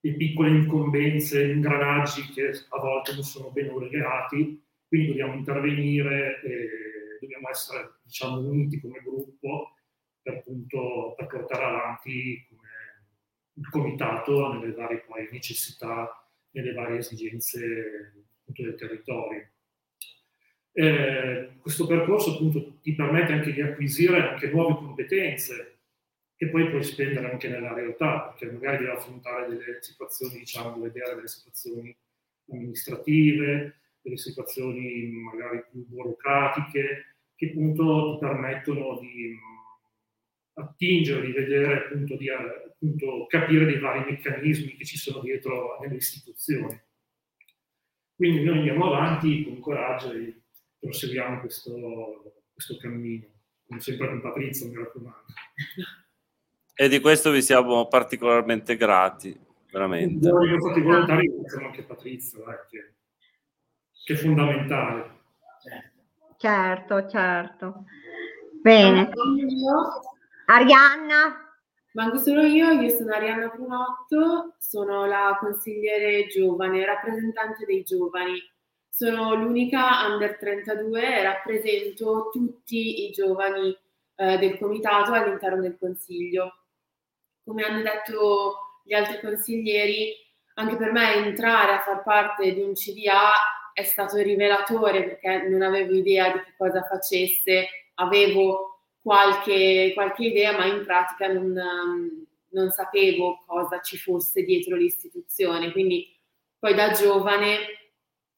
le 0.00 0.14
piccole 0.14 0.50
incombenze, 0.50 1.52
ingranaggi 1.52 2.22
che 2.32 2.50
a 2.70 2.80
volte 2.80 3.14
non 3.14 3.22
sono 3.22 3.52
ben 3.52 3.72
legati, 3.78 4.60
quindi 4.88 5.06
dobbiamo 5.10 5.34
intervenire 5.34 6.40
e 6.42 6.68
dobbiamo 7.20 7.50
essere 7.50 8.00
diciamo, 8.02 8.40
uniti 8.40 8.80
come 8.80 9.00
gruppo 9.04 9.76
per, 10.20 10.38
appunto, 10.38 11.14
per 11.16 11.28
portare 11.28 11.64
avanti 11.64 12.44
il 13.52 13.68
comitato 13.70 14.54
nelle 14.54 14.72
varie 14.72 15.04
poi, 15.06 15.28
necessità, 15.30 16.28
nelle 16.50 16.72
varie 16.72 16.98
esigenze 16.98 18.26
appunto, 18.40 18.62
del 18.64 18.74
territorio. 18.74 19.50
Eh, 20.74 21.50
questo 21.60 21.86
percorso 21.86 22.34
appunto 22.34 22.78
ti 22.80 22.94
permette 22.94 23.32
anche 23.32 23.52
di 23.52 23.60
acquisire 23.60 24.30
anche 24.30 24.48
nuove 24.48 24.74
competenze 24.74 25.72
che 26.42 26.48
poi 26.48 26.68
puoi 26.70 26.82
spendere 26.82 27.30
anche 27.30 27.48
nella 27.48 27.72
realtà, 27.72 28.22
perché 28.22 28.52
magari 28.52 28.78
devi 28.78 28.90
affrontare 28.90 29.48
delle 29.48 29.78
situazioni, 29.80 30.38
diciamo, 30.40 30.80
vedere 30.80 31.14
delle 31.14 31.28
situazioni 31.28 31.96
amministrative, 32.50 33.80
delle 34.00 34.16
situazioni 34.16 35.06
magari 35.12 35.62
più 35.70 35.86
burocratiche, 35.86 37.16
che 37.36 37.46
appunto 37.46 38.14
ti 38.18 38.26
permettono 38.26 38.98
di 38.98 39.38
attingere, 40.54 41.26
di 41.26 41.32
vedere, 41.32 41.84
appunto, 41.84 42.16
di 42.16 42.28
appunto, 42.28 43.26
capire 43.28 43.64
dei 43.64 43.78
vari 43.78 44.10
meccanismi 44.10 44.74
che 44.74 44.84
ci 44.84 44.98
sono 44.98 45.20
dietro 45.20 45.78
nelle 45.80 45.94
istituzioni. 45.94 46.76
Quindi 48.16 48.42
noi 48.42 48.58
andiamo 48.58 48.86
avanti 48.86 49.44
con 49.44 49.60
coraggio 49.60 50.10
e 50.10 50.41
proseguiamo 50.82 51.40
questo, 51.40 52.42
questo 52.52 52.76
cammino, 52.78 53.26
come 53.68 53.80
sempre 53.80 54.08
con 54.08 54.20
Patrizia, 54.20 54.66
mi 54.68 54.76
raccomando 54.76 55.24
e 56.74 56.88
di 56.88 57.00
questo 57.00 57.30
vi 57.30 57.42
siamo 57.42 57.86
particolarmente 57.86 58.76
grati. 58.76 59.38
veramente. 59.70 60.28
Noi 60.28 60.52
infatti 60.52 60.80
volontari 60.80 61.28
ringraziamo 61.28 61.66
anche 61.66 61.82
Patrizio, 61.84 62.40
eh, 62.50 62.66
che, 62.68 62.94
che, 64.04 64.12
è 64.14 64.16
fondamentale. 64.16 65.20
Certo, 66.38 67.08
certo. 67.08 67.84
Bene. 68.60 69.10
Arianna. 70.46 71.54
Manco 71.92 72.16
solo 72.16 72.42
io, 72.42 72.70
io 72.70 72.88
sono 72.88 73.12
Arianna 73.12 73.50
Punotto, 73.50 74.56
sono 74.58 75.04
la 75.04 75.36
consigliere 75.38 76.26
giovane, 76.26 76.86
rappresentante 76.86 77.66
dei 77.66 77.82
giovani. 77.82 78.40
Sono 78.94 79.34
l'unica 79.34 80.06
under 80.06 80.36
32 80.36 81.16
e 81.16 81.22
rappresento 81.22 82.28
tutti 82.30 83.06
i 83.06 83.10
giovani 83.10 83.74
eh, 84.16 84.36
del 84.36 84.58
comitato 84.58 85.12
all'interno 85.12 85.62
del 85.62 85.78
consiglio. 85.78 86.64
Come 87.42 87.64
hanno 87.64 87.80
detto 87.80 88.82
gli 88.84 88.92
altri 88.92 89.18
consiglieri, 89.18 90.14
anche 90.56 90.76
per 90.76 90.92
me 90.92 91.14
entrare 91.14 91.72
a 91.72 91.80
far 91.80 92.02
parte 92.02 92.52
di 92.52 92.60
un 92.60 92.74
CDA 92.74 93.32
è 93.72 93.82
stato 93.82 94.18
rivelatore 94.18 95.04
perché 95.04 95.48
non 95.48 95.62
avevo 95.62 95.94
idea 95.94 96.30
di 96.30 96.40
che 96.40 96.52
cosa 96.58 96.82
facesse, 96.82 97.68
avevo 97.94 98.90
qualche, 99.00 99.92
qualche 99.94 100.24
idea, 100.26 100.52
ma 100.52 100.66
in 100.66 100.84
pratica 100.84 101.32
non, 101.32 102.26
non 102.50 102.70
sapevo 102.70 103.42
cosa 103.46 103.80
ci 103.80 103.96
fosse 103.96 104.42
dietro 104.42 104.76
l'istituzione. 104.76 105.72
Quindi 105.72 106.14
poi 106.58 106.74
da 106.74 106.90
giovane, 106.90 107.81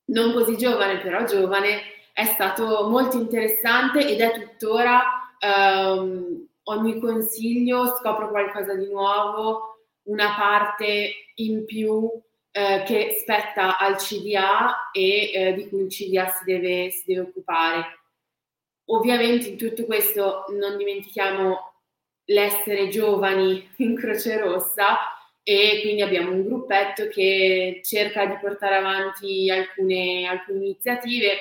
non 0.07 0.32
così 0.32 0.57
giovane, 0.57 0.98
però 0.98 1.24
giovane, 1.24 1.80
è 2.12 2.24
stato 2.24 2.88
molto 2.88 3.18
interessante 3.18 4.09
ed 4.09 4.20
è 4.20 4.32
tuttora 4.32 5.02
um, 5.40 6.46
ogni 6.64 7.00
consiglio 7.00 7.96
scopro 7.96 8.28
qualcosa 8.28 8.74
di 8.74 8.86
nuovo, 8.88 9.86
una 10.05 10.34
parte 10.36 11.12
in 11.36 11.64
più 11.64 12.09
eh, 12.52 12.84
che 12.86 13.16
spetta 13.20 13.78
al 13.78 13.96
CDA 13.96 14.90
e 14.92 15.32
eh, 15.32 15.55
di 15.55 15.68
cui 15.68 15.82
il 15.82 15.88
CDA 15.88 16.28
si 16.28 16.44
deve, 16.44 16.90
si 16.90 17.02
deve 17.07 17.20
occupare. 17.20 17.84
Ovviamente 18.86 19.48
in 19.48 19.57
tutto 19.57 19.84
questo 19.86 20.44
non 20.50 20.76
dimentichiamo 20.76 21.72
l'essere 22.26 22.88
giovani 22.88 23.68
in 23.78 23.96
Croce 23.96 24.38
Rossa 24.38 24.96
e 25.45 25.80
quindi 25.82 26.03
abbiamo 26.03 26.32
un 26.32 26.42
gruppetto 26.42 27.07
che 27.09 27.80
cerca 27.84 28.24
di 28.24 28.36
portare 28.40 28.76
avanti 28.76 29.51
alcune, 29.51 30.26
alcune 30.26 30.64
iniziative 30.64 31.36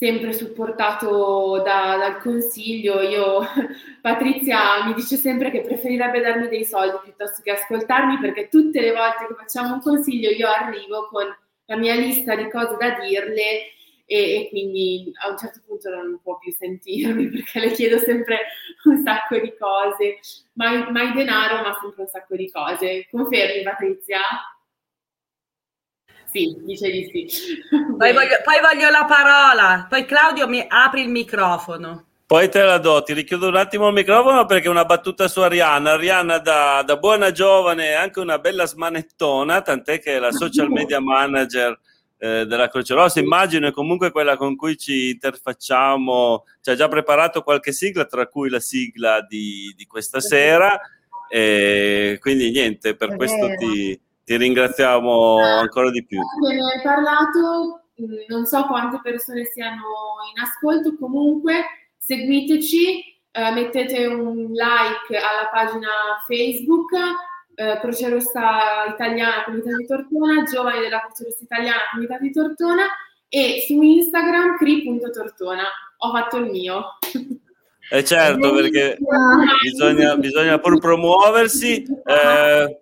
sempre 0.00 0.32
supportato 0.32 1.60
da, 1.62 1.96
dal 1.96 2.18
consiglio. 2.20 3.02
Io, 3.02 3.40
Patrizia 4.00 4.84
mi 4.86 4.94
dice 4.94 5.16
sempre 5.16 5.50
che 5.50 5.60
preferirebbe 5.60 6.20
darmi 6.20 6.48
dei 6.48 6.64
soldi 6.64 6.96
piuttosto 7.04 7.42
che 7.42 7.52
ascoltarmi 7.52 8.18
perché 8.18 8.48
tutte 8.48 8.80
le 8.80 8.92
volte 8.92 9.26
che 9.26 9.34
facciamo 9.34 9.74
un 9.74 9.82
consiglio 9.82 10.30
io 10.30 10.48
arrivo 10.48 11.06
con 11.08 11.24
la 11.66 11.76
mia 11.76 11.94
lista 11.94 12.34
di 12.34 12.48
cose 12.50 12.76
da 12.78 12.98
dirle 12.98 13.72
e, 14.10 14.40
e 14.40 14.48
quindi 14.48 15.12
a 15.22 15.30
un 15.30 15.38
certo 15.38 15.60
punto 15.64 15.88
non 15.88 16.18
può 16.20 16.36
più 16.38 16.50
sentirmi 16.50 17.28
perché 17.30 17.60
le 17.60 17.70
chiedo 17.70 17.96
sempre 17.98 18.38
un 18.84 19.00
sacco 19.04 19.38
di 19.38 19.54
cose, 19.56 20.18
mai, 20.54 20.90
mai 20.90 21.12
denaro 21.12 21.62
ma 21.62 21.78
sempre 21.80 22.02
un 22.02 22.08
sacco 22.08 22.34
di 22.34 22.50
cose. 22.50 23.06
Confermi 23.08 23.62
Patrizia? 23.62 24.18
Sì, 26.24 26.56
dice 26.62 26.90
di 26.90 27.08
sì. 27.08 27.58
Poi 27.96 28.12
voglio, 28.12 28.40
poi 28.44 28.60
voglio, 28.60 28.88
la 28.88 29.04
parola, 29.04 29.86
poi 29.88 30.04
Claudio 30.04 30.48
mi 30.48 30.64
apri 30.66 31.02
il 31.02 31.08
microfono. 31.08 32.06
Poi 32.26 32.48
te 32.48 32.62
la 32.62 32.78
do, 32.78 33.02
ti 33.02 33.12
richiudo 33.12 33.48
un 33.48 33.56
attimo 33.56 33.88
il 33.88 33.94
microfono 33.94 34.46
perché 34.46 34.68
una 34.68 34.84
battuta 34.84 35.26
su 35.26 35.40
Arianna. 35.40 35.92
Arianna 35.92 36.38
da, 36.38 36.82
da 36.84 36.96
buona 36.96 37.32
giovane 37.32 37.88
è 37.88 37.94
anche 37.94 38.20
una 38.20 38.38
bella 38.38 38.66
smanettona, 38.66 39.60
tant'è 39.62 40.00
che 40.00 40.16
è 40.16 40.18
la 40.20 40.30
social 40.30 40.70
media 40.70 41.00
manager 41.00 41.78
eh, 42.20 42.46
della 42.46 42.68
Croce 42.68 42.94
Rossa, 42.94 43.18
immagino 43.18 43.66
è 43.66 43.72
comunque 43.72 44.12
quella 44.12 44.36
con 44.36 44.54
cui 44.54 44.76
ci 44.76 45.10
interfacciamo, 45.10 46.44
ci 46.60 46.70
ha 46.70 46.74
già 46.76 46.86
preparato 46.86 47.42
qualche 47.42 47.72
sigla, 47.72 48.04
tra 48.04 48.26
cui 48.28 48.48
la 48.48 48.60
sigla 48.60 49.20
di, 49.28 49.74
di 49.76 49.86
questa 49.86 50.20
sera. 50.20 50.78
E 51.28 52.18
quindi 52.20 52.50
niente, 52.50 52.94
per 52.94 53.16
questo 53.16 53.48
ti 53.56 53.98
ti 54.30 54.36
ringraziamo 54.36 55.38
ancora 55.40 55.90
di 55.90 56.04
più. 56.04 56.20
Ne 56.20 56.54
hai 56.54 56.82
parlato, 56.84 57.86
mm, 58.00 58.26
non 58.28 58.46
so 58.46 58.64
quante 58.66 59.00
persone 59.02 59.44
siano 59.46 59.82
in 60.32 60.40
ascolto, 60.40 60.96
comunque 60.96 61.64
seguiteci, 61.98 63.18
eh, 63.32 63.50
mettete 63.50 64.06
un 64.06 64.52
like 64.52 65.16
alla 65.16 65.48
pagina 65.50 65.88
Facebook 66.28 66.92
eh, 67.60 67.78
Croce 67.78 68.08
Rossa 68.08 68.86
Italiana 68.88 69.44
Comunità 69.44 69.76
di 69.76 69.86
Tortona, 69.86 70.42
Giovani 70.44 70.80
della 70.80 71.00
Croce 71.00 71.24
Rossa 71.24 71.42
Italiana 71.44 71.80
Comunità 71.90 72.18
di 72.18 72.32
Tortona 72.32 72.86
e 73.28 73.64
su 73.66 73.80
Instagram 73.80 74.56
cri.tortona. 74.56 75.64
Ho 75.98 76.10
fatto 76.10 76.38
il 76.38 76.50
mio. 76.50 76.98
Eh 77.92 78.04
certo, 78.04 78.54
perché 78.54 78.96
bisogna, 79.62 80.16
bisogna 80.16 80.58
pur 80.58 80.78
promuoversi. 80.78 81.82
Eh, 81.82 82.80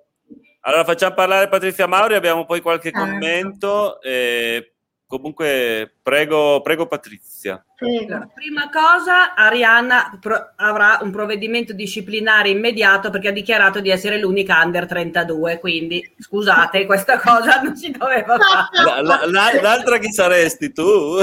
allora 0.60 0.84
facciamo 0.84 1.14
parlare 1.14 1.48
Patrizia 1.48 1.86
Mauri, 1.86 2.14
abbiamo 2.14 2.44
poi 2.44 2.60
qualche 2.60 2.92
certo. 2.92 3.08
commento. 3.10 4.00
Eh, 4.02 4.74
comunque, 5.08 5.90
prego, 6.02 6.60
prego 6.60 6.86
Patrizia. 6.86 7.64
Prego. 7.74 8.30
Prima 8.34 8.68
cosa, 8.70 9.34
Arianna 9.34 10.18
pro- 10.20 10.52
avrà 10.56 10.98
un 11.00 11.10
provvedimento 11.10 11.72
disciplinare 11.72 12.50
immediato 12.50 13.10
perché 13.10 13.28
ha 13.28 13.32
dichiarato 13.32 13.80
di 13.80 13.90
essere 13.90 14.20
l'unica 14.20 14.60
under 14.62 14.86
32, 14.86 15.58
quindi 15.58 16.14
scusate, 16.18 16.84
questa 16.86 17.18
cosa 17.18 17.60
non 17.62 17.74
si 17.74 17.90
doveva 17.90 18.36
fare. 18.38 19.02
La, 19.02 19.26
la, 19.26 19.60
l'altra 19.60 19.98
chi 19.98 20.12
saresti 20.12 20.72
tu? 20.72 21.18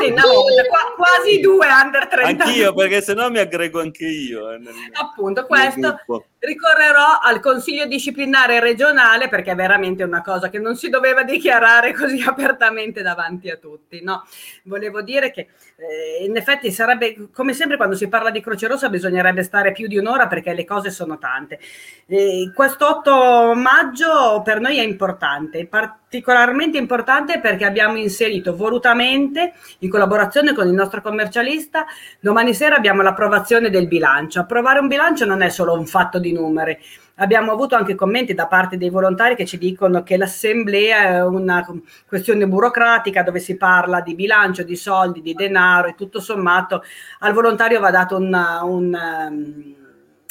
Sì, 0.00 0.10
no, 0.10 0.22
qu- 0.22 0.94
quasi 0.96 1.38
due 1.40 1.66
under 1.68 2.08
30. 2.08 2.44
Anch'io, 2.44 2.74
perché 2.74 3.00
se 3.00 3.14
no 3.14 3.30
mi 3.30 3.38
aggrego 3.38 3.80
anche 3.80 4.04
io. 4.04 4.50
Eh, 4.50 4.58
nel, 4.58 4.74
Appunto, 4.92 5.46
questo 5.46 6.00
ricorrerò 6.40 7.18
al 7.22 7.40
consiglio 7.40 7.86
disciplinare 7.86 8.60
regionale 8.60 9.28
perché 9.28 9.52
è 9.52 9.54
veramente 9.54 10.02
una 10.02 10.22
cosa 10.22 10.50
che 10.50 10.58
non 10.58 10.76
si 10.76 10.90
doveva 10.90 11.22
dichiarare 11.22 11.94
così 11.94 12.20
apertamente 12.26 13.02
davanti 13.02 13.48
a 13.48 13.56
tutti. 13.56 14.02
No? 14.02 14.24
Volevo 14.64 15.02
dire 15.02 15.30
che 15.30 15.48
eh, 15.76 16.24
in 16.24 16.36
effetti 16.36 16.72
sarebbe, 16.72 17.28
come 17.32 17.52
sempre 17.52 17.76
quando 17.76 17.94
si 17.94 18.08
parla 18.08 18.30
di 18.30 18.40
Croce 18.40 18.66
Rossa 18.66 18.88
bisognerebbe 18.88 19.42
stare 19.44 19.72
più 19.72 19.86
di 19.86 19.96
un'ora 19.96 20.26
perché 20.26 20.52
le 20.52 20.64
cose 20.64 20.90
sono 20.90 21.18
tante. 21.18 21.60
Eh, 22.06 22.50
questo 22.54 22.88
8 22.88 23.54
maggio 23.54 24.42
per 24.44 24.60
noi 24.60 24.78
è 24.78 24.82
importante, 24.82 25.66
particolarmente 26.14 26.78
importante 26.78 27.40
perché 27.40 27.64
abbiamo 27.64 27.96
inserito 27.96 28.54
volutamente 28.54 29.54
in 29.80 29.90
collaborazione 29.90 30.54
con 30.54 30.68
il 30.68 30.72
nostro 30.72 31.00
commercialista, 31.00 31.86
domani 32.20 32.54
sera 32.54 32.76
abbiamo 32.76 33.02
l'approvazione 33.02 33.68
del 33.68 33.88
bilancio. 33.88 34.38
Approvare 34.38 34.78
un 34.78 34.86
bilancio 34.86 35.24
non 35.24 35.42
è 35.42 35.48
solo 35.48 35.72
un 35.72 35.86
fatto 35.86 36.20
di 36.20 36.32
numeri. 36.32 36.78
Abbiamo 37.16 37.50
avuto 37.50 37.74
anche 37.74 37.96
commenti 37.96 38.32
da 38.32 38.46
parte 38.46 38.76
dei 38.76 38.90
volontari 38.90 39.34
che 39.34 39.44
ci 39.44 39.58
dicono 39.58 40.04
che 40.04 40.16
l'assemblea 40.16 41.02
è 41.02 41.24
una 41.24 41.66
questione 42.06 42.46
burocratica 42.46 43.24
dove 43.24 43.40
si 43.40 43.56
parla 43.56 44.00
di 44.00 44.14
bilancio, 44.14 44.62
di 44.62 44.76
soldi, 44.76 45.20
di 45.20 45.34
denaro 45.34 45.88
e 45.88 45.94
tutto 45.96 46.20
sommato 46.20 46.84
al 47.20 47.32
volontario 47.32 47.80
va 47.80 47.90
dato 47.90 48.16
una, 48.16 48.62
una, 48.62 49.32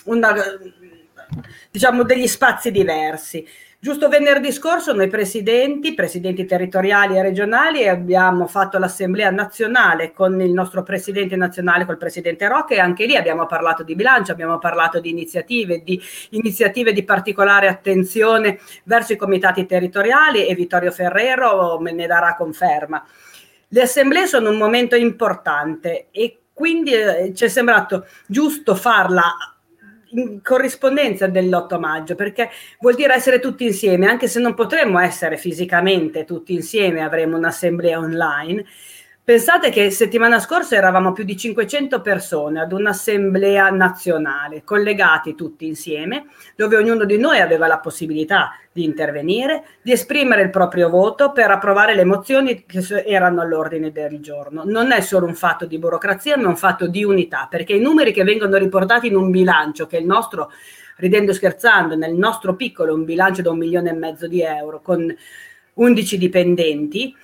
una 0.05 0.33
diciamo 1.69 2.03
degli 2.03 2.27
spazi 2.27 2.71
diversi. 2.71 3.45
Giusto 3.83 4.07
venerdì 4.07 4.53
scorso 4.53 4.93
noi 4.93 5.09
presidenti, 5.09 5.93
presidenti 5.93 6.45
territoriali 6.45 7.17
e 7.17 7.21
regionali 7.21 7.85
abbiamo 7.85 8.47
fatto 8.47 8.77
l'assemblea 8.77 9.29
nazionale 9.29 10.13
con 10.13 10.39
il 10.39 10.53
nostro 10.53 10.83
presidente 10.83 11.35
nazionale, 11.35 11.83
col 11.83 11.97
presidente 11.97 12.47
Rocca 12.47 12.75
e 12.75 12.79
anche 12.79 13.05
lì 13.05 13.17
abbiamo 13.17 13.45
parlato 13.45 13.83
di 13.83 13.93
bilancio, 13.93 14.31
abbiamo 14.31 14.57
parlato 14.57 15.01
di 15.01 15.09
iniziative, 15.09 15.83
di 15.83 16.01
iniziative 16.29 16.93
di 16.93 17.03
particolare 17.03 17.67
attenzione 17.67 18.57
verso 18.85 19.11
i 19.11 19.17
comitati 19.17 19.65
territoriali 19.65 20.47
e 20.47 20.55
Vittorio 20.55 20.91
Ferrero 20.91 21.77
me 21.81 21.91
ne 21.91 22.07
darà 22.07 22.37
conferma. 22.37 23.05
Le 23.67 23.81
assemblee 23.81 24.27
sono 24.27 24.49
un 24.49 24.57
momento 24.57 24.95
importante 24.95 26.07
e 26.11 26.37
quindi 26.53 26.93
eh, 26.93 27.33
ci 27.35 27.43
è 27.43 27.49
sembrato 27.49 28.05
giusto 28.27 28.75
farla 28.75 29.52
in 30.13 30.41
corrispondenza 30.41 31.27
dell'8 31.27 31.79
maggio, 31.79 32.15
perché 32.15 32.49
vuol 32.79 32.95
dire 32.95 33.13
essere 33.13 33.39
tutti 33.39 33.65
insieme, 33.65 34.07
anche 34.07 34.27
se 34.27 34.39
non 34.39 34.53
potremmo 34.53 34.99
essere 34.99 35.37
fisicamente 35.37 36.25
tutti 36.25 36.53
insieme, 36.53 37.01
avremo 37.01 37.37
un'assemblea 37.37 37.99
online, 37.99 38.65
Pensate 39.25 39.69
che 39.69 39.89
settimana 39.89 40.37
scorsa 40.37 40.75
eravamo 40.75 41.13
più 41.13 41.23
di 41.23 41.37
500 41.37 42.01
persone 42.01 42.59
ad 42.59 42.73
un'assemblea 42.73 43.69
nazionale, 43.69 44.65
collegati 44.65 45.33
tutti 45.33 45.65
insieme, 45.65 46.25
dove 46.57 46.75
ognuno 46.75 47.05
di 47.05 47.17
noi 47.17 47.39
aveva 47.39 47.65
la 47.65 47.79
possibilità 47.79 48.59
di 48.69 48.83
intervenire, 48.83 49.63
di 49.81 49.93
esprimere 49.93 50.41
il 50.41 50.49
proprio 50.49 50.89
voto 50.89 51.31
per 51.31 51.49
approvare 51.51 51.95
le 51.95 52.03
mozioni 52.03 52.65
che 52.65 52.85
erano 53.05 53.39
all'ordine 53.39 53.93
del 53.93 54.19
giorno. 54.19 54.63
Non 54.65 54.91
è 54.91 54.99
solo 54.99 55.25
un 55.25 55.35
fatto 55.35 55.65
di 55.65 55.79
burocrazia, 55.79 56.35
ma 56.35 56.49
un 56.49 56.57
fatto 56.57 56.87
di 56.87 57.05
unità, 57.05 57.47
perché 57.49 57.71
i 57.71 57.79
numeri 57.79 58.11
che 58.11 58.25
vengono 58.25 58.57
riportati 58.57 59.07
in 59.07 59.15
un 59.15 59.31
bilancio, 59.31 59.87
che 59.87 59.95
è 59.95 59.99
il 60.01 60.05
nostro, 60.05 60.51
ridendo 60.97 61.31
e 61.31 61.35
scherzando, 61.35 61.95
nel 61.95 62.13
nostro 62.13 62.57
piccolo, 62.57 62.93
un 62.93 63.05
bilancio 63.05 63.41
da 63.41 63.51
un 63.51 63.57
milione 63.57 63.91
e 63.91 63.93
mezzo 63.93 64.27
di 64.27 64.41
euro, 64.41 64.81
con 64.81 65.15
11 65.75 66.17
dipendenti, 66.17 67.15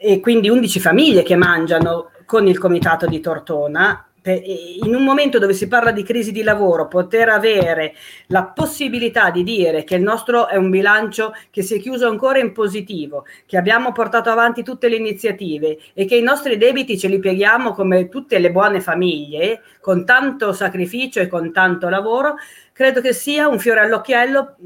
e 0.00 0.20
quindi 0.20 0.48
11 0.48 0.78
famiglie 0.78 1.24
che 1.24 1.34
mangiano 1.34 2.10
con 2.24 2.46
il 2.46 2.56
comitato 2.56 3.06
di 3.06 3.20
Tortona. 3.20 4.04
In 4.28 4.94
un 4.94 5.04
momento 5.04 5.38
dove 5.38 5.54
si 5.54 5.68
parla 5.68 5.90
di 5.90 6.02
crisi 6.02 6.32
di 6.32 6.42
lavoro, 6.42 6.86
poter 6.86 7.30
avere 7.30 7.94
la 8.26 8.44
possibilità 8.44 9.30
di 9.30 9.42
dire 9.42 9.84
che 9.84 9.94
il 9.94 10.02
nostro 10.02 10.48
è 10.48 10.56
un 10.56 10.68
bilancio 10.68 11.32
che 11.50 11.62
si 11.62 11.76
è 11.76 11.80
chiuso 11.80 12.06
ancora 12.06 12.38
in 12.38 12.52
positivo, 12.52 13.24
che 13.46 13.56
abbiamo 13.56 13.90
portato 13.92 14.28
avanti 14.28 14.62
tutte 14.62 14.90
le 14.90 14.96
iniziative 14.96 15.78
e 15.94 16.04
che 16.04 16.16
i 16.16 16.22
nostri 16.22 16.58
debiti 16.58 16.98
ce 16.98 17.08
li 17.08 17.18
pieghiamo 17.18 17.72
come 17.72 18.10
tutte 18.10 18.38
le 18.38 18.50
buone 18.52 18.82
famiglie, 18.82 19.62
con 19.80 20.04
tanto 20.04 20.52
sacrificio 20.52 21.20
e 21.20 21.26
con 21.26 21.50
tanto 21.50 21.88
lavoro, 21.88 22.34
credo 22.74 23.00
che 23.00 23.14
sia 23.14 23.48
un 23.48 23.58
fiore 23.58 23.80
all'occhiello 23.80 24.56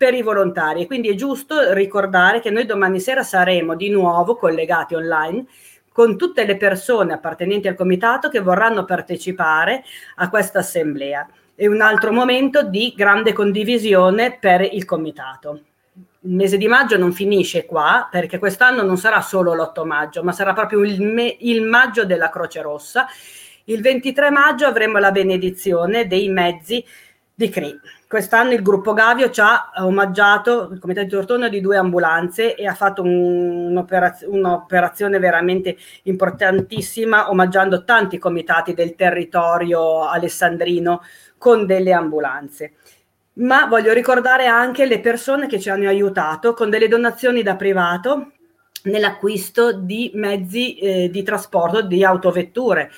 per 0.00 0.14
i 0.14 0.22
volontari. 0.22 0.86
Quindi 0.86 1.10
è 1.10 1.14
giusto 1.14 1.74
ricordare 1.74 2.40
che 2.40 2.48
noi 2.48 2.64
domani 2.64 2.98
sera 3.00 3.22
saremo 3.22 3.76
di 3.76 3.90
nuovo 3.90 4.34
collegati 4.34 4.94
online 4.94 5.44
con 5.92 6.16
tutte 6.16 6.46
le 6.46 6.56
persone 6.56 7.12
appartenenti 7.12 7.68
al 7.68 7.74
comitato 7.74 8.30
che 8.30 8.40
vorranno 8.40 8.86
partecipare 8.86 9.84
a 10.14 10.30
questa 10.30 10.60
assemblea. 10.60 11.28
È 11.54 11.66
un 11.66 11.82
altro 11.82 12.12
momento 12.12 12.62
di 12.62 12.94
grande 12.96 13.34
condivisione 13.34 14.38
per 14.40 14.62
il 14.62 14.86
comitato. 14.86 15.60
Il 16.20 16.32
mese 16.32 16.56
di 16.56 16.66
maggio 16.66 16.96
non 16.96 17.12
finisce 17.12 17.66
qua 17.66 18.08
perché 18.10 18.38
quest'anno 18.38 18.82
non 18.82 18.96
sarà 18.96 19.20
solo 19.20 19.52
l'8 19.52 19.84
maggio, 19.84 20.22
ma 20.22 20.32
sarà 20.32 20.54
proprio 20.54 20.82
il, 20.82 21.02
me- 21.02 21.36
il 21.40 21.60
maggio 21.60 22.06
della 22.06 22.30
Croce 22.30 22.62
Rossa. 22.62 23.06
Il 23.64 23.82
23 23.82 24.30
maggio 24.30 24.64
avremo 24.64 24.96
la 24.96 25.10
benedizione 25.10 26.06
dei 26.06 26.30
mezzi 26.30 26.82
di 27.34 27.50
CRI. 27.50 27.78
Quest'anno 28.10 28.54
il 28.54 28.62
gruppo 28.62 28.92
Gavio 28.92 29.30
ci 29.30 29.40
ha 29.40 29.70
omaggiato, 29.76 30.70
il 30.72 30.80
Comitato 30.80 31.06
di 31.06 31.12
Tortona, 31.12 31.48
di 31.48 31.60
due 31.60 31.76
ambulanze 31.76 32.56
e 32.56 32.66
ha 32.66 32.74
fatto 32.74 33.02
un, 33.02 33.68
un'operaz- 33.68 34.26
un'operazione 34.26 35.20
veramente 35.20 35.76
importantissima, 36.02 37.30
omaggiando 37.30 37.84
tanti 37.84 38.18
comitati 38.18 38.74
del 38.74 38.96
territorio 38.96 40.08
alessandrino 40.08 41.02
con 41.38 41.66
delle 41.66 41.92
ambulanze. 41.92 42.72
Ma 43.34 43.66
voglio 43.66 43.92
ricordare 43.92 44.46
anche 44.46 44.86
le 44.86 44.98
persone 44.98 45.46
che 45.46 45.60
ci 45.60 45.70
hanno 45.70 45.86
aiutato 45.86 46.52
con 46.52 46.68
delle 46.68 46.88
donazioni 46.88 47.44
da 47.44 47.54
privato 47.54 48.32
nell'acquisto 48.86 49.72
di 49.72 50.10
mezzi 50.14 50.78
eh, 50.78 51.10
di 51.10 51.22
trasporto, 51.22 51.82
di 51.82 52.02
autovetture 52.02 52.90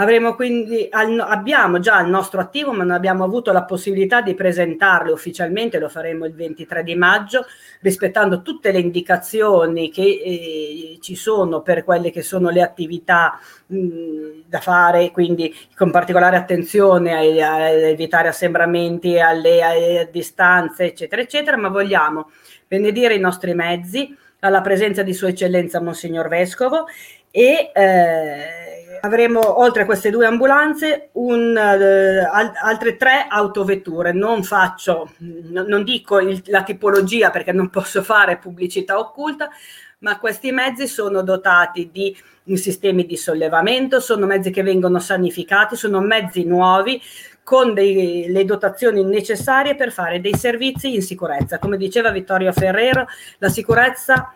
Avremo 0.00 0.36
quindi, 0.36 0.86
al, 0.90 1.18
abbiamo 1.18 1.80
già 1.80 2.00
il 2.00 2.08
nostro 2.08 2.40
attivo, 2.40 2.70
ma 2.70 2.84
non 2.84 2.92
abbiamo 2.92 3.24
avuto 3.24 3.50
la 3.50 3.64
possibilità 3.64 4.20
di 4.20 4.34
presentarlo 4.34 5.12
ufficialmente, 5.12 5.80
lo 5.80 5.88
faremo 5.88 6.24
il 6.24 6.34
23 6.34 6.84
di 6.84 6.94
maggio, 6.94 7.44
rispettando 7.80 8.42
tutte 8.42 8.70
le 8.70 8.78
indicazioni 8.78 9.90
che 9.90 10.02
eh, 10.02 10.98
ci 11.00 11.16
sono 11.16 11.62
per 11.62 11.82
quelle 11.82 12.12
che 12.12 12.22
sono 12.22 12.48
le 12.50 12.62
attività 12.62 13.40
mh, 13.66 14.42
da 14.46 14.60
fare, 14.60 15.10
quindi 15.10 15.52
con 15.76 15.90
particolare 15.90 16.36
attenzione 16.36 17.42
a, 17.42 17.54
a 17.54 17.68
evitare 17.68 18.28
assembramenti 18.28 19.18
alle, 19.18 19.62
alle 19.62 20.08
distanze, 20.12 20.84
eccetera, 20.84 21.22
eccetera, 21.22 21.56
ma 21.56 21.70
vogliamo 21.70 22.30
benedire 22.68 23.14
i 23.14 23.20
nostri 23.20 23.52
mezzi 23.52 24.16
alla 24.40 24.60
presenza 24.60 25.02
di 25.02 25.12
Sua 25.12 25.30
Eccellenza 25.30 25.80
Monsignor 25.80 26.28
Vescovo 26.28 26.86
e 27.32 27.72
eh, 27.74 28.77
avremo 29.00 29.60
oltre 29.60 29.82
a 29.82 29.84
queste 29.84 30.10
due 30.10 30.26
ambulanze 30.26 31.10
un, 31.12 31.54
uh, 31.54 32.28
al- 32.30 32.52
altre 32.54 32.96
tre 32.96 33.26
autovetture. 33.28 34.12
Non 34.12 34.42
faccio, 34.42 35.12
n- 35.18 35.64
non 35.66 35.84
dico 35.84 36.18
il, 36.18 36.42
la 36.46 36.62
tipologia 36.62 37.30
perché 37.30 37.52
non 37.52 37.70
posso 37.70 38.02
fare 38.02 38.38
pubblicità 38.38 38.98
occulta, 38.98 39.48
ma 40.00 40.18
questi 40.18 40.52
mezzi 40.52 40.86
sono 40.86 41.22
dotati 41.22 41.90
di 41.92 42.16
sistemi 42.56 43.04
di 43.04 43.16
sollevamento, 43.16 44.00
sono 44.00 44.26
mezzi 44.26 44.50
che 44.50 44.62
vengono 44.62 44.98
sanificati, 45.00 45.76
sono 45.76 46.00
mezzi 46.00 46.44
nuovi 46.44 47.00
con 47.42 47.74
dei, 47.74 48.26
le 48.28 48.44
dotazioni 48.44 49.02
necessarie 49.04 49.74
per 49.74 49.90
fare 49.90 50.20
dei 50.20 50.34
servizi 50.34 50.94
in 50.94 51.02
sicurezza. 51.02 51.58
Come 51.58 51.76
diceva 51.76 52.10
Vittorio 52.10 52.52
Ferrero, 52.52 53.06
la 53.38 53.48
sicurezza 53.48 54.34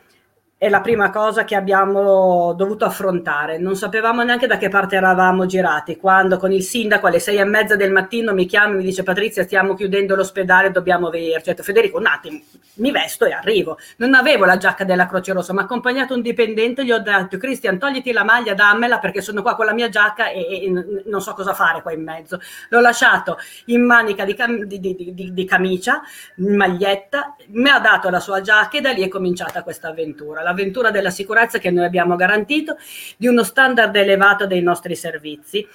è 0.63 0.69
la 0.69 0.81
prima 0.81 1.11
cosa 1.11 1.43
che 1.43 1.57
abbiamo 1.57 2.53
dovuto 2.53 2.85
affrontare. 2.85 3.59
Non 3.59 3.75
sapevamo 3.75 4.23
neanche 4.23 4.47
da 4.47 4.59
che 4.59 4.69
parte 4.69 4.95
eravamo 4.95 5.45
girati. 5.45 5.97
Quando 5.97 6.37
con 6.37 6.53
il 6.53 6.63
sindaco 6.63 7.09
alle 7.09 7.19
sei 7.19 7.39
e 7.39 7.45
mezza 7.45 7.75
del 7.75 7.91
mattino 7.91 8.33
mi 8.33 8.47
chiama 8.47 8.75
e 8.75 8.77
mi 8.77 8.85
dice 8.85 9.03
Patrizia 9.03 9.43
stiamo 9.43 9.75
chiudendo 9.75 10.15
l'ospedale, 10.15 10.71
dobbiamo 10.71 11.11
venirci. 11.11 11.49
Ho 11.49 11.53
detto 11.53 11.65
Federico 11.65 11.99
un 11.99 12.07
attimo, 12.07 12.39
mi 12.75 12.93
vesto 12.93 13.25
e 13.25 13.33
arrivo. 13.33 13.77
Non 13.97 14.15
avevo 14.15 14.45
la 14.45 14.57
giacca 14.57 14.85
della 14.85 15.09
Croce 15.09 15.33
Rossa, 15.33 15.53
ma 15.53 15.63
accompagnato 15.63 16.15
un 16.15 16.23
dipendente, 16.23 16.85
gli 16.85 16.93
ho 16.93 17.01
detto 17.01 17.39
Cristian 17.39 17.81
togliti 17.81 18.13
la 18.13 18.23
maglia, 18.23 18.55
dammela 18.55 19.01
perché 19.01 19.21
sono 19.21 19.43
qua 19.43 19.57
con 19.57 19.67
la 19.67 19.73
mia 19.73 19.89
giacca 19.89 20.29
e, 20.29 20.67
e 20.67 21.03
non 21.07 21.21
so 21.21 21.33
cosa 21.33 21.55
fare 21.55 21.83
qua 21.83 21.93
in 21.93 22.05
mezzo. 22.05 22.39
L'ho 22.69 22.81
lasciato 22.81 23.37
in 23.65 23.85
manica 23.85 24.25
di, 24.25 24.35
cam- 24.37 24.63
di, 24.63 24.79
di, 24.79 25.33
di 25.33 25.45
camicia, 25.45 26.03
in 26.37 26.55
maglietta, 26.55 27.35
mi 27.49 27.69
ha 27.69 27.81
dato 27.81 28.11
la 28.11 28.21
sua 28.21 28.41
giacca 28.41 28.79
e 28.79 28.81
da 28.81 28.93
lì 28.93 29.03
è 29.03 29.09
cominciata 29.09 29.65
questa 29.65 29.89
avventura. 29.89 30.41
La 30.41 30.51
l'avventura 30.53 30.91
della 30.91 31.11
sicurezza 31.11 31.59
che 31.59 31.71
noi 31.71 31.85
abbiamo 31.85 32.15
garantito, 32.17 32.77
di 33.17 33.27
uno 33.27 33.43
standard 33.43 33.97
elevato 33.97 34.47
dei 34.47 34.63
nostri 34.63 34.95
servizi 34.95 35.67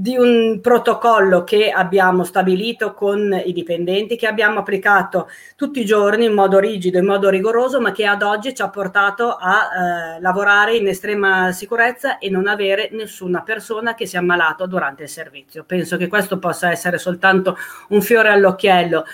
di 0.00 0.16
un 0.16 0.60
protocollo 0.62 1.42
che 1.42 1.72
abbiamo 1.72 2.22
stabilito 2.22 2.94
con 2.94 3.42
i 3.44 3.52
dipendenti, 3.52 4.14
che 4.14 4.28
abbiamo 4.28 4.60
applicato 4.60 5.28
tutti 5.56 5.80
i 5.80 5.84
giorni 5.84 6.26
in 6.26 6.34
modo 6.34 6.60
rigido, 6.60 6.98
in 6.98 7.04
modo 7.04 7.28
rigoroso, 7.28 7.80
ma 7.80 7.90
che 7.90 8.06
ad 8.06 8.22
oggi 8.22 8.54
ci 8.54 8.62
ha 8.62 8.68
portato 8.68 9.34
a 9.34 10.16
eh, 10.16 10.20
lavorare 10.20 10.76
in 10.76 10.86
estrema 10.86 11.50
sicurezza 11.50 12.18
e 12.18 12.30
non 12.30 12.46
avere 12.46 12.90
nessuna 12.92 13.42
persona 13.42 13.96
che 13.96 14.06
si 14.06 14.14
è 14.14 14.20
ammalato 14.20 14.68
durante 14.68 15.02
il 15.02 15.08
servizio. 15.08 15.64
Penso 15.64 15.96
che 15.96 16.06
questo 16.06 16.38
possa 16.38 16.70
essere 16.70 16.98
soltanto 16.98 17.56
un 17.88 18.00
fiore 18.00 18.28
all'occhiello 18.28 19.04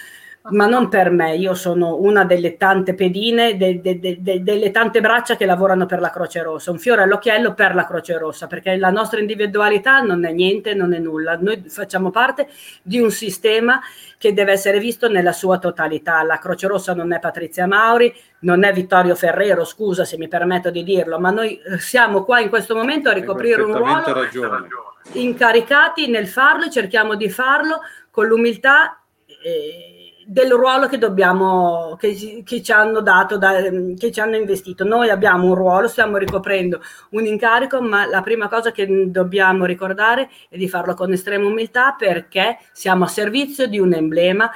ma 0.50 0.66
non 0.66 0.90
per 0.90 1.08
me, 1.10 1.36
io 1.36 1.54
sono 1.54 1.96
una 1.96 2.24
delle 2.24 2.58
tante 2.58 2.92
pedine, 2.92 3.56
de, 3.56 3.80
de, 3.80 3.98
de, 3.98 4.42
delle 4.42 4.70
tante 4.70 5.00
braccia 5.00 5.36
che 5.36 5.46
lavorano 5.46 5.86
per 5.86 6.00
la 6.00 6.10
Croce 6.10 6.42
Rossa, 6.42 6.70
un 6.70 6.78
fiore 6.78 7.00
all'occhiello 7.00 7.54
per 7.54 7.74
la 7.74 7.86
Croce 7.86 8.18
Rossa, 8.18 8.46
perché 8.46 8.76
la 8.76 8.90
nostra 8.90 9.20
individualità 9.20 10.00
non 10.00 10.26
è 10.26 10.32
niente, 10.32 10.74
non 10.74 10.92
è 10.92 10.98
nulla, 10.98 11.38
noi 11.40 11.64
facciamo 11.68 12.10
parte 12.10 12.48
di 12.82 13.00
un 13.00 13.10
sistema 13.10 13.80
che 14.18 14.34
deve 14.34 14.52
essere 14.52 14.78
visto 14.80 15.08
nella 15.08 15.32
sua 15.32 15.58
totalità. 15.58 16.22
La 16.22 16.38
Croce 16.38 16.66
Rossa 16.66 16.92
non 16.92 17.14
è 17.14 17.20
Patrizia 17.20 17.66
Mauri, 17.66 18.14
non 18.40 18.64
è 18.64 18.72
Vittorio 18.74 19.14
Ferrero, 19.14 19.64
scusa 19.64 20.04
se 20.04 20.18
mi 20.18 20.28
permetto 20.28 20.70
di 20.70 20.84
dirlo, 20.84 21.18
ma 21.18 21.30
noi 21.30 21.58
eh, 21.58 21.78
siamo 21.78 22.22
qua 22.22 22.40
in 22.40 22.50
questo 22.50 22.74
momento 22.74 23.08
a 23.08 23.14
ricoprire 23.14 23.62
un 23.62 23.74
ruolo 23.74 24.12
ragione. 24.12 24.68
incaricati 25.12 26.06
nel 26.10 26.28
farlo 26.28 26.66
e 26.66 26.70
cerchiamo 26.70 27.14
di 27.14 27.30
farlo 27.30 27.80
con 28.10 28.26
l'umiltà. 28.26 29.00
Eh, 29.42 30.03
del 30.26 30.52
ruolo 30.52 30.86
che 30.86 30.98
dobbiamo, 30.98 31.96
che, 31.98 32.42
che, 32.44 32.62
ci 32.62 32.72
hanno 32.72 33.00
dato, 33.00 33.36
da, 33.36 33.62
che 33.96 34.10
ci 34.10 34.20
hanno 34.20 34.36
investito. 34.36 34.84
Noi 34.84 35.10
abbiamo 35.10 35.46
un 35.46 35.54
ruolo, 35.54 35.88
stiamo 35.88 36.16
ricoprendo 36.16 36.80
un 37.10 37.24
incarico, 37.26 37.80
ma 37.80 38.06
la 38.06 38.22
prima 38.22 38.48
cosa 38.48 38.72
che 38.72 39.10
dobbiamo 39.10 39.64
ricordare 39.64 40.28
è 40.48 40.56
di 40.56 40.68
farlo 40.68 40.94
con 40.94 41.12
estrema 41.12 41.46
umiltà 41.46 41.94
perché 41.98 42.58
siamo 42.72 43.04
a 43.04 43.08
servizio 43.08 43.66
di 43.66 43.78
un 43.78 43.92
emblema, 43.94 44.50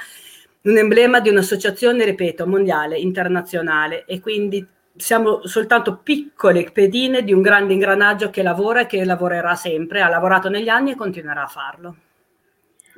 un 0.63 0.77
emblema 0.77 1.19
di 1.19 1.29
un'associazione, 1.29 2.05
ripeto, 2.05 2.47
mondiale, 2.47 2.97
internazionale 2.97 4.05
e 4.05 4.19
quindi 4.19 4.65
siamo 4.95 5.45
soltanto 5.47 5.97
piccole 5.97 6.69
pedine 6.71 7.23
di 7.23 7.31
un 7.31 7.41
grande 7.41 7.73
ingranaggio 7.73 8.29
che 8.29 8.43
lavora 8.43 8.81
e 8.81 8.85
che 8.85 9.05
lavorerà 9.05 9.55
sempre, 9.55 10.01
ha 10.01 10.09
lavorato 10.09 10.49
negli 10.49 10.67
anni 10.67 10.91
e 10.91 10.95
continuerà 10.95 11.43
a 11.43 11.47
farlo. 11.47 11.95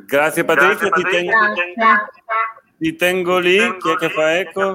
Grazie 0.05 0.43
Patrizia, 0.43 0.89
Grazie, 0.89 0.89
Patrizia. 0.89 1.41
Ti, 2.81 2.95
tengo, 2.95 3.39
ti 3.39 3.47
tengo 3.55 3.67
lì, 3.67 3.77
chi 3.77 3.91
è 3.91 3.95
che 3.95 4.09
fa 4.09 4.39
eco? 4.39 4.73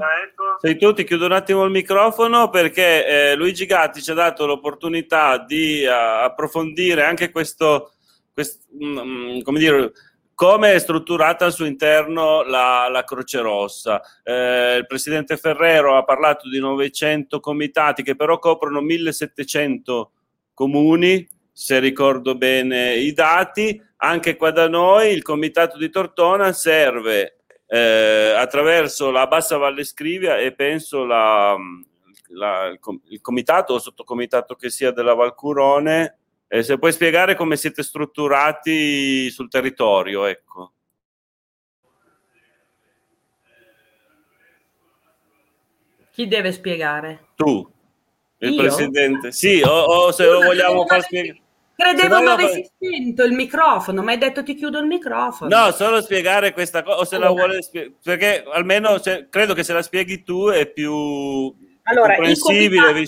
Sei 0.61 0.79
tu, 0.79 0.93
ti 0.93 1.03
chiudo 1.03 1.25
un 1.25 1.33
attimo 1.33 1.65
il 1.65 1.73
microfono 1.73 2.51
perché 2.51 3.05
eh, 3.05 3.35
Luigi 3.35 3.67
Gatti 3.67 4.01
ci 4.01 4.13
ha 4.13 4.15
dato 4.15 4.47
l'opportunità 4.47 5.39
di 5.39 5.85
uh, 5.85 5.91
approfondire 5.91 7.03
anche 7.03 7.33
questo, 7.33 7.95
questo 8.33 8.65
um, 8.79 9.43
come 9.43 9.59
dire, 9.59 9.91
come 10.35 10.75
è 10.75 10.79
strutturata 10.79 11.47
al 11.47 11.53
suo 11.53 11.65
interno 11.65 12.45
la, 12.45 12.89
la 12.89 13.03
Croce 13.03 13.41
Rossa. 13.41 14.01
Eh, 14.23 14.77
il 14.77 14.87
presidente 14.87 15.37
Ferrero 15.37 15.97
ha 15.97 16.05
parlato 16.05 16.49
di 16.49 16.61
900 16.61 17.41
comitati 17.41 18.05
che 18.05 18.15
però 18.15 18.39
coprono 18.39 18.81
1700 18.83 20.13
comuni, 20.55 21.29
se 21.51 21.81
ricordo 21.81 22.37
bene 22.37 22.95
i 22.95 23.13
dati. 23.13 23.83
Anche 23.97 24.37
qua 24.37 24.53
da 24.53 24.69
noi 24.69 25.11
il 25.11 25.23
comitato 25.23 25.77
di 25.77 25.91
Tortona 25.91 26.53
serve 26.53 27.36
eh, 27.67 28.35
attraverso 28.37 29.11
la 29.11 29.27
Bassa 29.27 29.57
Valle 29.57 29.85
Scrivia 29.85 30.39
e 30.39 30.53
penso 30.53 31.05
la, 31.05 31.57
la, 32.29 32.67
il, 32.67 32.79
il 33.09 33.21
comitato 33.21 33.75
o 33.75 33.79
sottocomitato 33.79 34.55
che 34.55 34.71
sia 34.71 34.91
della 34.91 35.15
Valcurone 35.15 36.19
eh, 36.49 36.63
se 36.63 36.79
puoi 36.79 36.93
spiegare 36.93 37.35
come 37.35 37.57
siete 37.57 37.83
strutturati 37.83 39.29
sul 39.31 39.49
territorio, 39.49 40.27
ecco. 40.27 40.73
Chi 46.13 46.29
deve 46.29 46.53
spiegare? 46.53 47.27
Tu, 47.35 47.69
il 48.39 48.53
Io? 48.53 48.63
presidente. 48.63 49.33
Sì, 49.33 49.61
o, 49.61 49.69
o 49.69 50.13
se 50.13 50.25
lo 50.25 50.41
vogliamo 50.41 50.87
far 50.87 51.03
spiegare. 51.03 51.43
Credevo 51.77 52.23
mi 52.23 52.29
avessi 52.29 52.65
spento 52.65 53.23
il 53.23 53.33
microfono, 53.33 54.03
ma 54.03 54.13
hai 54.13 54.19
detto 54.19 54.43
ti 54.43 54.55
chiudo 54.55 54.79
il 54.79 54.87
microfono. 54.87 55.55
No, 55.55 55.71
solo 55.73 56.01
spiegare 56.01 56.55
questa 56.55 56.83
cosa, 56.83 56.97
o 56.97 57.05
se 57.05 57.17
allora. 57.17 57.31
la 57.31 57.37
vuole 57.37 57.63
spiegare, 57.63 57.95
perché 58.03 58.45
almeno 58.51 58.99
cioè, 58.99 59.29
credo 59.29 59.53
che 59.53 59.63
se 59.63 59.75
la 59.75 59.83
spieghi 59.83 60.23
tu 60.23 60.49
è 60.49 60.67
più 60.67 61.55
allora, 61.83 62.15
comprensibile 62.15 63.05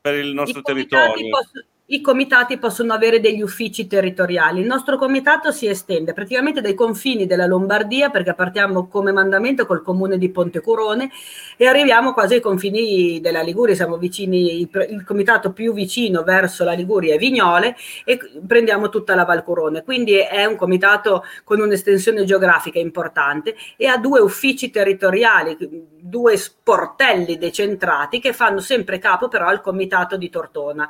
per 0.00 0.14
il 0.14 0.32
nostro 0.32 0.62
territorio. 0.62 1.28
Posso, 1.30 1.64
i 1.92 2.00
comitati 2.00 2.56
possono 2.56 2.94
avere 2.94 3.20
degli 3.20 3.42
uffici 3.42 3.86
territoriali. 3.86 4.60
Il 4.60 4.66
nostro 4.66 4.96
comitato 4.96 5.52
si 5.52 5.66
estende 5.66 6.14
praticamente 6.14 6.62
dai 6.62 6.72
confini 6.72 7.26
della 7.26 7.44
Lombardia, 7.44 8.08
perché 8.08 8.32
partiamo 8.32 8.86
come 8.88 9.12
mandamento 9.12 9.66
col 9.66 9.82
comune 9.82 10.16
di 10.16 10.30
Pontecurone 10.30 11.10
e 11.58 11.66
arriviamo 11.66 12.14
quasi 12.14 12.34
ai 12.34 12.40
confini 12.40 13.20
della 13.20 13.42
Liguria. 13.42 13.74
Siamo 13.74 13.98
vicini, 13.98 14.60
il, 14.60 15.04
comitato 15.04 15.52
più 15.52 15.74
vicino 15.74 16.22
verso 16.22 16.64
la 16.64 16.72
Liguria 16.72 17.14
è 17.14 17.18
Vignole 17.18 17.76
e 18.06 18.18
prendiamo 18.46 18.88
tutta 18.88 19.14
la 19.14 19.24
Valcurone. 19.24 19.82
Quindi 19.82 20.16
è 20.16 20.46
un 20.46 20.56
comitato 20.56 21.24
con 21.44 21.60
un'estensione 21.60 22.24
geografica 22.24 22.78
importante 22.78 23.54
e 23.76 23.86
ha 23.86 23.98
due 23.98 24.20
uffici 24.20 24.70
territoriali, 24.70 25.58
due 26.00 26.38
sportelli 26.38 27.36
decentrati 27.36 28.18
che 28.18 28.32
fanno 28.32 28.60
sempre 28.60 28.98
capo 28.98 29.28
però 29.28 29.48
al 29.48 29.60
comitato 29.60 30.16
di 30.16 30.30
Tortona 30.30 30.88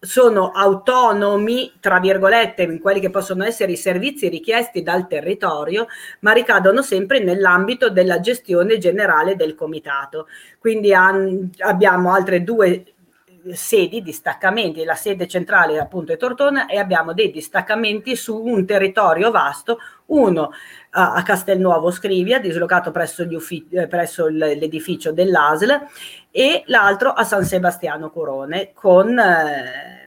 sono 0.00 0.50
autonomi, 0.50 1.72
tra 1.78 2.00
virgolette, 2.00 2.62
in 2.62 2.80
quelli 2.80 3.00
che 3.00 3.10
possono 3.10 3.44
essere 3.44 3.72
i 3.72 3.76
servizi 3.76 4.28
richiesti 4.28 4.82
dal 4.82 5.06
territorio, 5.06 5.86
ma 6.20 6.32
ricadono 6.32 6.80
sempre 6.80 7.18
nell'ambito 7.18 7.90
della 7.90 8.20
gestione 8.20 8.78
generale 8.78 9.36
del 9.36 9.54
comitato. 9.54 10.26
Quindi 10.58 10.94
an- 10.94 11.50
abbiamo 11.58 12.14
altre 12.14 12.42
due 12.42 12.84
sedi, 13.52 14.02
distaccamenti, 14.02 14.84
la 14.84 14.94
sede 14.94 15.26
centrale 15.26 15.78
appunto 15.78 16.12
è 16.12 16.16
Tortona 16.16 16.66
e 16.66 16.78
abbiamo 16.78 17.12
dei 17.12 17.30
distaccamenti 17.30 18.16
su 18.16 18.36
un 18.36 18.64
territorio 18.66 19.30
vasto, 19.30 19.78
uno 20.06 20.50
a 20.90 21.22
Castelnuovo 21.22 21.90
Scrivia, 21.90 22.40
dislocato 22.40 22.90
presso, 22.90 23.22
uffici, 23.30 23.68
eh, 23.70 23.86
presso 23.86 24.26
l'edificio 24.26 25.12
dell'ASL 25.12 25.86
e 26.30 26.64
l'altro 26.66 27.10
a 27.10 27.24
San 27.24 27.44
Sebastiano 27.44 28.10
Corone 28.10 28.72
con... 28.74 29.18
Eh, 29.18 30.00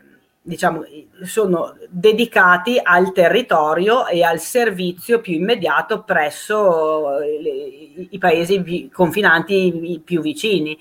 diciamo, 0.45 0.83
sono 1.23 1.77
dedicati 1.87 2.77
al 2.81 3.13
territorio 3.13 4.07
e 4.07 4.23
al 4.23 4.39
servizio 4.39 5.21
più 5.21 5.33
immediato 5.33 6.03
presso 6.03 7.17
eh, 7.21 7.41
le, 7.41 8.07
i 8.09 8.17
paesi 8.17 8.59
vi, 8.59 8.89
confinanti 8.91 10.01
più 10.03 10.19
vicini 10.19 10.77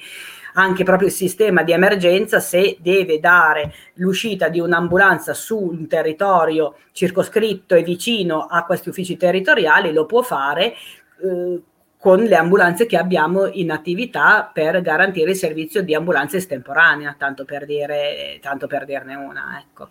anche 0.55 0.85
proprio 0.85 1.09
il 1.09 1.15
sistema 1.15 1.63
di 1.63 1.73
emergenza 1.73 2.41
se 2.41 2.77
deve 2.81 3.21
dare 3.21 3.73
l'uscita 3.95 4.49
di 4.49 4.61
un'ambulanza 4.61 5.35
su 5.35 5.59
un 5.59 5.87
territorio 5.87 6.77
circoscritto 6.93 7.75
e 7.75 7.83
vicino 7.83 8.47
a 8.47 8.65
questi 8.65 8.89
uffici 8.89 9.17
territoriali 9.17 9.93
lo 9.93 10.07
può 10.07 10.23
fare 10.23 10.75
eh, 11.23 11.63
con 12.03 12.21
le 12.25 12.35
ambulanze 12.35 12.85
che 12.85 12.97
abbiamo 12.97 13.47
in 13.47 13.71
attività 13.71 14.51
per 14.53 14.81
garantire 14.83 15.31
il 15.31 15.37
servizio 15.37 15.85
di 15.85 15.95
ambulanza 15.95 16.37
estemporanea, 16.37 17.15
tanto 17.17 17.45
per, 17.45 17.65
dire, 17.65 18.41
tanto 18.43 18.67
per 18.67 18.85
dirne 18.85 19.15
una. 19.15 19.65
Ecco. 19.65 19.91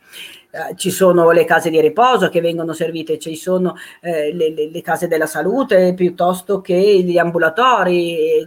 Eh, 0.49 0.75
ci 0.75 0.91
sono 0.91 1.31
le 1.31 1.45
case 1.45 1.69
di 1.69 1.79
riposo 1.79 2.27
che 2.27 2.41
vengono 2.41 2.73
servite, 2.73 3.17
ci 3.17 3.37
sono 3.37 3.77
eh, 4.01 4.33
le, 4.33 4.53
le, 4.53 4.69
le, 4.69 4.81
case 4.81 5.07
della 5.07 5.25
salute 5.25 5.93
piuttosto 5.93 6.59
che 6.59 6.75
gli 6.75 7.17
ambulatori 7.17 8.45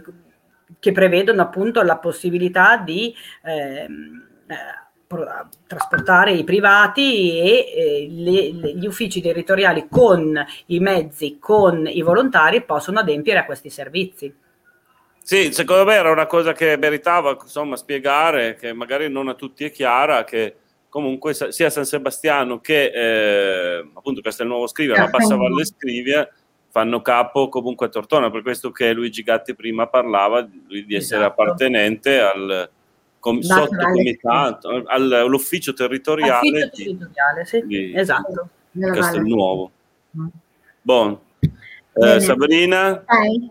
che 0.85 0.91
prevedono 0.91 1.41
appunto 1.41 1.81
la 1.81 1.97
possibilità 1.97 2.77
di 2.77 3.11
ehm, 3.43 4.27
eh, 4.45 5.55
trasportare 5.65 6.33
i 6.33 6.43
privati 6.43 7.39
e 7.39 7.73
eh, 7.75 8.07
le, 8.11 8.53
le, 8.53 8.75
gli 8.75 8.85
uffici 8.85 9.19
territoriali 9.19 9.87
con 9.89 10.39
i 10.67 10.79
mezzi, 10.79 11.37
con 11.39 11.87
i 11.87 12.03
volontari 12.03 12.63
possono 12.63 12.99
adempiere 12.99 13.39
a 13.39 13.45
questi 13.45 13.71
servizi. 13.71 14.31
Sì, 15.23 15.51
secondo 15.53 15.85
me 15.85 15.95
era 15.95 16.11
una 16.11 16.27
cosa 16.27 16.53
che 16.53 16.77
meritava 16.77 17.35
insomma, 17.41 17.77
spiegare, 17.77 18.53
che 18.53 18.71
magari 18.71 19.09
non 19.09 19.27
a 19.27 19.33
tutti 19.33 19.65
è 19.65 19.71
chiara, 19.71 20.23
che 20.23 20.55
comunque 20.87 21.33
sia 21.33 21.71
San 21.71 21.85
Sebastiano 21.85 22.59
che 22.59 22.91
eh, 22.93 23.89
appunto 23.91 24.21
Castelnuovo 24.21 24.67
Scrivia, 24.67 24.99
ma 24.99 25.09
Passa 25.09 25.35
Valle 25.35 25.65
Scrivia, 25.65 26.29
fanno 26.75 27.01
capo 27.01 27.47
comunque 27.47 27.85
a 27.85 27.89
Tortona, 27.89 28.29
per 28.29 28.41
questo 28.41 28.69
che 28.69 28.91
Luigi 28.91 29.23
Gatti 29.23 29.55
prima 29.55 29.87
parlava 29.87 30.41
di 30.41 30.93
essere 30.93 31.21
esatto. 31.21 31.41
appartenente 31.41 32.19
al 32.19 32.69
com- 33.17 33.39
sottocomitato, 33.39 34.83
all'ufficio 34.87 35.71
territoriale, 35.71 36.69
territoriale 36.73 37.43
di, 37.43 37.47
sì. 37.47 37.65
di 37.65 37.97
esatto. 37.97 38.49
Castelnuovo. 38.77 39.71
Mm. 40.17 40.27
Bon. 40.81 41.17
Eh, 41.93 42.19
Sabrina, 42.19 43.03
Hai, 43.05 43.49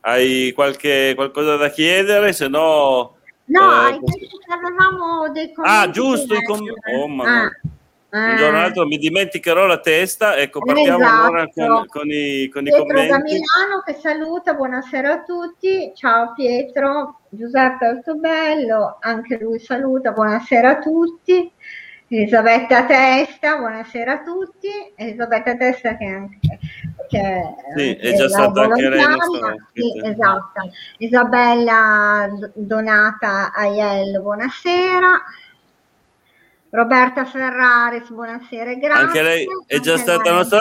hai 0.00 0.52
qualche, 0.52 1.14
qualcosa 1.14 1.56
da 1.56 1.70
chiedere? 1.70 2.34
Se 2.34 2.46
no... 2.46 3.16
No, 3.46 3.88
eh, 3.88 4.00
avevamo 4.52 5.32
dei 5.32 5.50
commenti. 5.54 5.78
Ah, 5.78 5.88
giusto, 5.88 6.34
i 6.34 6.42
com- 6.42 6.60
oh, 6.60 7.22
ah. 7.22 7.50
Un 8.10 8.36
giorno 8.36 8.56
o 8.56 8.60
l'altro 8.60 8.86
mi 8.86 8.96
dimenticherò 8.96 9.66
la 9.66 9.80
testa. 9.80 10.36
Ecco, 10.36 10.60
partiamo 10.60 10.98
esatto. 10.98 11.26
allora 11.26 11.48
con, 11.48 11.86
con, 11.88 12.10
i, 12.10 12.48
con 12.48 12.66
i 12.66 12.70
commenti. 12.70 13.08
da 13.08 13.18
Milano 13.18 13.82
che 13.84 13.94
saluta, 14.00 14.54
buonasera 14.54 15.12
a 15.12 15.22
tutti. 15.22 15.92
Ciao 15.94 16.32
Pietro, 16.32 17.20
Giuseppe 17.28 17.84
Altobello, 17.84 18.96
anche 19.00 19.38
lui 19.38 19.58
saluta, 19.58 20.12
buonasera 20.12 20.70
a 20.70 20.78
tutti. 20.78 21.52
Elisabetta 22.10 22.86
Testa, 22.86 23.58
buonasera 23.58 24.12
a 24.12 24.22
tutti. 24.22 24.68
Elisabetta 24.96 25.54
Testa 25.56 25.96
che 25.98 26.06
anche 26.06 26.38
che 27.08 27.42
sì, 27.74 27.94
è 27.94 28.14
già 28.14 28.28
stata 28.28 28.62
anche 28.62 28.88
lei 28.88 29.04
sì, 29.72 30.00
esatto. 30.04 30.70
Isabella 30.98 32.28
Donata 32.54 33.52
Aiello, 33.52 34.22
buonasera. 34.22 35.22
Roberta 36.70 37.24
Ferraris, 37.24 38.10
buonasera, 38.10 38.74
grazie. 38.74 39.04
Anche 39.04 39.22
lei 39.22 39.46
è 39.66 39.78
già 39.78 39.92
Anche 39.92 40.02
stata 40.02 40.32
nostra. 40.32 40.60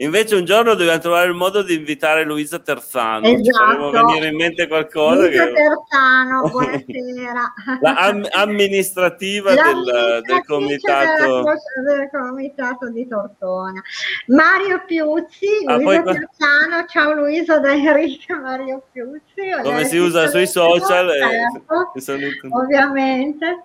Invece 0.00 0.34
un 0.34 0.46
giorno 0.46 0.72
dobbiamo 0.74 0.98
trovare 0.98 1.28
il 1.28 1.34
modo 1.34 1.62
di 1.62 1.74
invitare 1.74 2.24
Luisa 2.24 2.58
Terzano. 2.58 3.26
Esatto. 3.26 3.90
Venire 3.90 4.28
in 4.28 4.36
mente 4.36 4.66
qualcosa. 4.66 5.26
Luisa 5.26 5.44
che... 5.44 5.52
Terzano, 5.52 6.48
buonasera. 6.48 7.52
La 7.82 7.94
am- 7.96 8.26
amministrativa 8.30 9.50
del, 9.50 10.22
del, 10.24 10.44
comitato. 10.46 11.42
del 11.84 12.08
comitato 12.10 12.88
di 12.88 13.06
Tortona. 13.06 13.82
Mario 14.28 14.82
Piuzzi, 14.86 15.64
ah, 15.66 15.76
Luisa 15.76 16.02
poi... 16.02 16.14
Terzano, 16.14 16.86
ciao 16.86 17.12
Luisa 17.12 17.58
da 17.58 17.72
Enrica, 17.72 18.36
Mario 18.40 18.82
Piuzzi. 18.90 19.62
Come 19.62 19.84
si 19.84 19.98
usa 19.98 20.28
sui 20.28 20.46
social. 20.46 21.10
Certo, 21.10 21.92
eh, 22.10 22.48
ovviamente. 22.48 23.64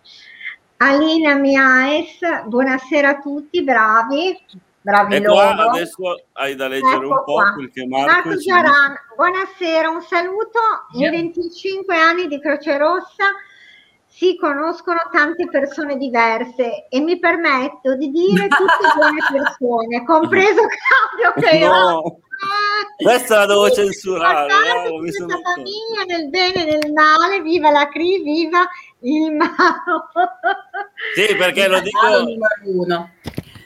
Alina 0.77 1.35
Miaes, 1.35 2.19
buonasera 2.47 3.09
a 3.09 3.19
tutti, 3.19 3.63
bravi. 3.63 4.37
Bravi 4.81 5.15
e 5.15 5.19
loro. 5.21 5.69
adesso 5.69 6.25
hai 6.33 6.55
da 6.55 6.67
leggere 6.67 6.97
ecco 6.97 7.07
un 7.07 7.23
po' 7.23 7.33
qua. 7.33 7.55
perché 7.57 7.87
Marco, 7.87 8.11
Marco 8.11 8.35
Giaran, 8.35 8.95
buonasera, 9.15 9.89
un 9.89 10.01
saluto. 10.01 10.59
In 10.93 11.09
25 11.09 11.95
anni 11.95 12.27
di 12.27 12.39
Croce 12.41 12.77
Rossa 12.77 13.31
si 14.05 14.35
conoscono 14.35 14.99
tante 15.11 15.47
persone 15.47 15.97
diverse 15.97 16.87
e 16.89 16.99
mi 16.99 17.19
permetto 17.19 17.95
di 17.95 18.11
dire 18.11 18.47
tutte 18.51 18.93
buone 18.95 19.21
persone, 19.31 20.05
compreso 20.05 20.61
Claudio 21.21 21.49
che 21.49 21.65
no. 21.65 22.19
Questa 22.97 23.39
la 23.39 23.45
devo 23.45 23.69
censurare. 23.71 24.51
Eh, 24.87 24.99
mi 24.99 25.11
sono... 25.11 25.39
famiglia 25.41 26.03
nel 26.05 26.29
bene 26.29 26.67
e 26.67 26.77
nel 26.77 26.91
male, 26.93 27.41
viva 27.41 27.71
la 27.71 27.87
CRI, 27.87 28.21
viva 28.21 28.67
il 29.05 29.31
mano. 29.31 30.09
Sì, 31.13 31.35
perché 31.35 31.67
lo 31.67 31.79
dico... 31.79 31.99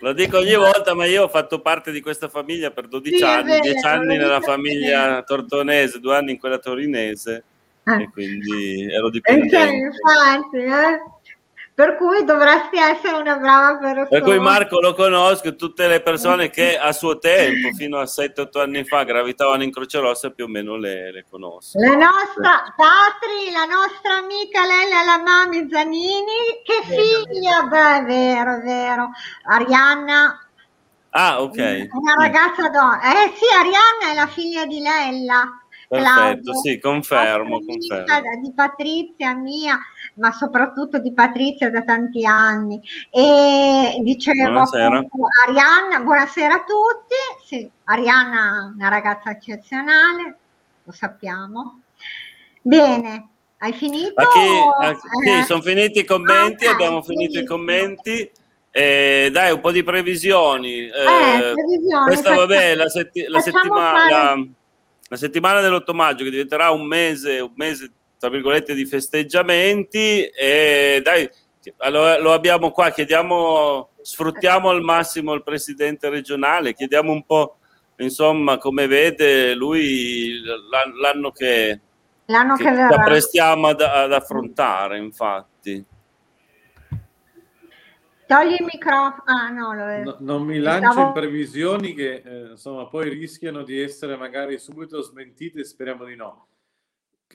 Lo 0.01 0.13
dico 0.13 0.37
ogni 0.37 0.55
volta, 0.55 0.93
ma 0.93 1.05
io 1.05 1.23
ho 1.23 1.27
fatto 1.27 1.59
parte 1.59 1.91
di 1.91 1.99
questa 1.99 2.29
famiglia 2.29 2.71
per 2.71 2.87
12 2.87 3.17
sì, 3.17 3.23
anni, 3.23 3.59
10 3.59 3.85
anni 3.85 4.17
nella 4.17 4.39
famiglia 4.39 5.21
tortonese, 5.23 5.99
due 5.99 6.15
anni 6.15 6.31
in 6.31 6.39
quella 6.39 6.57
torinese, 6.57 7.43
ah. 7.83 8.01
e 8.01 8.09
quindi 8.09 8.87
ero. 8.89 9.11
Eh, 9.11 9.33
infatti, 9.33 10.57
eh? 10.57 11.01
Per 11.79 11.95
cui 11.95 12.25
dovresti 12.25 12.75
essere 12.75 13.15
una 13.15 13.37
brava 13.37 13.77
persona. 13.77 14.07
Per 14.09 14.21
cui 14.21 14.37
Marco 14.37 14.81
lo 14.81 14.93
conosco, 14.93 15.55
tutte 15.55 15.87
le 15.87 16.01
persone 16.01 16.49
che 16.49 16.77
a 16.77 16.91
suo 16.91 17.19
tempo, 17.19 17.71
fino 17.73 17.99
a 17.99 18.03
7-8 18.03 18.59
anni 18.59 18.83
fa, 18.83 19.03
gravitavano 19.03 19.63
in 19.63 19.71
Croce 19.71 19.99
Rossa, 19.99 20.29
più 20.29 20.43
o 20.43 20.47
meno 20.49 20.75
le, 20.75 21.09
le 21.13 21.25
conosco. 21.29 21.79
La 21.79 21.95
nostra 21.95 22.73
Patri, 22.75 23.49
la 23.53 23.63
nostra 23.63 24.15
amica 24.15 24.65
Lella 24.65 25.05
la 25.05 25.23
Mami 25.23 25.69
Zanini, 25.71 26.59
che 26.65 26.83
figlia, 26.83 27.63
beh, 27.63 27.97
è 27.99 28.03
vero, 28.03 28.55
è 28.55 28.59
vero. 28.59 29.11
Arianna. 29.43 30.49
Ah, 31.11 31.41
ok. 31.41 31.87
Una 31.93 32.13
ragazza 32.17 32.67
donna. 32.67 32.99
Eh 33.03 33.33
sì, 33.37 33.45
Arianna 33.57 34.11
è 34.11 34.15
la 34.15 34.27
figlia 34.27 34.65
di 34.65 34.81
Lella. 34.81 35.58
Perfetto, 35.89 36.13
Claudio, 36.13 36.53
sì, 36.61 36.79
confermo, 36.79 37.65
confermo. 37.65 38.05
Di 38.43 38.53
Patrizia 38.53 39.33
mia, 39.33 39.75
ma 40.17 40.31
soprattutto 40.31 40.99
di 40.99 41.11
Patrizia 41.13 41.71
da 41.71 41.81
tanti 41.81 42.27
anni. 42.27 42.79
E 43.09 43.97
dicevo 44.03 44.43
buonasera. 44.43 45.03
Arianna, 45.47 45.99
buonasera 46.01 46.53
a 46.53 46.63
tutti. 46.63 47.15
Sì, 47.43 47.67
Arianna 47.85 48.69
è 48.69 48.75
una 48.75 48.87
ragazza 48.87 49.31
eccezionale, 49.31 50.37
lo 50.83 50.91
sappiamo. 50.91 51.81
Bene, 52.61 53.29
hai 53.57 53.73
finito? 53.73 54.13
Chi, 54.27 54.93
sì, 55.23 55.39
eh. 55.39 55.43
sono 55.45 55.61
finiti 55.63 56.01
i 56.01 56.05
commenti, 56.05 56.67
ah, 56.67 56.71
abbiamo 56.73 57.01
finito 57.01 57.33
sì. 57.33 57.39
i 57.39 57.45
commenti. 57.45 58.31
Eh, 58.69 59.29
dai, 59.31 59.53
un 59.53 59.59
po' 59.59 59.71
di 59.71 59.81
previsioni. 59.81 60.81
Eh, 60.81 60.87
eh, 60.87 61.53
previsioni 61.53 62.05
questa, 62.05 62.35
vabbè, 62.35 62.75
la, 62.75 62.87
setti- 62.89 63.25
la 63.27 63.39
settimana... 63.39 63.97
Fare 63.97 64.11
la 64.11 64.47
settimana 65.17 65.61
dell'8 65.61 65.93
maggio 65.93 66.23
che 66.23 66.29
diventerà 66.29 66.71
un 66.71 66.85
mese, 66.85 67.39
un 67.39 67.53
mese 67.55 67.91
tra 68.19 68.29
virgolette 68.29 68.73
di 68.73 68.85
festeggiamenti 68.85 70.25
e 70.25 71.01
dai, 71.03 71.29
allora, 71.77 72.19
lo 72.19 72.33
abbiamo 72.33 72.71
qua, 72.71 72.91
chiediamo, 72.91 73.91
sfruttiamo 74.01 74.69
al 74.69 74.81
massimo 74.81 75.33
il 75.33 75.43
presidente 75.43 76.09
regionale, 76.09 76.73
chiediamo 76.73 77.11
un 77.11 77.25
po' 77.25 77.55
insomma 77.97 78.57
come 78.57 78.87
vede 78.87 79.53
lui 79.55 80.41
l'anno 81.01 81.31
che, 81.31 81.79
l'anno 82.25 82.55
che, 82.55 82.63
che 82.63 82.75
ci 82.75 82.81
apprestiamo 82.81 83.67
ad, 83.67 83.81
ad 83.81 84.13
affrontare 84.13 84.97
infatti. 84.97 85.85
Togli 88.29 88.57
il 88.59 88.63
microfono. 88.71 89.23
Ah, 89.25 89.49
no, 89.49 89.73
no, 89.73 90.17
non 90.19 90.43
mi 90.43 90.59
lancio 90.59 90.91
Stavo... 90.91 91.07
in 91.07 91.13
previsioni 91.13 91.95
che 91.95 92.21
eh, 92.23 92.49
insomma 92.51 92.85
poi 92.85 93.09
rischiano 93.09 93.63
di 93.63 93.81
essere 93.81 94.15
magari 94.17 94.59
subito 94.59 95.01
smentite, 95.01 95.63
speriamo 95.63 96.05
di 96.05 96.15
no. 96.15 96.49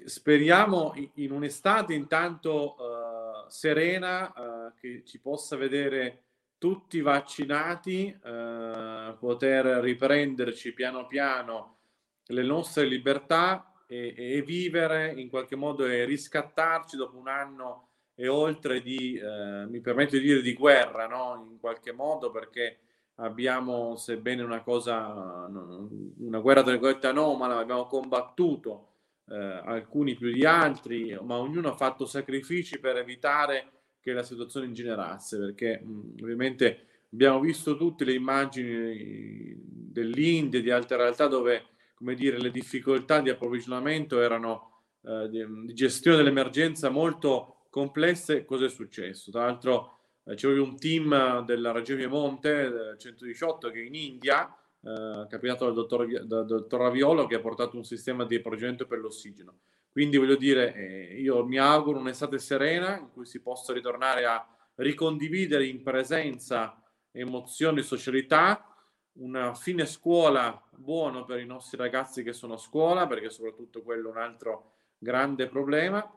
Speriamo 0.05 0.95
in 1.15 1.33
un'estate 1.33 1.95
intanto 1.95 2.77
uh, 2.77 3.49
serena 3.49 4.33
uh, 4.37 4.73
che 4.81 5.03
ci 5.05 5.19
possa 5.19 5.57
vedere 5.57 6.23
tutti 6.59 7.01
vaccinati, 7.01 8.17
uh, 8.17 9.19
poter 9.19 9.67
riprenderci 9.83 10.75
piano 10.75 11.09
piano 11.09 11.79
le 12.27 12.43
nostre 12.45 12.85
libertà 12.85 13.73
e, 13.89 14.15
e 14.17 14.43
vivere 14.43 15.13
in 15.17 15.29
qualche 15.29 15.57
modo 15.57 15.87
e 15.87 16.05
riscattarci 16.05 16.97
dopo 16.97 17.19
un 17.19 17.27
anno 17.27 17.89
e 18.15 18.29
oltre 18.29 18.81
di, 18.81 19.17
eh, 19.17 19.67
mi 19.67 19.81
permetto 19.81 20.17
di 20.17 20.23
dire, 20.23 20.43
di 20.43 20.55
guerra, 20.55 21.07
no? 21.07 21.49
in 21.51 21.59
qualche 21.59 21.93
modo, 21.93 22.31
perché 22.31 22.79
abbiamo, 23.17 23.97
sebbene 23.97 24.43
una 24.43 24.63
cosa, 24.63 25.49
una 25.49 26.39
guerra 26.39 26.63
tra 26.63 26.73
virgolette 26.73 27.09
anomala, 27.09 27.59
abbiamo 27.59 27.87
combattuto 27.87 28.89
eh, 29.29 29.35
alcuni 29.37 30.15
più 30.15 30.33
di 30.33 30.45
altri, 30.45 31.17
ma 31.23 31.37
ognuno 31.37 31.69
ha 31.69 31.77
fatto 31.77 32.07
sacrifici 32.07 32.79
per 32.79 32.97
evitare 32.97 33.71
che 34.01 34.13
la 34.13 34.23
situazione 34.23 34.67
ingenerasse, 34.67 35.39
perché 35.39 35.81
mh, 35.81 36.23
ovviamente 36.23 36.87
abbiamo 37.13 37.41
visto 37.41 37.77
tutte 37.77 38.05
le 38.05 38.13
immagini 38.13 39.55
dell'India, 39.59 40.61
di 40.61 40.71
altre 40.71 40.97
realtà 40.99 41.27
dove, 41.27 41.65
come 41.95 42.15
dire, 42.15 42.39
le 42.39 42.51
difficoltà 42.51 43.21
di 43.21 43.31
approvvigionamento 43.31 44.21
erano 44.21 44.83
eh, 45.03 45.29
di, 45.29 45.45
di 45.67 45.75
gestione 45.75 46.19
dell'emergenza 46.19 46.91
molto 46.91 47.54
complesse, 47.75 48.45
cosa 48.45 48.67
è 48.67 48.69
successo? 48.69 49.33
Tra 49.33 49.47
l'altro 49.47 49.99
eh, 50.27 50.37
c'è 50.37 50.47
un 50.47 50.79
team 50.79 51.45
della 51.45 51.73
Regione 51.73 52.03
Piemonte, 52.03 52.93
eh, 52.93 52.99
118, 52.99 53.71
che 53.71 53.81
è 53.81 53.85
in 53.85 53.97
India, 53.97 54.47
eh, 54.81 55.27
capitato 55.29 55.65
dal 55.65 55.75
dottor, 55.75 56.25
dal 56.25 56.47
dottor 56.47 56.81
Raviolo, 56.81 57.27
che 57.27 57.35
ha 57.35 57.41
portato 57.41 57.77
un 57.77 57.83
sistema 57.83 58.25
di 58.25 58.37
approvvigionamento 58.37 58.87
per 58.87 59.01
l'ossigeno. 59.01 59.59
Quindi 59.91 60.19
voglio 60.19 60.37
dire, 60.37 60.73
eh, 60.73 61.21
io 61.21 61.45
mi 61.45 61.59
auguro 61.59 61.99
un'estate 61.99 62.39
serena 62.39 62.97
in 62.97 63.11
cui 63.11 63.27
si 63.27 63.41
possa 63.41 63.73
ritornare 63.73 64.25
a 64.25 64.47
ricondividere 64.77 65.67
in 65.67 65.83
presenza 65.83 66.81
emozioni 67.11 67.81
e 67.81 67.83
socialità, 67.83 68.69
una 69.15 69.53
fine 69.55 69.85
scuola 69.87 70.63
buono 70.77 71.25
per 71.25 71.41
i 71.41 71.47
nostri 71.47 71.77
ragazzi 71.77 72.23
che 72.23 72.33
sono 72.33 72.55
a 72.55 72.59
scuola, 72.59 73.09
perché 73.09 73.31
soprattutto 73.31 73.83
quello 73.83 74.11
è 74.11 74.13
un 74.13 74.19
altro 74.19 74.75
grande 74.97 75.49
problema, 75.49 76.09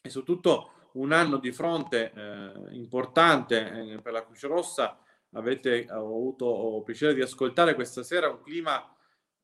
e 0.00 0.10
soprattutto 0.10 0.70
un 0.96 1.12
anno 1.12 1.38
di 1.38 1.52
fronte 1.52 2.12
eh, 2.14 2.74
importante 2.74 3.92
eh, 3.92 4.00
per 4.00 4.12
la 4.12 4.24
Croce 4.24 4.46
Rossa. 4.46 4.98
Avete 5.32 5.86
avuto 5.88 6.78
il 6.78 6.84
piacere 6.84 7.14
di 7.14 7.20
ascoltare 7.20 7.74
questa 7.74 8.02
sera 8.02 8.30
un 8.30 8.40
clima 8.40 8.82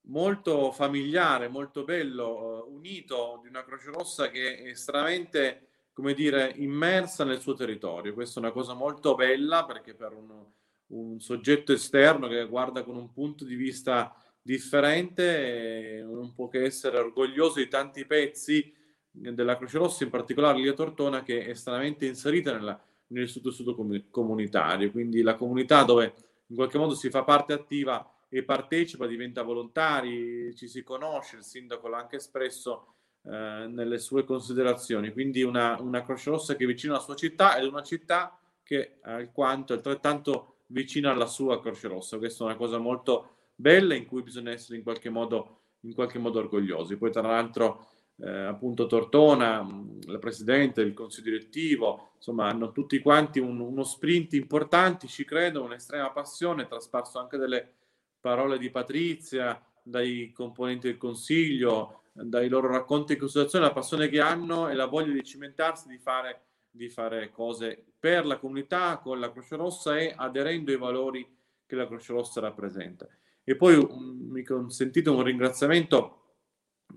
molto 0.06 0.72
familiare, 0.72 1.48
molto 1.48 1.84
bello, 1.84 2.64
uh, 2.66 2.74
unito 2.74 3.40
di 3.42 3.48
una 3.48 3.64
Croce 3.64 3.90
Rossa 3.90 4.30
che 4.30 4.56
è 4.56 4.68
estremamente, 4.68 5.68
come 5.92 6.14
dire, 6.14 6.52
immersa 6.56 7.24
nel 7.24 7.40
suo 7.40 7.54
territorio. 7.54 8.14
Questa 8.14 8.40
è 8.40 8.42
una 8.42 8.52
cosa 8.52 8.74
molto 8.74 9.14
bella 9.14 9.64
perché 9.64 9.94
per 9.94 10.12
un, 10.12 10.44
un 10.88 11.20
soggetto 11.20 11.72
esterno 11.72 12.26
che 12.26 12.46
guarda 12.46 12.84
con 12.84 12.96
un 12.96 13.12
punto 13.12 13.44
di 13.44 13.54
vista 13.54 14.16
differente 14.40 15.98
eh, 15.98 16.02
non 16.02 16.32
può 16.32 16.48
che 16.48 16.64
essere 16.64 16.98
orgoglioso 16.98 17.58
di 17.58 17.68
tanti 17.68 18.06
pezzi 18.06 18.74
della 19.12 19.56
Croce 19.56 19.78
Rossa, 19.78 20.04
in 20.04 20.10
particolare 20.10 20.58
Lia 20.58 20.72
Tortona, 20.72 21.22
che 21.22 21.44
è 21.44 21.50
estremamente 21.50 22.06
inserita 22.06 22.52
nella, 22.52 22.80
nell'istituto 23.08 23.76
comunitario, 24.10 24.90
quindi 24.90 25.22
la 25.22 25.36
comunità 25.36 25.84
dove 25.84 26.14
in 26.46 26.56
qualche 26.56 26.78
modo 26.78 26.94
si 26.94 27.10
fa 27.10 27.22
parte 27.22 27.52
attiva 27.52 28.10
e 28.28 28.42
partecipa, 28.42 29.06
diventa 29.06 29.42
volontari, 29.42 30.54
ci 30.54 30.66
si 30.66 30.82
conosce, 30.82 31.36
il 31.36 31.44
sindaco 31.44 31.88
l'ha 31.88 31.98
anche 31.98 32.16
espresso 32.16 32.94
eh, 33.24 33.66
nelle 33.68 33.98
sue 33.98 34.24
considerazioni, 34.24 35.12
quindi 35.12 35.42
una, 35.42 35.78
una, 35.80 36.02
Croce 36.02 36.30
Rossa 36.30 36.56
che 36.56 36.64
è 36.64 36.66
vicina 36.66 36.94
alla 36.94 37.02
sua 37.02 37.14
città 37.14 37.56
ed 37.58 37.66
una 37.66 37.82
città 37.82 38.38
che 38.62 38.98
alquanto, 39.02 39.74
altrettanto 39.74 40.56
vicina 40.68 41.10
alla 41.10 41.26
sua 41.26 41.60
Croce 41.60 41.88
Rossa. 41.88 42.18
Questa 42.18 42.42
è 42.42 42.46
una 42.46 42.56
cosa 42.56 42.78
molto 42.78 43.36
bella 43.54 43.94
in 43.94 44.06
cui 44.06 44.22
bisogna 44.22 44.50
essere 44.50 44.78
in 44.78 44.82
qualche 44.82 45.10
modo, 45.10 45.60
in 45.80 45.94
qualche 45.94 46.18
modo 46.18 46.38
orgogliosi. 46.38 46.96
Poi 46.96 47.12
tra 47.12 47.22
l'altro 47.22 47.86
eh, 48.16 48.30
appunto 48.30 48.86
Tortona, 48.86 49.66
la 50.06 50.18
presidente, 50.18 50.82
il 50.82 50.94
consiglio 50.94 51.30
direttivo, 51.30 52.12
insomma 52.16 52.48
hanno 52.48 52.72
tutti 52.72 53.00
quanti 53.00 53.40
un, 53.40 53.58
uno 53.60 53.84
sprint 53.84 54.34
importante, 54.34 55.06
ci 55.06 55.24
credo, 55.24 55.62
un'estrema 55.62 56.10
passione, 56.10 56.66
trasparso 56.66 57.18
anche 57.18 57.36
delle 57.36 57.72
parole 58.20 58.58
di 58.58 58.70
Patrizia, 58.70 59.60
dai 59.82 60.30
componenti 60.32 60.86
del 60.86 60.98
consiglio, 60.98 62.02
dai 62.12 62.48
loro 62.48 62.68
racconti 62.68 63.14
di 63.14 63.18
consultazione, 63.18 63.64
la 63.64 63.72
passione 63.72 64.08
che 64.08 64.20
hanno 64.20 64.68
e 64.68 64.74
la 64.74 64.86
voglia 64.86 65.12
di 65.12 65.24
cimentarsi, 65.24 65.88
di 65.88 65.98
fare, 65.98 66.42
di 66.70 66.88
fare 66.88 67.30
cose 67.30 67.84
per 67.98 68.26
la 68.26 68.38
comunità, 68.38 68.98
con 68.98 69.18
la 69.18 69.32
Croce 69.32 69.56
Rossa 69.56 69.98
e 69.98 70.12
aderendo 70.14 70.70
ai 70.70 70.76
valori 70.78 71.26
che 71.66 71.74
la 71.74 71.86
Croce 71.86 72.12
Rossa 72.12 72.40
rappresenta. 72.40 73.08
E 73.44 73.56
poi 73.56 73.74
um, 73.74 74.28
mi 74.30 74.44
consentite 74.44 75.10
un 75.10 75.22
ringraziamento 75.22 76.21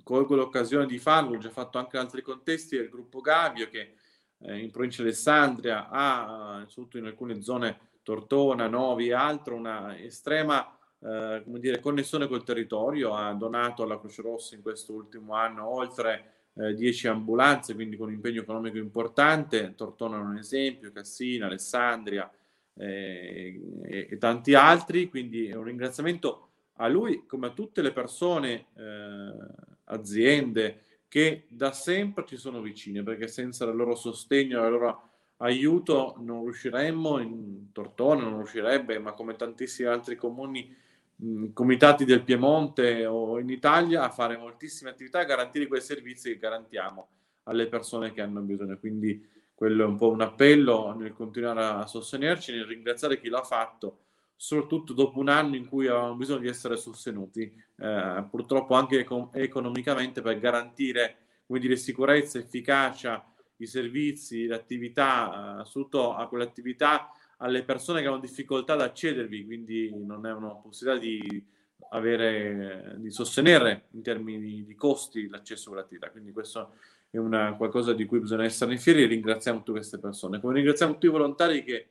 colgo 0.04 0.36
l'occasione 0.36 0.86
di 0.86 0.98
farlo, 0.98 1.34
l'ho 1.34 1.39
già 1.39 1.50
fatto 1.50 1.78
anche 1.78 1.98
in 1.98 2.04
altri 2.04 2.22
contesti, 2.22 2.78
del 2.78 2.89
gruppo 2.89 3.22
Gavio 3.22 3.70
che 3.70 3.96
eh, 4.39 4.60
in 4.60 4.72
provincia 4.72 5.02
di 5.02 5.10
Alessandria 5.10 5.89
ha, 5.89 6.64
soprattutto 6.68 6.98
in 6.98 7.06
alcune 7.06 7.41
zone, 7.41 7.80
Tortona, 8.04 8.68
Novi 8.68 9.08
e 9.08 9.14
altro, 9.14 9.56
una 9.56 9.98
estrema 9.98 10.78
eh, 11.00 11.41
come 11.43 11.60
dire, 11.60 11.80
connessione 11.80 12.28
col 12.28 12.43
territorio, 12.43 13.16
ha 13.16 13.34
donato 13.34 13.84
alla 13.84 14.00
Croce 14.00 14.22
Rossa 14.22 14.56
in 14.56 14.62
questo 14.62 14.93
ultimo 14.93 15.34
anno 15.34 15.68
oltre 15.68 16.34
eh, 16.54 16.74
10 16.74 17.08
ambulanze, 17.08 17.74
quindi 17.74 17.98
con 17.98 18.08
un 18.08 18.14
impegno 18.14 18.41
economico 18.41 18.78
importante, 18.78 19.74
Tortona 19.76 20.18
è 20.18 20.22
un 20.22 20.38
esempio, 20.38 20.91
Cassina, 20.91 21.48
Alessandria 21.48 22.30
eh, 22.76 23.60
e, 23.84 24.08
e 24.10 24.18
tanti 24.18 24.54
altri, 24.54 25.10
quindi 25.10 25.52
un 25.52 25.64
ringraziamento 25.64 26.50
a 26.78 26.88
lui 26.88 27.26
come 27.26 27.48
a 27.48 27.52
tutte 27.52 27.82
le 27.82 27.91
persone 27.91 28.68
eh, 28.76 29.74
aziende 29.86 30.81
che 31.07 31.45
da 31.47 31.71
sempre 31.71 32.25
ci 32.25 32.38
sono 32.38 32.61
vicine, 32.61 33.03
perché 33.03 33.27
senza 33.27 33.65
il 33.65 33.75
loro 33.75 33.95
sostegno, 33.95 34.59
la 34.59 34.69
loro 34.69 35.09
aiuto 35.38 36.15
non 36.19 36.43
riusciremmo, 36.43 37.19
in 37.19 37.71
Tortona 37.71 38.23
non 38.23 38.38
riuscirebbe, 38.38 38.99
ma 38.99 39.13
come 39.13 39.36
tantissimi 39.36 39.88
altri 39.88 40.15
comuni, 40.15 40.73
mh, 41.15 41.47
comitati 41.53 42.05
del 42.05 42.23
Piemonte 42.23 43.05
o 43.05 43.39
in 43.39 43.49
Italia, 43.49 44.03
a 44.03 44.09
fare 44.09 44.38
moltissime 44.38 44.89
attività 44.89 45.21
e 45.21 45.25
garantire 45.25 45.67
quei 45.67 45.81
servizi 45.81 46.31
che 46.31 46.38
garantiamo 46.38 47.07
alle 47.43 47.67
persone 47.67 48.11
che 48.11 48.21
hanno 48.21 48.41
bisogno. 48.41 48.77
Quindi 48.77 49.25
quello 49.53 49.83
è 49.83 49.88
un 49.88 49.97
po' 49.97 50.09
un 50.09 50.21
appello 50.21 50.93
nel 50.93 51.13
continuare 51.13 51.63
a 51.63 51.86
sostenerci, 51.86 52.51
nel 52.51 52.65
ringraziare 52.65 53.19
chi 53.19 53.29
l'ha 53.29 53.43
fatto, 53.43 53.99
soprattutto 54.36 54.93
dopo 54.93 55.19
un 55.19 55.29
anno 55.29 55.55
in 55.55 55.67
cui 55.67 55.88
avevamo 55.88 56.15
bisogno 56.15 56.41
di 56.41 56.47
essere 56.47 56.77
sostenuti, 56.77 57.41
eh, 57.77 58.25
purtroppo 58.29 58.75
anche 58.75 58.99
econ- 58.99 59.29
economicamente 59.33 60.21
per 60.21 60.39
garantire 60.39 61.17
come 61.45 61.59
dire, 61.59 61.75
sicurezza, 61.75 62.39
efficacia, 62.39 63.23
i 63.57 63.67
servizi, 63.67 64.47
le 64.47 64.55
attività, 64.55 65.61
eh, 65.61 65.65
soprattutto 65.65 66.15
a 66.15 66.27
quelle 66.27 66.43
attività 66.43 67.11
alle 67.38 67.63
persone 67.63 68.01
che 68.01 68.07
hanno 68.07 68.19
difficoltà 68.19 68.73
ad 68.73 68.81
accedervi, 68.81 69.45
quindi 69.45 69.93
non 69.93 70.25
è 70.25 70.33
una 70.33 70.55
possibilità 70.55 70.99
di 70.99 71.45
avere, 71.89 72.95
di 72.97 73.11
sostenere 73.11 73.88
in 73.91 74.01
termini 74.01 74.63
di 74.65 74.75
costi 74.75 75.27
l'accesso 75.27 75.71
all'attività. 75.71 76.09
Quindi 76.09 76.31
questo 76.31 76.73
è 77.09 77.17
una, 77.17 77.55
qualcosa 77.55 77.93
di 77.93 78.05
cui 78.05 78.19
bisogna 78.19 78.43
essere 78.43 78.77
fieri 78.77 79.03
e 79.03 79.07
ringraziamo 79.07 79.59
tutte 79.59 79.71
queste 79.71 79.99
persone. 79.99 80.39
Come 80.39 80.55
ringraziamo 80.55 80.93
tutti 80.93 81.05
i 81.05 81.09
volontari 81.09 81.63
che 81.63 81.88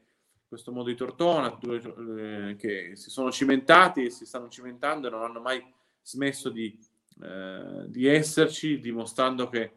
questo 0.48 0.72
modo 0.72 0.88
di 0.88 0.96
Tortona, 0.96 1.58
eh, 1.58 2.56
che 2.56 2.96
si 2.96 3.10
sono 3.10 3.30
cimentati 3.30 4.04
e 4.04 4.10
si 4.10 4.26
stanno 4.26 4.48
cimentando 4.48 5.08
e 5.08 5.10
non 5.10 5.22
hanno 5.22 5.40
mai 5.40 5.62
smesso 6.02 6.50
di, 6.50 6.78
eh, 7.22 7.84
di 7.88 8.06
esserci, 8.06 8.78
dimostrando 8.78 9.48
che 9.48 9.72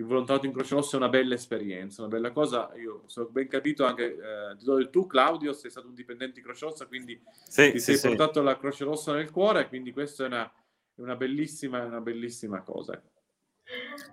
il 0.00 0.06
volontariato 0.06 0.46
in 0.46 0.52
Croce 0.52 0.74
Rossa 0.74 0.96
è 0.96 1.00
una 1.00 1.08
bella 1.08 1.34
esperienza, 1.34 2.02
una 2.02 2.10
bella 2.10 2.30
cosa. 2.30 2.70
Io, 2.76 3.02
se 3.06 3.20
ho 3.20 3.26
ben 3.26 3.48
capito, 3.48 3.84
anche 3.84 4.04
eh, 4.04 4.56
ti 4.56 4.64
do 4.64 4.76
del 4.76 4.88
tu, 4.88 5.06
Claudio, 5.06 5.52
sei 5.52 5.70
stato 5.70 5.88
un 5.88 5.94
dipendente 5.94 6.36
di 6.36 6.42
Croce 6.42 6.64
Rossa, 6.64 6.86
quindi 6.86 7.20
sì, 7.44 7.72
ti 7.72 7.78
sì, 7.78 7.84
sei 7.84 7.96
sì. 7.96 8.08
portato 8.08 8.40
la 8.42 8.56
Croce 8.56 8.84
Rossa 8.84 9.12
nel 9.12 9.30
cuore, 9.30 9.68
quindi 9.68 9.92
questa 9.92 10.24
è 10.24 10.26
una, 10.26 10.44
è 10.44 11.00
una, 11.00 11.16
bellissima, 11.16 11.84
una 11.84 12.00
bellissima 12.00 12.62
cosa. 12.62 13.00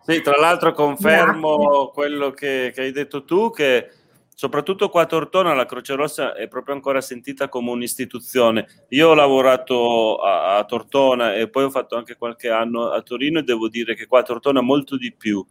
Sì, 0.04 0.22
tra 0.22 0.38
l'altro 0.38 0.74
confermo 0.74 1.90
quello 1.94 2.32
che, 2.32 2.72
che, 2.74 2.82
hai 2.82 2.92
detto 2.92 3.24
tu, 3.24 3.50
che 3.50 3.90
soprattutto 4.38 4.90
qua 4.90 5.02
a 5.02 5.06
Tortona 5.08 5.56
la 5.56 5.66
Croce 5.66 5.96
Rossa 5.96 6.36
è 6.36 6.48
proprio 6.48 6.76
ancora 6.76 7.02
sentita 7.02 7.50
come 7.50 7.72
un'istituzione. 7.72 8.86
Io 8.90 9.10
ho 9.10 9.14
lavorato 9.16 10.18
a, 10.18 10.58
a 10.58 10.64
Tortona 10.66 11.34
e 11.34 11.50
poi 11.50 11.64
ho 11.64 11.72
fatto 11.72 11.96
anche 11.96 12.18
qualche 12.18 12.52
anno 12.52 12.92
a 12.92 13.02
Torino 13.02 13.40
e 13.40 13.44
devo 13.44 13.68
dire 13.68 13.96
che 13.96 14.06
qua 14.06 14.20
a 14.20 14.24
Tortona 14.24 14.62
molto 14.62 14.96
di 14.96 15.12
più 15.12 15.44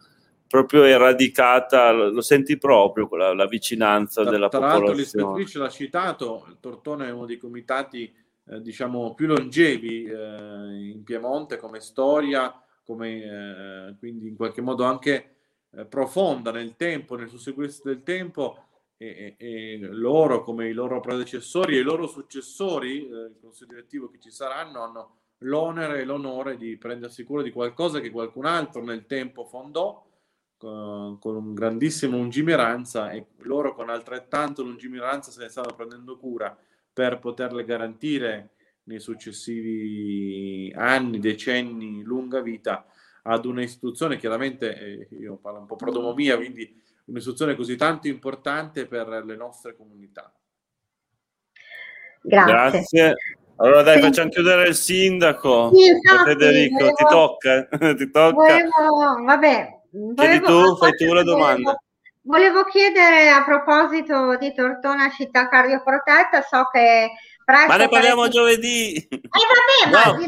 proprio 0.47 0.84
eradicata, 0.84 1.91
lo 1.91 2.20
senti 2.20 2.59
proprio 2.59 3.09
la, 3.16 3.34
la 3.34 3.47
vicinanza 3.47 4.22
tra, 4.22 4.30
della 4.30 4.49
tra 4.49 4.61
popolazione. 4.61 4.84
Tra 4.84 4.95
l'altro 4.95 5.32
l'ispettrice 5.32 5.59
l'ha 5.59 5.68
citato, 5.68 6.57
Tortona 6.61 7.07
è 7.09 7.11
uno 7.11 7.26
dei 7.26 7.39
comitati 7.39 8.14
eh, 8.49 8.61
diciamo 8.61 9.14
più 9.14 9.26
longevi 9.26 10.05
eh, 10.05 10.91
in 10.93 11.03
Piemonte 11.03 11.57
come 11.57 11.80
storia, 11.80 12.55
come 12.84 13.89
eh, 13.89 13.97
quindi 13.99 14.28
in 14.28 14.37
qualche 14.37 14.61
modo 14.61 14.84
anche 14.84 15.34
eh, 15.72 15.84
profonda 15.87 16.53
nel 16.53 16.76
tempo, 16.76 17.16
nel 17.16 17.28
susseguirsi 17.28 17.80
del 17.82 18.05
tempo 18.05 18.66
e, 18.97 19.34
e, 19.36 19.78
loro 19.80 20.42
come 20.42 20.68
i 20.68 20.72
loro 20.72 21.01
predecessori 21.01 21.76
e 21.76 21.80
i 21.80 21.82
loro 21.82 22.07
successori, 22.07 23.07
eh, 23.07 23.26
il 23.26 23.36
consiglio 23.40 23.74
direttivo 23.74 24.09
che 24.09 24.18
ci 24.18 24.30
saranno, 24.30 24.82
hanno 24.82 25.16
l'onere 25.40 26.01
e 26.01 26.05
l'onore 26.05 26.57
di 26.57 26.76
prendersi 26.76 27.24
cura 27.24 27.42
di 27.42 27.51
qualcosa 27.51 28.01
che 28.01 28.11
qualcun 28.11 28.47
altro 28.47 28.82
nel 28.82 29.05
tempo 29.07 29.44
fondò 29.44 30.05
con, 30.57 31.18
con 31.18 31.53
grandissima 31.53 32.16
lungimiranza 32.16 33.11
e 33.11 33.26
loro 33.38 33.74
con 33.74 33.90
altrettanto 33.90 34.62
lungimiranza 34.62 35.30
se 35.30 35.42
ne 35.42 35.49
stanno 35.49 35.74
prendendo 35.74 36.16
cura 36.16 36.57
per 36.90 37.18
poterle 37.18 37.64
garantire 37.64 38.53
nei 38.84 39.01
successivi 39.01 40.72
anni, 40.74 41.18
decenni, 41.18 42.03
lunga 42.03 42.40
vita 42.40 42.86
ad 43.22 43.44
un'istituzione, 43.44 44.16
chiaramente 44.16 44.78
eh, 44.78 45.09
io 45.18 45.36
parlo 45.36 45.59
un 45.59 45.66
po' 45.66 45.76
prodomomia, 45.76 46.36
quindi 46.36 46.82
un'istituzione 47.07 47.54
così 47.54 47.76
tanto 47.76 48.09
importante 48.09 48.86
per 48.86 49.09
le 49.24 49.36
nostre 49.36 49.76
comunità. 49.76 50.32
Grazie. 52.22 52.52
Grazie. 52.52 53.14
Allora 53.57 53.82
dai, 53.82 53.96
sì. 53.96 54.02
facciamo 54.02 54.28
chiudere 54.28 54.68
il 54.68 54.74
sindaco. 54.74 55.70
Sì, 55.74 55.88
esatto, 55.88 56.24
Federico, 56.24 56.76
volevo, 56.76 56.94
ti 56.94 57.04
tocca. 57.04 57.68
ti 57.94 58.11
tocca. 58.11 58.32
Volevo, 58.32 59.24
vabbè, 59.24 59.80
Chiedi 60.14 60.40
tu, 60.40 60.76
fai 60.76 60.92
tu 60.96 61.12
la 61.12 61.22
domanda. 61.22 61.78
Volevo, 62.22 62.52
volevo 62.52 62.64
chiedere 62.64 63.30
a 63.30 63.42
proposito 63.44 64.36
di 64.36 64.52
Tortona 64.52 65.11
città 65.11 65.48
cardioprotetta, 65.48 66.42
so 66.42 66.68
che 66.70 67.12
Presto 67.46 67.68
ma 67.68 67.76
ne 67.76 67.88
parliamo 67.88 68.22
per... 68.22 68.30
giovedì. 68.30 68.96
Eh 68.96 69.20
vabbè, 69.88 70.12
no. 70.12 70.18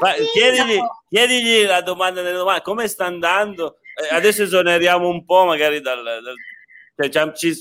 ma 0.00 0.12
chiedigli, 0.12 0.78
chiedigli, 1.08 1.66
la 1.66 1.80
domanda 1.80 2.22
nelle 2.22 2.36
domande, 2.36 2.62
come 2.62 2.86
sta 2.86 3.06
andando? 3.06 3.78
Eh, 3.94 4.14
adesso 4.14 4.42
esoneriamo 4.42 5.08
un 5.08 5.24
po' 5.24 5.44
magari 5.44 5.80
dal... 5.80 6.02
dal 6.02 7.10
cioè, 7.10 7.32
ci, 7.32 7.54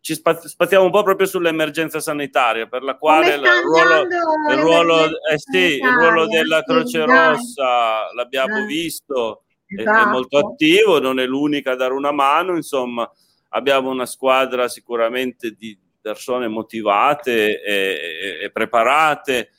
ci 0.00 0.14
spaziamo 0.14 0.84
un 0.84 0.90
po' 0.90 1.02
proprio 1.02 1.26
sull'emergenza 1.26 2.00
sanitaria, 2.00 2.66
per 2.66 2.82
la 2.82 2.96
quale 2.96 3.34
il 3.34 3.42
ruolo, 3.42 4.06
il, 4.50 4.58
ruolo, 4.58 5.04
eh 5.30 5.38
sì, 5.38 5.76
il 5.76 5.88
ruolo, 5.88 6.26
della 6.26 6.62
Croce 6.62 7.04
Rossa 7.04 8.10
l'abbiamo 8.14 8.64
visto, 8.64 9.42
esatto. 9.66 9.98
è, 9.98 10.02
è 10.02 10.06
molto 10.06 10.38
attivo, 10.38 10.98
non 11.00 11.20
è 11.20 11.26
l'unica 11.26 11.72
a 11.72 11.76
dare 11.76 11.92
una 11.92 12.12
mano, 12.12 12.56
insomma 12.56 13.08
abbiamo 13.50 13.90
una 13.90 14.06
squadra 14.06 14.68
sicuramente 14.68 15.52
di 15.52 15.78
persone 16.00 16.48
motivate 16.48 17.62
e, 17.62 18.38
e 18.42 18.50
preparate. 18.50 19.50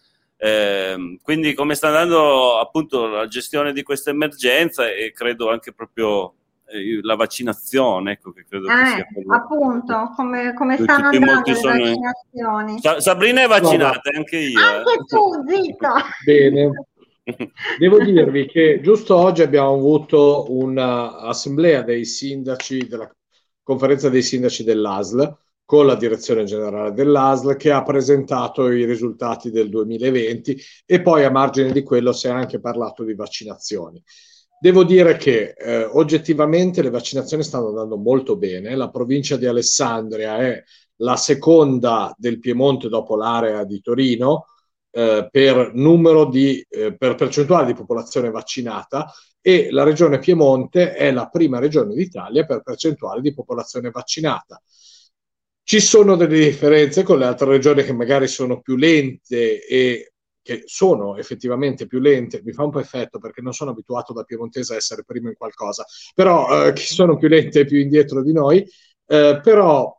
Eh, 0.43 1.19
quindi 1.21 1.53
come 1.53 1.75
sta 1.75 1.89
andando 1.89 2.57
appunto 2.57 3.05
la 3.05 3.27
gestione 3.27 3.73
di 3.73 3.83
questa 3.83 4.09
emergenza 4.09 4.89
e 4.89 5.11
credo 5.11 5.51
anche 5.51 5.71
proprio 5.71 6.33
eh, 6.65 6.99
la 7.03 7.13
vaccinazione, 7.13 8.13
ecco 8.13 8.31
che 8.31 8.45
credo 8.49 8.65
eh, 8.65 8.73
che 8.73 8.85
sia 8.87 9.05
quello. 9.13 9.35
appunto, 9.35 10.11
come, 10.15 10.55
come 10.55 10.77
stanno 10.81 11.09
andando 11.09 11.43
le 11.45 11.55
sono... 11.55 11.73
vaccinazioni. 11.73 12.79
Sa- 12.79 12.99
Sabrina 12.99 13.43
è 13.43 13.47
vaccinata, 13.47 14.09
no, 14.11 14.17
anche 14.17 14.37
io. 14.37 14.59
Anche 14.59 14.93
eh. 14.93 15.03
tu, 15.05 15.45
zitto. 15.47 15.89
Bene. 16.25 16.85
Devo 17.77 17.99
dirvi 18.03 18.47
che 18.47 18.79
giusto 18.81 19.15
oggi 19.15 19.43
abbiamo 19.43 19.73
avuto 19.73 20.47
un'assemblea 20.49 21.83
dei 21.83 22.03
sindaci 22.03 22.87
della 22.87 23.07
conferenza 23.61 24.09
dei 24.09 24.23
sindaci 24.23 24.63
dell'ASL 24.63 25.37
con 25.71 25.85
la 25.85 25.95
direzione 25.95 26.43
generale 26.43 26.91
dell'ASL 26.91 27.55
che 27.55 27.71
ha 27.71 27.81
presentato 27.81 28.69
i 28.69 28.83
risultati 28.83 29.51
del 29.51 29.69
2020 29.69 30.61
e 30.85 31.01
poi 31.01 31.23
a 31.23 31.31
margine 31.31 31.71
di 31.71 31.81
quello 31.81 32.11
si 32.11 32.27
è 32.27 32.29
anche 32.29 32.59
parlato 32.59 33.05
di 33.05 33.15
vaccinazioni. 33.15 34.03
Devo 34.59 34.83
dire 34.83 35.15
che 35.15 35.53
eh, 35.57 35.85
oggettivamente 35.85 36.81
le 36.81 36.89
vaccinazioni 36.89 37.41
stanno 37.41 37.69
andando 37.69 37.95
molto 37.95 38.35
bene. 38.35 38.75
La 38.75 38.89
provincia 38.89 39.37
di 39.37 39.45
Alessandria 39.45 40.39
è 40.39 40.61
la 40.97 41.15
seconda 41.15 42.13
del 42.17 42.41
Piemonte 42.41 42.89
dopo 42.89 43.15
l'area 43.15 43.63
di 43.63 43.79
Torino 43.79 44.47
eh, 44.91 45.29
per 45.31 45.71
di 46.29 46.65
eh, 46.67 46.97
per 46.97 47.15
percentuale 47.15 47.67
di 47.67 47.75
popolazione 47.75 48.29
vaccinata 48.29 49.09
e 49.39 49.71
la 49.71 49.83
regione 49.83 50.19
Piemonte 50.19 50.95
è 50.95 51.13
la 51.13 51.29
prima 51.29 51.59
regione 51.59 51.95
d'Italia 51.95 52.45
per 52.45 52.61
percentuale 52.61 53.21
di 53.21 53.33
popolazione 53.33 53.89
vaccinata. 53.89 54.61
Ci 55.63 55.79
sono 55.79 56.15
delle 56.15 56.39
differenze 56.39 57.03
con 57.03 57.19
le 57.19 57.25
altre 57.25 57.47
regioni 57.47 57.83
che 57.83 57.93
magari 57.93 58.27
sono 58.27 58.61
più 58.61 58.75
lente 58.75 59.65
e 59.65 60.13
che 60.41 60.63
sono 60.65 61.17
effettivamente 61.17 61.85
più 61.85 61.99
lente, 61.99 62.41
mi 62.43 62.51
fa 62.51 62.63
un 62.63 62.71
po' 62.71 62.79
effetto 62.79 63.19
perché 63.19 63.41
non 63.41 63.53
sono 63.53 63.71
abituato 63.71 64.11
da 64.11 64.23
piemontese 64.23 64.73
a 64.73 64.77
essere 64.77 65.03
primo 65.05 65.29
in 65.29 65.35
qualcosa, 65.35 65.85
però 66.15 66.67
eh, 66.67 66.73
che 66.73 66.81
sono 66.81 67.15
più 67.17 67.27
lente 67.27 67.61
e 67.61 67.65
più 67.65 67.77
indietro 67.79 68.23
di 68.23 68.33
noi, 68.33 68.67
eh, 69.05 69.39
però 69.41 69.95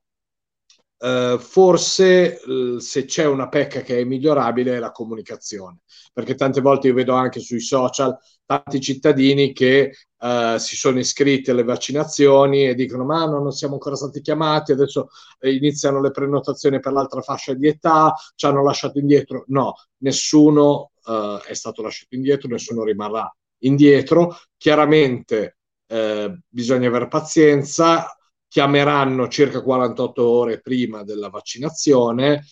eh, 0.98 1.36
forse 1.38 2.38
se 2.78 3.04
c'è 3.04 3.26
una 3.26 3.48
pecca 3.48 3.80
che 3.82 4.00
è 4.00 4.04
migliorabile 4.04 4.76
è 4.76 4.78
la 4.78 4.92
comunicazione, 4.92 5.78
perché 6.12 6.34
tante 6.34 6.60
volte 6.60 6.88
io 6.88 6.94
vedo 6.94 7.14
anche 7.14 7.40
sui 7.40 7.60
social 7.60 8.16
tanti 8.44 8.80
cittadini 8.80 9.52
che 9.52 9.92
eh, 10.22 10.56
si 10.58 10.76
sono 10.76 11.00
iscritti 11.00 11.50
alle 11.50 11.64
vaccinazioni 11.64 12.68
e 12.68 12.74
dicono 12.74 13.04
ma 13.04 13.24
no, 13.24 13.40
non 13.40 13.50
siamo 13.50 13.74
ancora 13.74 13.96
stati 13.96 14.20
chiamati, 14.20 14.70
adesso 14.72 15.08
eh, 15.40 15.52
iniziano 15.52 16.00
le 16.00 16.12
prenotazioni 16.12 16.78
per 16.78 16.92
l'altra 16.92 17.20
fascia 17.22 17.54
di 17.54 17.66
età, 17.66 18.14
ci 18.36 18.46
hanno 18.46 18.62
lasciato 18.62 18.98
indietro. 19.00 19.44
No, 19.48 19.74
nessuno 19.98 20.92
eh, 21.06 21.40
è 21.48 21.54
stato 21.54 21.82
lasciato 21.82 22.14
indietro, 22.14 22.48
nessuno 22.48 22.84
rimarrà 22.84 23.28
indietro. 23.64 24.36
Chiaramente 24.56 25.58
eh, 25.86 26.38
bisogna 26.48 26.86
avere 26.88 27.08
pazienza, 27.08 28.16
chiameranno 28.46 29.28
circa 29.28 29.60
48 29.62 30.28
ore 30.28 30.60
prima 30.60 31.02
della 31.02 31.30
vaccinazione. 31.30 32.44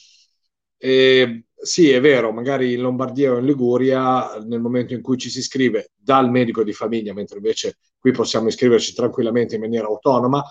E, 0.77 1.45
sì, 1.63 1.91
è 1.91 2.01
vero, 2.01 2.33
magari 2.33 2.73
in 2.73 2.81
Lombardia 2.81 3.33
o 3.33 3.39
in 3.39 3.45
Liguria, 3.45 4.39
nel 4.39 4.61
momento 4.61 4.95
in 4.95 5.03
cui 5.03 5.19
ci 5.19 5.29
si 5.29 5.41
iscrive 5.41 5.91
dal 5.97 6.31
medico 6.31 6.65
di 6.65 6.73
famiglia, 6.73 7.13
mentre 7.13 7.37
invece 7.37 7.77
qui 7.99 8.13
possiamo 8.13 8.49
iscriverci 8.49 8.95
tranquillamente 8.95 9.57
in 9.57 9.61
maniera 9.61 9.87
autonoma, 9.87 10.43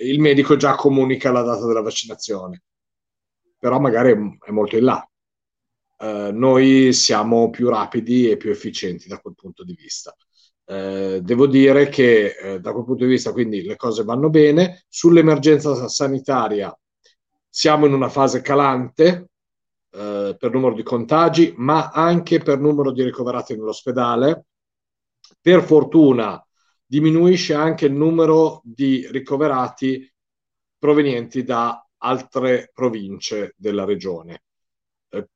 il 0.00 0.20
medico 0.20 0.56
già 0.56 0.74
comunica 0.74 1.30
la 1.30 1.42
data 1.42 1.64
della 1.66 1.80
vaccinazione, 1.80 2.62
però 3.58 3.78
magari 3.78 4.12
è, 4.12 4.50
molto 4.50 4.76
in 4.76 4.84
là. 4.84 5.08
Uh, 6.00 6.30
noi 6.32 6.92
siamo 6.92 7.50
più 7.50 7.68
rapidi 7.68 8.30
e 8.30 8.36
più 8.36 8.50
efficienti 8.50 9.08
da 9.08 9.18
quel 9.18 9.34
punto 9.34 9.64
di 9.64 9.74
vista. 9.74 10.14
Uh, 10.64 11.20
devo 11.20 11.46
dire 11.46 11.88
che 11.88 12.34
uh, 12.40 12.58
da 12.58 12.72
quel 12.72 12.84
punto 12.84 13.04
di 13.04 13.10
vista 13.10 13.32
quindi 13.32 13.62
le 13.62 13.76
cose 13.76 14.04
vanno 14.04 14.30
bene. 14.30 14.84
Sull'emergenza 14.88 15.88
sanitaria 15.88 16.76
siamo 17.48 17.86
in 17.86 17.94
una 17.94 18.08
fase 18.08 18.40
calante 18.40 19.30
per 19.90 20.50
numero 20.52 20.74
di 20.74 20.82
contagi, 20.82 21.54
ma 21.56 21.90
anche 21.90 22.38
per 22.40 22.58
numero 22.58 22.92
di 22.92 23.02
ricoverati 23.02 23.54
nell'ospedale. 23.54 24.46
Per 25.40 25.62
fortuna 25.62 26.42
diminuisce 26.84 27.54
anche 27.54 27.86
il 27.86 27.92
numero 27.92 28.62
di 28.64 29.06
ricoverati 29.10 30.10
provenienti 30.78 31.42
da 31.42 31.84
altre 31.98 32.70
province 32.72 33.54
della 33.56 33.84
regione. 33.84 34.42
Eh, 35.10 35.28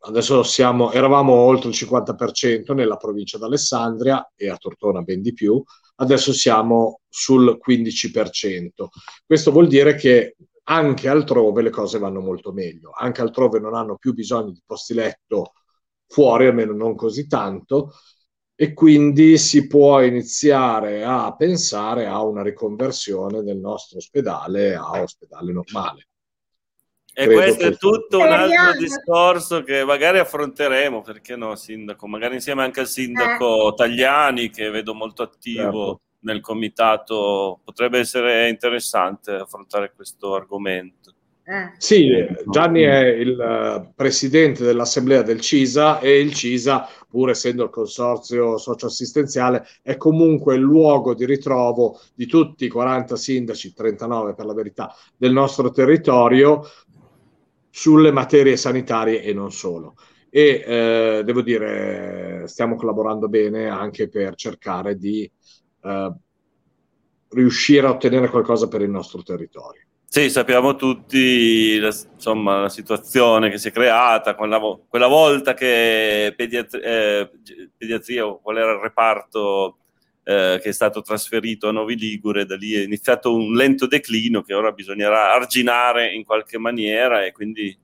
adesso 0.00 0.42
siamo, 0.42 0.92
eravamo 0.92 1.32
oltre 1.32 1.70
il 1.70 1.74
50% 1.74 2.74
nella 2.74 2.96
provincia 2.96 3.38
d'Alessandria 3.38 4.32
e 4.34 4.50
a 4.50 4.56
Tortona 4.56 5.02
ben 5.02 5.22
di 5.22 5.32
più, 5.32 5.62
adesso 5.96 6.32
siamo 6.32 7.00
sul 7.08 7.58
15%. 7.64 8.68
Questo 9.24 9.50
vuol 9.50 9.68
dire 9.68 9.94
che 9.94 10.36
anche 10.70 11.08
altrove 11.08 11.62
le 11.62 11.70
cose 11.70 11.98
vanno 11.98 12.20
molto 12.20 12.52
meglio, 12.52 12.90
anche 12.94 13.22
altrove 13.22 13.58
non 13.58 13.74
hanno 13.74 13.96
più 13.96 14.12
bisogno 14.12 14.50
di 14.50 14.62
posti 14.64 14.92
letto 14.92 15.52
fuori, 16.06 16.46
almeno 16.46 16.72
non 16.72 16.94
così 16.94 17.26
tanto, 17.26 17.92
e 18.54 18.74
quindi 18.74 19.38
si 19.38 19.66
può 19.66 20.02
iniziare 20.02 21.04
a 21.04 21.34
pensare 21.34 22.06
a 22.06 22.22
una 22.22 22.42
riconversione 22.42 23.42
del 23.42 23.58
nostro 23.58 23.98
ospedale 23.98 24.74
a 24.74 25.00
ospedale 25.00 25.52
normale. 25.52 26.08
E 27.14 27.24
Credo 27.24 27.40
questo 27.40 27.64
è 27.64 27.76
tutto 27.76 28.18
un 28.18 28.30
altro 28.30 28.78
discorso 28.78 29.62
che 29.62 29.84
magari 29.84 30.18
affronteremo, 30.18 31.00
perché 31.00 31.34
no, 31.34 31.56
sindaco? 31.56 32.06
Magari 32.06 32.34
insieme 32.34 32.62
anche 32.62 32.80
al 32.80 32.88
sindaco 32.88 33.72
eh. 33.72 33.74
Tagliani, 33.74 34.50
che 34.50 34.68
vedo 34.70 34.94
molto 34.94 35.22
attivo 35.22 35.62
certo. 35.62 36.00
Nel 36.20 36.40
comitato, 36.40 37.60
potrebbe 37.64 37.98
essere 37.98 38.48
interessante 38.48 39.32
affrontare 39.32 39.92
questo 39.94 40.34
argomento. 40.34 41.12
Eh. 41.50 41.72
Sì, 41.78 42.10
Gianni 42.46 42.82
è 42.82 43.06
il 43.06 43.30
uh, 43.38 43.94
presidente 43.94 44.64
dell'assemblea 44.64 45.22
del 45.22 45.40
CISA 45.40 45.98
e 45.98 46.20
il 46.20 46.34
CISA, 46.34 46.86
pur 47.08 47.30
essendo 47.30 47.64
il 47.64 47.70
consorzio 47.70 48.58
socioassistenziale, 48.58 49.66
è 49.80 49.96
comunque 49.96 50.56
il 50.56 50.60
luogo 50.60 51.14
di 51.14 51.24
ritrovo 51.24 51.98
di 52.14 52.26
tutti 52.26 52.66
i 52.66 52.68
40 52.68 53.16
sindaci, 53.16 53.72
39 53.72 54.34
per 54.34 54.44
la 54.44 54.52
verità, 54.52 54.94
del 55.16 55.32
nostro 55.32 55.70
territorio 55.70 56.68
sulle 57.70 58.10
materie 58.10 58.58
sanitarie 58.58 59.22
e 59.22 59.32
non 59.32 59.50
solo. 59.50 59.94
E 60.28 60.62
eh, 60.66 61.22
devo 61.24 61.40
dire, 61.40 62.42
stiamo 62.46 62.76
collaborando 62.76 63.26
bene 63.28 63.68
anche 63.68 64.10
per 64.10 64.34
cercare 64.34 64.98
di 64.98 65.30
eh, 65.82 66.12
riuscire 67.30 67.86
a 67.86 67.90
ottenere 67.90 68.28
qualcosa 68.28 68.68
per 68.68 68.82
il 68.82 68.90
nostro 68.90 69.22
territorio. 69.22 69.82
Sì, 70.10 70.30
sappiamo 70.30 70.74
tutti 70.74 71.78
la, 71.78 71.94
insomma, 72.14 72.62
la 72.62 72.68
situazione 72.70 73.50
che 73.50 73.58
si 73.58 73.68
è 73.68 73.70
creata, 73.70 74.34
quella, 74.34 74.58
quella 74.88 75.06
volta 75.06 75.52
che 75.52 76.32
pediatri- 76.34 76.80
eh, 76.80 77.30
pediatria, 77.76 78.24
qual 78.40 78.56
era 78.56 78.72
il 78.72 78.78
reparto 78.78 79.76
eh, 80.24 80.58
che 80.62 80.70
è 80.70 80.72
stato 80.72 81.02
trasferito 81.02 81.68
a 81.68 81.72
Novi 81.72 81.96
Ligure, 81.96 82.46
da 82.46 82.56
lì 82.56 82.72
è 82.72 82.82
iniziato 82.82 83.34
un 83.34 83.52
lento 83.52 83.86
declino 83.86 84.40
che 84.40 84.54
ora 84.54 84.72
bisognerà 84.72 85.34
arginare 85.34 86.12
in 86.12 86.24
qualche 86.24 86.56
maniera 86.56 87.26
e 87.26 87.32
quindi 87.32 87.76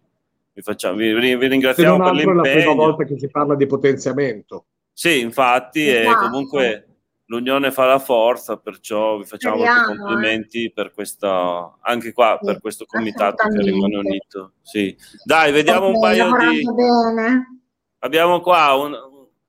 vi, 0.54 0.62
facciamo, 0.62 0.96
vi, 0.96 1.12
vi 1.12 1.46
ringraziamo 1.46 2.02
per 2.02 2.12
l'impegno. 2.14 2.42
È 2.42 2.46
la 2.46 2.54
prima 2.54 2.74
volta 2.74 3.04
che 3.04 3.18
si 3.18 3.28
parla 3.28 3.54
di 3.54 3.66
potenziamento. 3.66 4.64
Sì, 4.92 5.20
infatti, 5.20 5.86
e 5.86 6.00
esatto. 6.00 6.26
comunque 6.26 6.86
l'unione 7.26 7.70
fa 7.70 7.86
la 7.86 7.98
forza, 7.98 8.56
perciò 8.56 9.18
vi 9.18 9.24
facciamo 9.24 9.56
Speriamo, 9.56 9.86
molti 9.86 9.92
eh. 9.92 9.96
complimenti 9.96 10.64
eh. 10.64 10.72
per 10.72 10.92
questa, 10.92 11.76
anche 11.80 12.12
qua, 12.12 12.38
sì, 12.40 12.46
per 12.46 12.60
questo 12.60 12.84
comitato 12.86 13.48
che 13.48 13.62
rimane 13.62 13.96
unito. 13.96 14.52
Sì. 14.62 14.96
Dai, 15.24 15.52
vediamo 15.52 15.86
okay, 15.86 15.94
un 15.94 16.00
paio 16.00 16.50
di... 16.50 16.62
Bene. 16.72 17.60
Abbiamo 18.00 18.40
qua 18.40 18.74
un, 18.74 18.94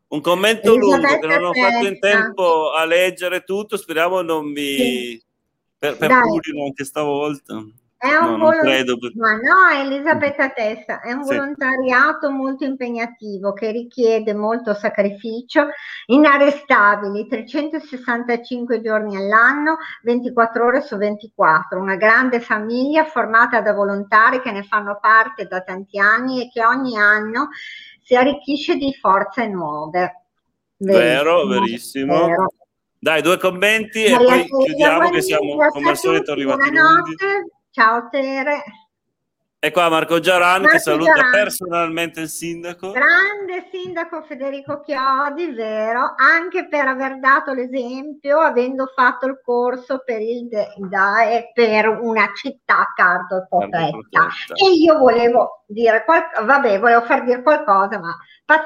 un 0.07 0.21
commento 0.21 0.73
Elisabetta 0.73 1.07
lungo 1.07 1.19
che 1.19 1.28
non 1.28 1.43
ho 1.45 1.53
fatto 1.53 1.88
in 1.88 1.99
tempo 1.99 2.71
a 2.71 2.86
leggere 2.86 3.43
tutto, 3.43 3.78
speriamo 3.78 4.21
non 4.21 4.45
mi... 4.45 4.76
Sì. 4.76 5.23
Per, 5.78 5.97
per 5.97 6.09
anche 6.11 6.86
stavolta. 6.86 7.63
È 8.06 8.16
un 8.18 8.38
no, 8.38 8.38
volontariato, 8.38 8.97
ma 9.16 9.32
no, 9.34 9.82
Elisabetta 9.82 10.49
Testa, 10.49 11.01
è 11.01 11.12
un 11.12 11.24
sì. 11.24 11.34
volontariato 11.34 12.30
molto 12.30 12.64
impegnativo 12.64 13.53
che 13.53 13.72
richiede 13.72 14.36
molto 14.36 14.76
sacrificio, 14.76 15.70
inarrestabili, 16.06 17.28
365 17.28 18.82
giorni 18.82 19.18
all'anno, 19.18 19.78
24 20.03 20.66
ore 20.66 20.82
su 20.82 20.97
24, 20.97 21.80
una 21.80 21.95
grande 21.95 22.39
famiglia 22.39 23.06
formata 23.06 23.62
da 23.62 23.74
volontari 23.74 24.39
che 24.41 24.51
ne 24.51 24.62
fanno 24.62 24.99
parte 25.01 25.47
da 25.47 25.62
tanti 25.62 25.97
anni 25.97 26.43
e 26.43 26.49
che 26.51 26.64
ogni 26.64 26.99
anno 26.99 27.49
si 28.03 28.16
arricchisce 28.16 28.76
di 28.76 28.93
forze 28.93 29.47
nuove. 29.47 30.26
Vero, 30.78 31.47
verissimo. 31.47 32.28
Vero. 32.28 32.53
Dai, 32.99 33.22
due 33.22 33.38
commenti 33.38 34.03
e 34.03 34.16
poi 34.16 34.47
chiudiamo 34.47 35.10
che 35.10 35.22
siamo 35.22 35.58
come 35.70 35.89
al 35.89 35.97
solito 35.97 36.32
arrivati 36.32 36.70
lunghi. 36.72 37.53
Ciao 37.76 38.07
Tere. 38.09 38.63
E 39.59 39.71
qua 39.71 39.89
Marco 39.89 40.21
Giaran 40.21 40.61
Marco 40.61 40.78
che 40.78 40.80
saluta 40.80 41.11
Giaran. 41.11 41.32
personalmente 41.32 42.21
il 42.21 42.30
sindaco. 42.30 42.91
Grande 42.91 43.67
sindaco 43.69 44.21
Federico 44.21 44.80
Chiodi, 44.80 45.51
vero, 45.51 46.13
anche 46.15 46.69
per 46.69 46.88
aver 46.88 47.19
dato 47.19 47.51
l'esempio, 47.51 48.39
avendo 48.39 48.89
fatto 48.95 49.26
il 49.26 49.41
corso 49.43 50.03
per 50.05 50.21
il 50.21 50.47
DAE 50.88 51.51
per 51.53 51.89
una 51.89 52.32
città 52.34 52.93
cardo 52.95 53.45
protetta. 53.49 54.30
E 54.53 54.71
io 54.71 54.97
volevo 54.97 55.65
dire 55.67 56.05
qualcosa, 56.05 56.45
vabbè, 56.45 56.80
volevo 56.80 57.01
far 57.01 57.26
dire 57.26 57.41
qualcosa, 57.43 57.99
ma 57.99 58.15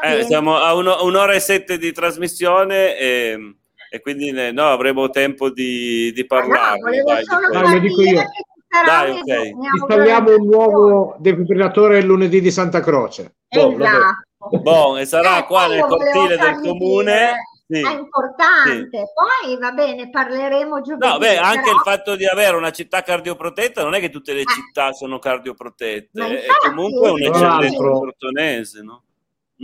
eh, 0.04 0.22
siamo 0.22 0.56
a 0.56 0.76
uno, 0.76 1.04
un'ora 1.04 1.34
e 1.34 1.40
sette 1.40 1.80
di 1.80 1.92
trasmissione 1.92 2.96
e, 2.96 3.56
e 3.90 4.02
quindi 4.02 4.32
no, 4.52 4.68
avremo 4.68 5.10
tempo 5.10 5.50
di, 5.50 6.12
di 6.14 6.28
parlare. 6.28 6.78
No, 6.78 6.86
volevo 6.86 7.12
dai, 7.12 7.24
solo 7.24 7.50
dai, 7.50 7.74
lo 7.74 7.80
dico 7.80 8.02
io. 8.04 8.24
Dai, 8.70 9.12
ok. 9.12 9.52
Installiamo 9.80 10.36
un 10.36 10.46
nuovo 10.46 11.16
defibrillatore 11.18 11.98
il 11.98 12.06
lunedì 12.06 12.40
di 12.40 12.52
Santa 12.52 12.82
Croce. 12.82 13.38
Esatto. 13.48 14.60
Bon, 14.62 14.98
e 14.98 15.06
sarà 15.06 15.40
eh, 15.40 15.46
qua 15.46 15.68
nel 15.68 15.82
cortile 15.82 16.38
del 16.38 16.60
comune. 16.62 17.36
Sì. 17.68 17.82
È 17.82 17.92
importante, 17.92 18.98
sì. 18.98 19.04
poi 19.14 19.58
va 19.60 19.72
bene, 19.72 20.10
parleremo 20.10 20.82
giovedì. 20.82 21.06
No, 21.06 21.20
beh, 21.20 21.38
anche 21.38 21.62
però... 21.62 21.76
il 21.76 21.82
fatto 21.84 22.16
di 22.16 22.26
avere 22.26 22.58
una 22.58 22.72
città 22.72 23.04
cardioprotetta 23.04 23.84
non 23.84 23.94
è 23.94 24.00
che 24.00 24.10
tutte 24.10 24.34
le 24.34 24.42
eh. 24.42 24.46
città 24.46 24.92
sono 24.92 25.20
cardioprotette, 25.20 26.20
infatti, 26.20 26.36
è 26.36 26.68
comunque 26.68 27.10
un'eccellenza 27.12 27.78
tortonese, 27.78 28.82
no? 28.82 29.04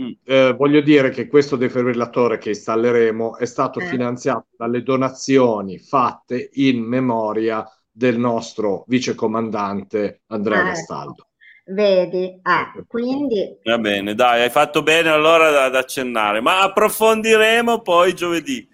Mm. 0.00 0.10
Eh, 0.24 0.54
voglio 0.56 0.80
dire 0.82 1.10
che 1.10 1.26
questo 1.26 1.56
defibrillatore 1.56 2.38
che 2.38 2.50
installeremo 2.50 3.38
è 3.38 3.46
stato 3.46 3.80
eh. 3.80 3.86
finanziato 3.86 4.46
dalle 4.56 4.84
donazioni 4.84 5.78
fatte 5.78 6.50
in 6.52 6.84
memoria 6.84 7.68
del 7.96 8.18
nostro 8.18 8.84
vicecomandante 8.88 10.20
Andrea 10.26 10.60
eh, 10.60 10.64
Gastaldo. 10.64 11.28
Vedi, 11.64 12.24
eh, 12.26 12.84
quindi... 12.86 13.58
Va 13.64 13.78
bene, 13.78 14.14
dai, 14.14 14.42
hai 14.42 14.50
fatto 14.50 14.82
bene 14.82 15.08
allora 15.08 15.64
ad 15.64 15.74
accennare, 15.74 16.42
ma 16.42 16.60
approfondiremo 16.60 17.80
poi 17.80 18.14
giovedì. 18.14 18.68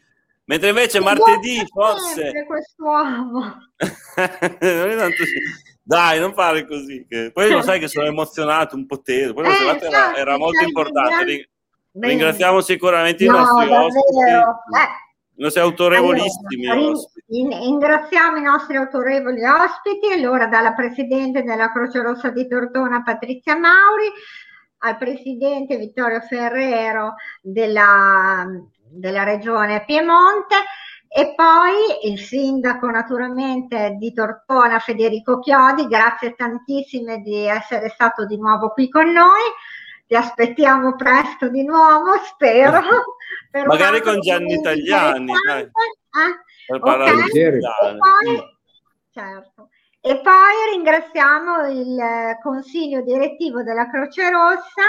Mentre 0.46 0.70
invece 0.70 0.98
martedì 0.98 1.64
forse... 1.72 2.32
Quest'uomo. 2.44 3.68
dai, 5.84 6.18
non 6.18 6.34
fare 6.34 6.66
così. 6.66 7.06
Che... 7.08 7.30
Poi 7.32 7.48
lo 7.48 7.62
sai 7.62 7.78
che 7.78 7.86
sono 7.86 8.06
emozionato 8.06 8.74
un 8.74 8.86
po' 8.86 9.00
teso. 9.00 9.34
Poi 9.34 9.44
la 9.44 9.52
eh, 9.52 9.56
serata 9.56 9.86
era, 9.86 10.16
era 10.16 10.36
molto 10.36 10.64
importante. 10.64 11.48
Ringraziamo 11.92 12.60
sicuramente 12.60 13.24
no, 13.24 13.36
i 13.36 13.38
nostri 13.38 13.68
davvero. 13.68 13.86
ospiti. 13.86 14.18
Eh 14.18 15.01
i 15.34 15.42
nostri 15.42 15.60
autorevolissimi 15.60 16.68
allora. 16.68 16.98
Ringraziamo 17.26 18.36
i 18.36 18.42
nostri 18.42 18.76
autorevoli 18.76 19.42
ospiti, 19.44 20.12
allora 20.12 20.46
dalla 20.46 20.72
Presidente 20.72 21.42
della 21.42 21.72
Croce 21.72 22.02
Rossa 22.02 22.30
di 22.30 22.46
Tortona 22.46 23.02
Patrizia 23.02 23.56
Mauri, 23.56 24.10
al 24.78 24.98
Presidente 24.98 25.76
Vittorio 25.76 26.20
Ferrero 26.20 27.14
della, 27.40 28.46
della 28.90 29.22
Regione 29.22 29.84
Piemonte 29.86 30.56
e 31.08 31.34
poi 31.34 32.10
il 32.10 32.18
sindaco 32.18 32.88
naturalmente 32.90 33.96
di 33.98 34.12
Tortona 34.12 34.78
Federico 34.78 35.38
Chiodi, 35.38 35.86
grazie 35.86 36.34
tantissime 36.34 37.20
di 37.20 37.46
essere 37.46 37.88
stato 37.90 38.26
di 38.26 38.36
nuovo 38.38 38.70
qui 38.70 38.88
con 38.88 39.10
noi 39.10 39.42
ti 40.12 40.18
aspettiamo 40.18 40.94
presto 40.94 41.48
di 41.48 41.64
nuovo, 41.64 42.18
spero. 42.26 42.82
Magari 43.66 44.02
con 44.02 44.20
Gianni 44.20 44.52
Italiani. 44.52 45.32
Eh? 45.32 45.70
Per 46.66 46.80
okay. 46.82 47.28
E 47.28 47.96
poi, 47.96 48.42
certo. 49.10 49.70
E 50.02 50.20
poi 50.20 50.74
ringraziamo 50.74 51.66
il 51.66 51.98
consiglio 52.42 53.00
direttivo 53.00 53.62
della 53.62 53.88
Croce 53.88 54.28
Rossa 54.28 54.82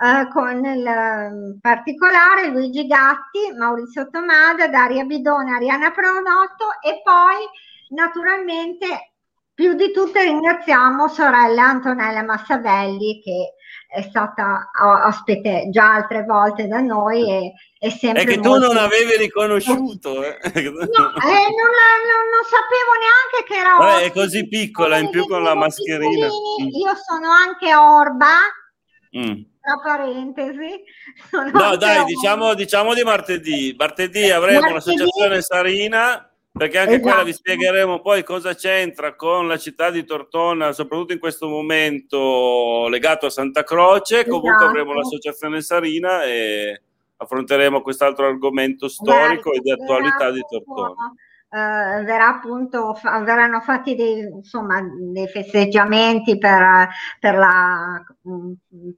eh, 0.00 0.28
con 0.32 0.64
il 0.64 0.86
um, 0.86 1.58
particolare 1.60 2.48
Luigi 2.48 2.86
Gatti, 2.86 3.52
Maurizio 3.54 4.08
Tomada, 4.08 4.66
Daria 4.68 5.04
Bidone, 5.04 5.56
Ariana 5.56 5.90
Pronotto 5.90 6.80
e 6.82 7.02
poi 7.04 7.44
naturalmente 7.90 9.12
più 9.52 9.74
di 9.74 9.92
tutte 9.92 10.22
ringraziamo 10.22 11.06
sorella 11.08 11.64
Antonella 11.64 12.22
Massavelli 12.22 13.20
che 13.20 13.54
è 13.88 14.02
stata 14.02 14.70
ospite 15.06 15.68
già 15.70 15.94
altre 15.94 16.24
volte 16.24 16.66
da 16.66 16.80
noi 16.80 17.30
e 17.30 17.52
è 17.78 17.90
sempre... 17.90 18.22
È 18.22 18.26
che 18.26 18.40
tu 18.40 18.56
non 18.56 18.76
avevi 18.76 19.16
riconosciuto. 19.16 20.22
Eh. 20.24 20.38
No, 20.58 21.14
eh, 21.14 21.40
non, 21.50 21.70
non, 22.08 22.24
non, 22.28 22.44
sapevo 22.44 22.92
neanche 22.98 23.44
che 23.46 23.54
era... 23.54 23.76
Vabbè, 23.76 24.04
è 24.04 24.12
così 24.12 24.48
piccola, 24.48 24.98
in 24.98 25.10
più 25.10 25.26
con 25.26 25.42
la 25.42 25.54
mascherina. 25.54 26.26
Mm. 26.26 26.68
Io 26.68 26.94
sono 26.96 27.30
anche 27.30 27.74
Orba. 27.74 28.36
Mm 29.16 29.42
tra 29.68 29.80
parentesi. 29.82 30.82
No, 31.52 31.76
dai, 31.76 32.04
diciamo, 32.06 32.54
diciamo, 32.54 32.94
di 32.94 33.02
martedì. 33.02 33.74
Martedì 33.76 34.30
avremo 34.30 34.60
martedì. 34.60 34.96
l'associazione 34.96 35.42
Sarina 35.42 36.27
perché 36.58 36.78
anche 36.78 36.94
esatto. 36.94 37.08
quella 37.08 37.22
vi 37.22 37.32
spiegheremo 37.32 38.00
poi 38.00 38.24
cosa 38.24 38.54
c'entra 38.54 39.14
con 39.14 39.46
la 39.46 39.56
città 39.56 39.90
di 39.90 40.04
Tortona, 40.04 40.72
soprattutto 40.72 41.12
in 41.12 41.20
questo 41.20 41.48
momento 41.48 42.88
legato 42.88 43.26
a 43.26 43.30
Santa 43.30 43.62
Croce. 43.62 44.20
Esatto. 44.20 44.40
Comunque 44.40 44.66
avremo 44.66 44.92
l'associazione 44.92 45.62
Sarina 45.62 46.24
e 46.24 46.82
affronteremo 47.16 47.80
quest'altro 47.80 48.26
argomento 48.26 48.88
storico 48.88 49.52
e 49.52 49.60
di 49.60 49.70
attualità 49.70 50.30
di 50.30 50.44
Tortona. 50.48 51.14
Uh, 51.50 52.04
verrà 52.04 52.28
appunto, 52.28 52.92
fa, 52.94 53.20
verranno 53.20 53.60
fatti 53.60 53.94
dei, 53.94 54.18
insomma, 54.18 54.82
dei 54.82 55.26
festeggiamenti 55.28 56.36
per, 56.36 56.88
per, 57.18 57.36
la, 57.36 58.04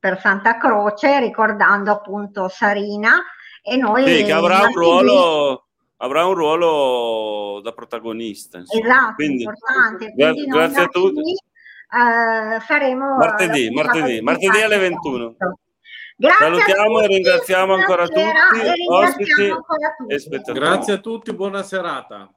per 0.01 0.19
Santa 0.19 0.57
Croce, 0.57 1.21
ricordando 1.21 1.93
appunto 1.93 2.49
Sarina. 2.49 3.23
E 3.63 3.77
noi 3.77 4.05
sì, 4.05 4.25
che 4.25 4.33
avrà 4.33 4.63
un 4.63 4.73
ruolo 4.73 5.70
avrà 6.03 6.27
un 6.27 6.35
ruolo 6.35 7.61
da 7.63 7.73
protagonista. 7.73 8.59
Insomma. 8.59 8.85
Esatto, 8.85 9.15
quindi, 9.15 9.43
importante. 9.43 10.13
Quindi 10.13 10.45
gra- 10.45 10.59
grazie 10.59 10.83
a 10.83 10.87
tutti. 10.87 11.37
Uh, 11.91 12.61
faremo 12.61 13.17
martedì, 13.17 13.69
martedì, 13.71 14.21
martedì 14.21 14.61
alle 14.61 14.79
21. 14.79 15.37
Grazie 16.17 16.47
Salutiamo 16.47 17.01
e 17.01 17.07
ringraziamo 17.07 17.73
ancora 17.73 18.07
tutti, 18.07 18.21
ospiti 18.89 19.43
ancora 19.51 19.95
tutti. 19.97 20.15
e 20.15 20.19
spettatori. 20.19 20.59
Grazie 20.59 20.93
a 20.93 20.99
tutti, 20.99 21.35
buona 21.35 21.63
serata. 21.63 22.31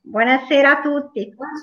Buonasera 0.00 0.78
a 0.78 0.80
tutti. 0.80 1.34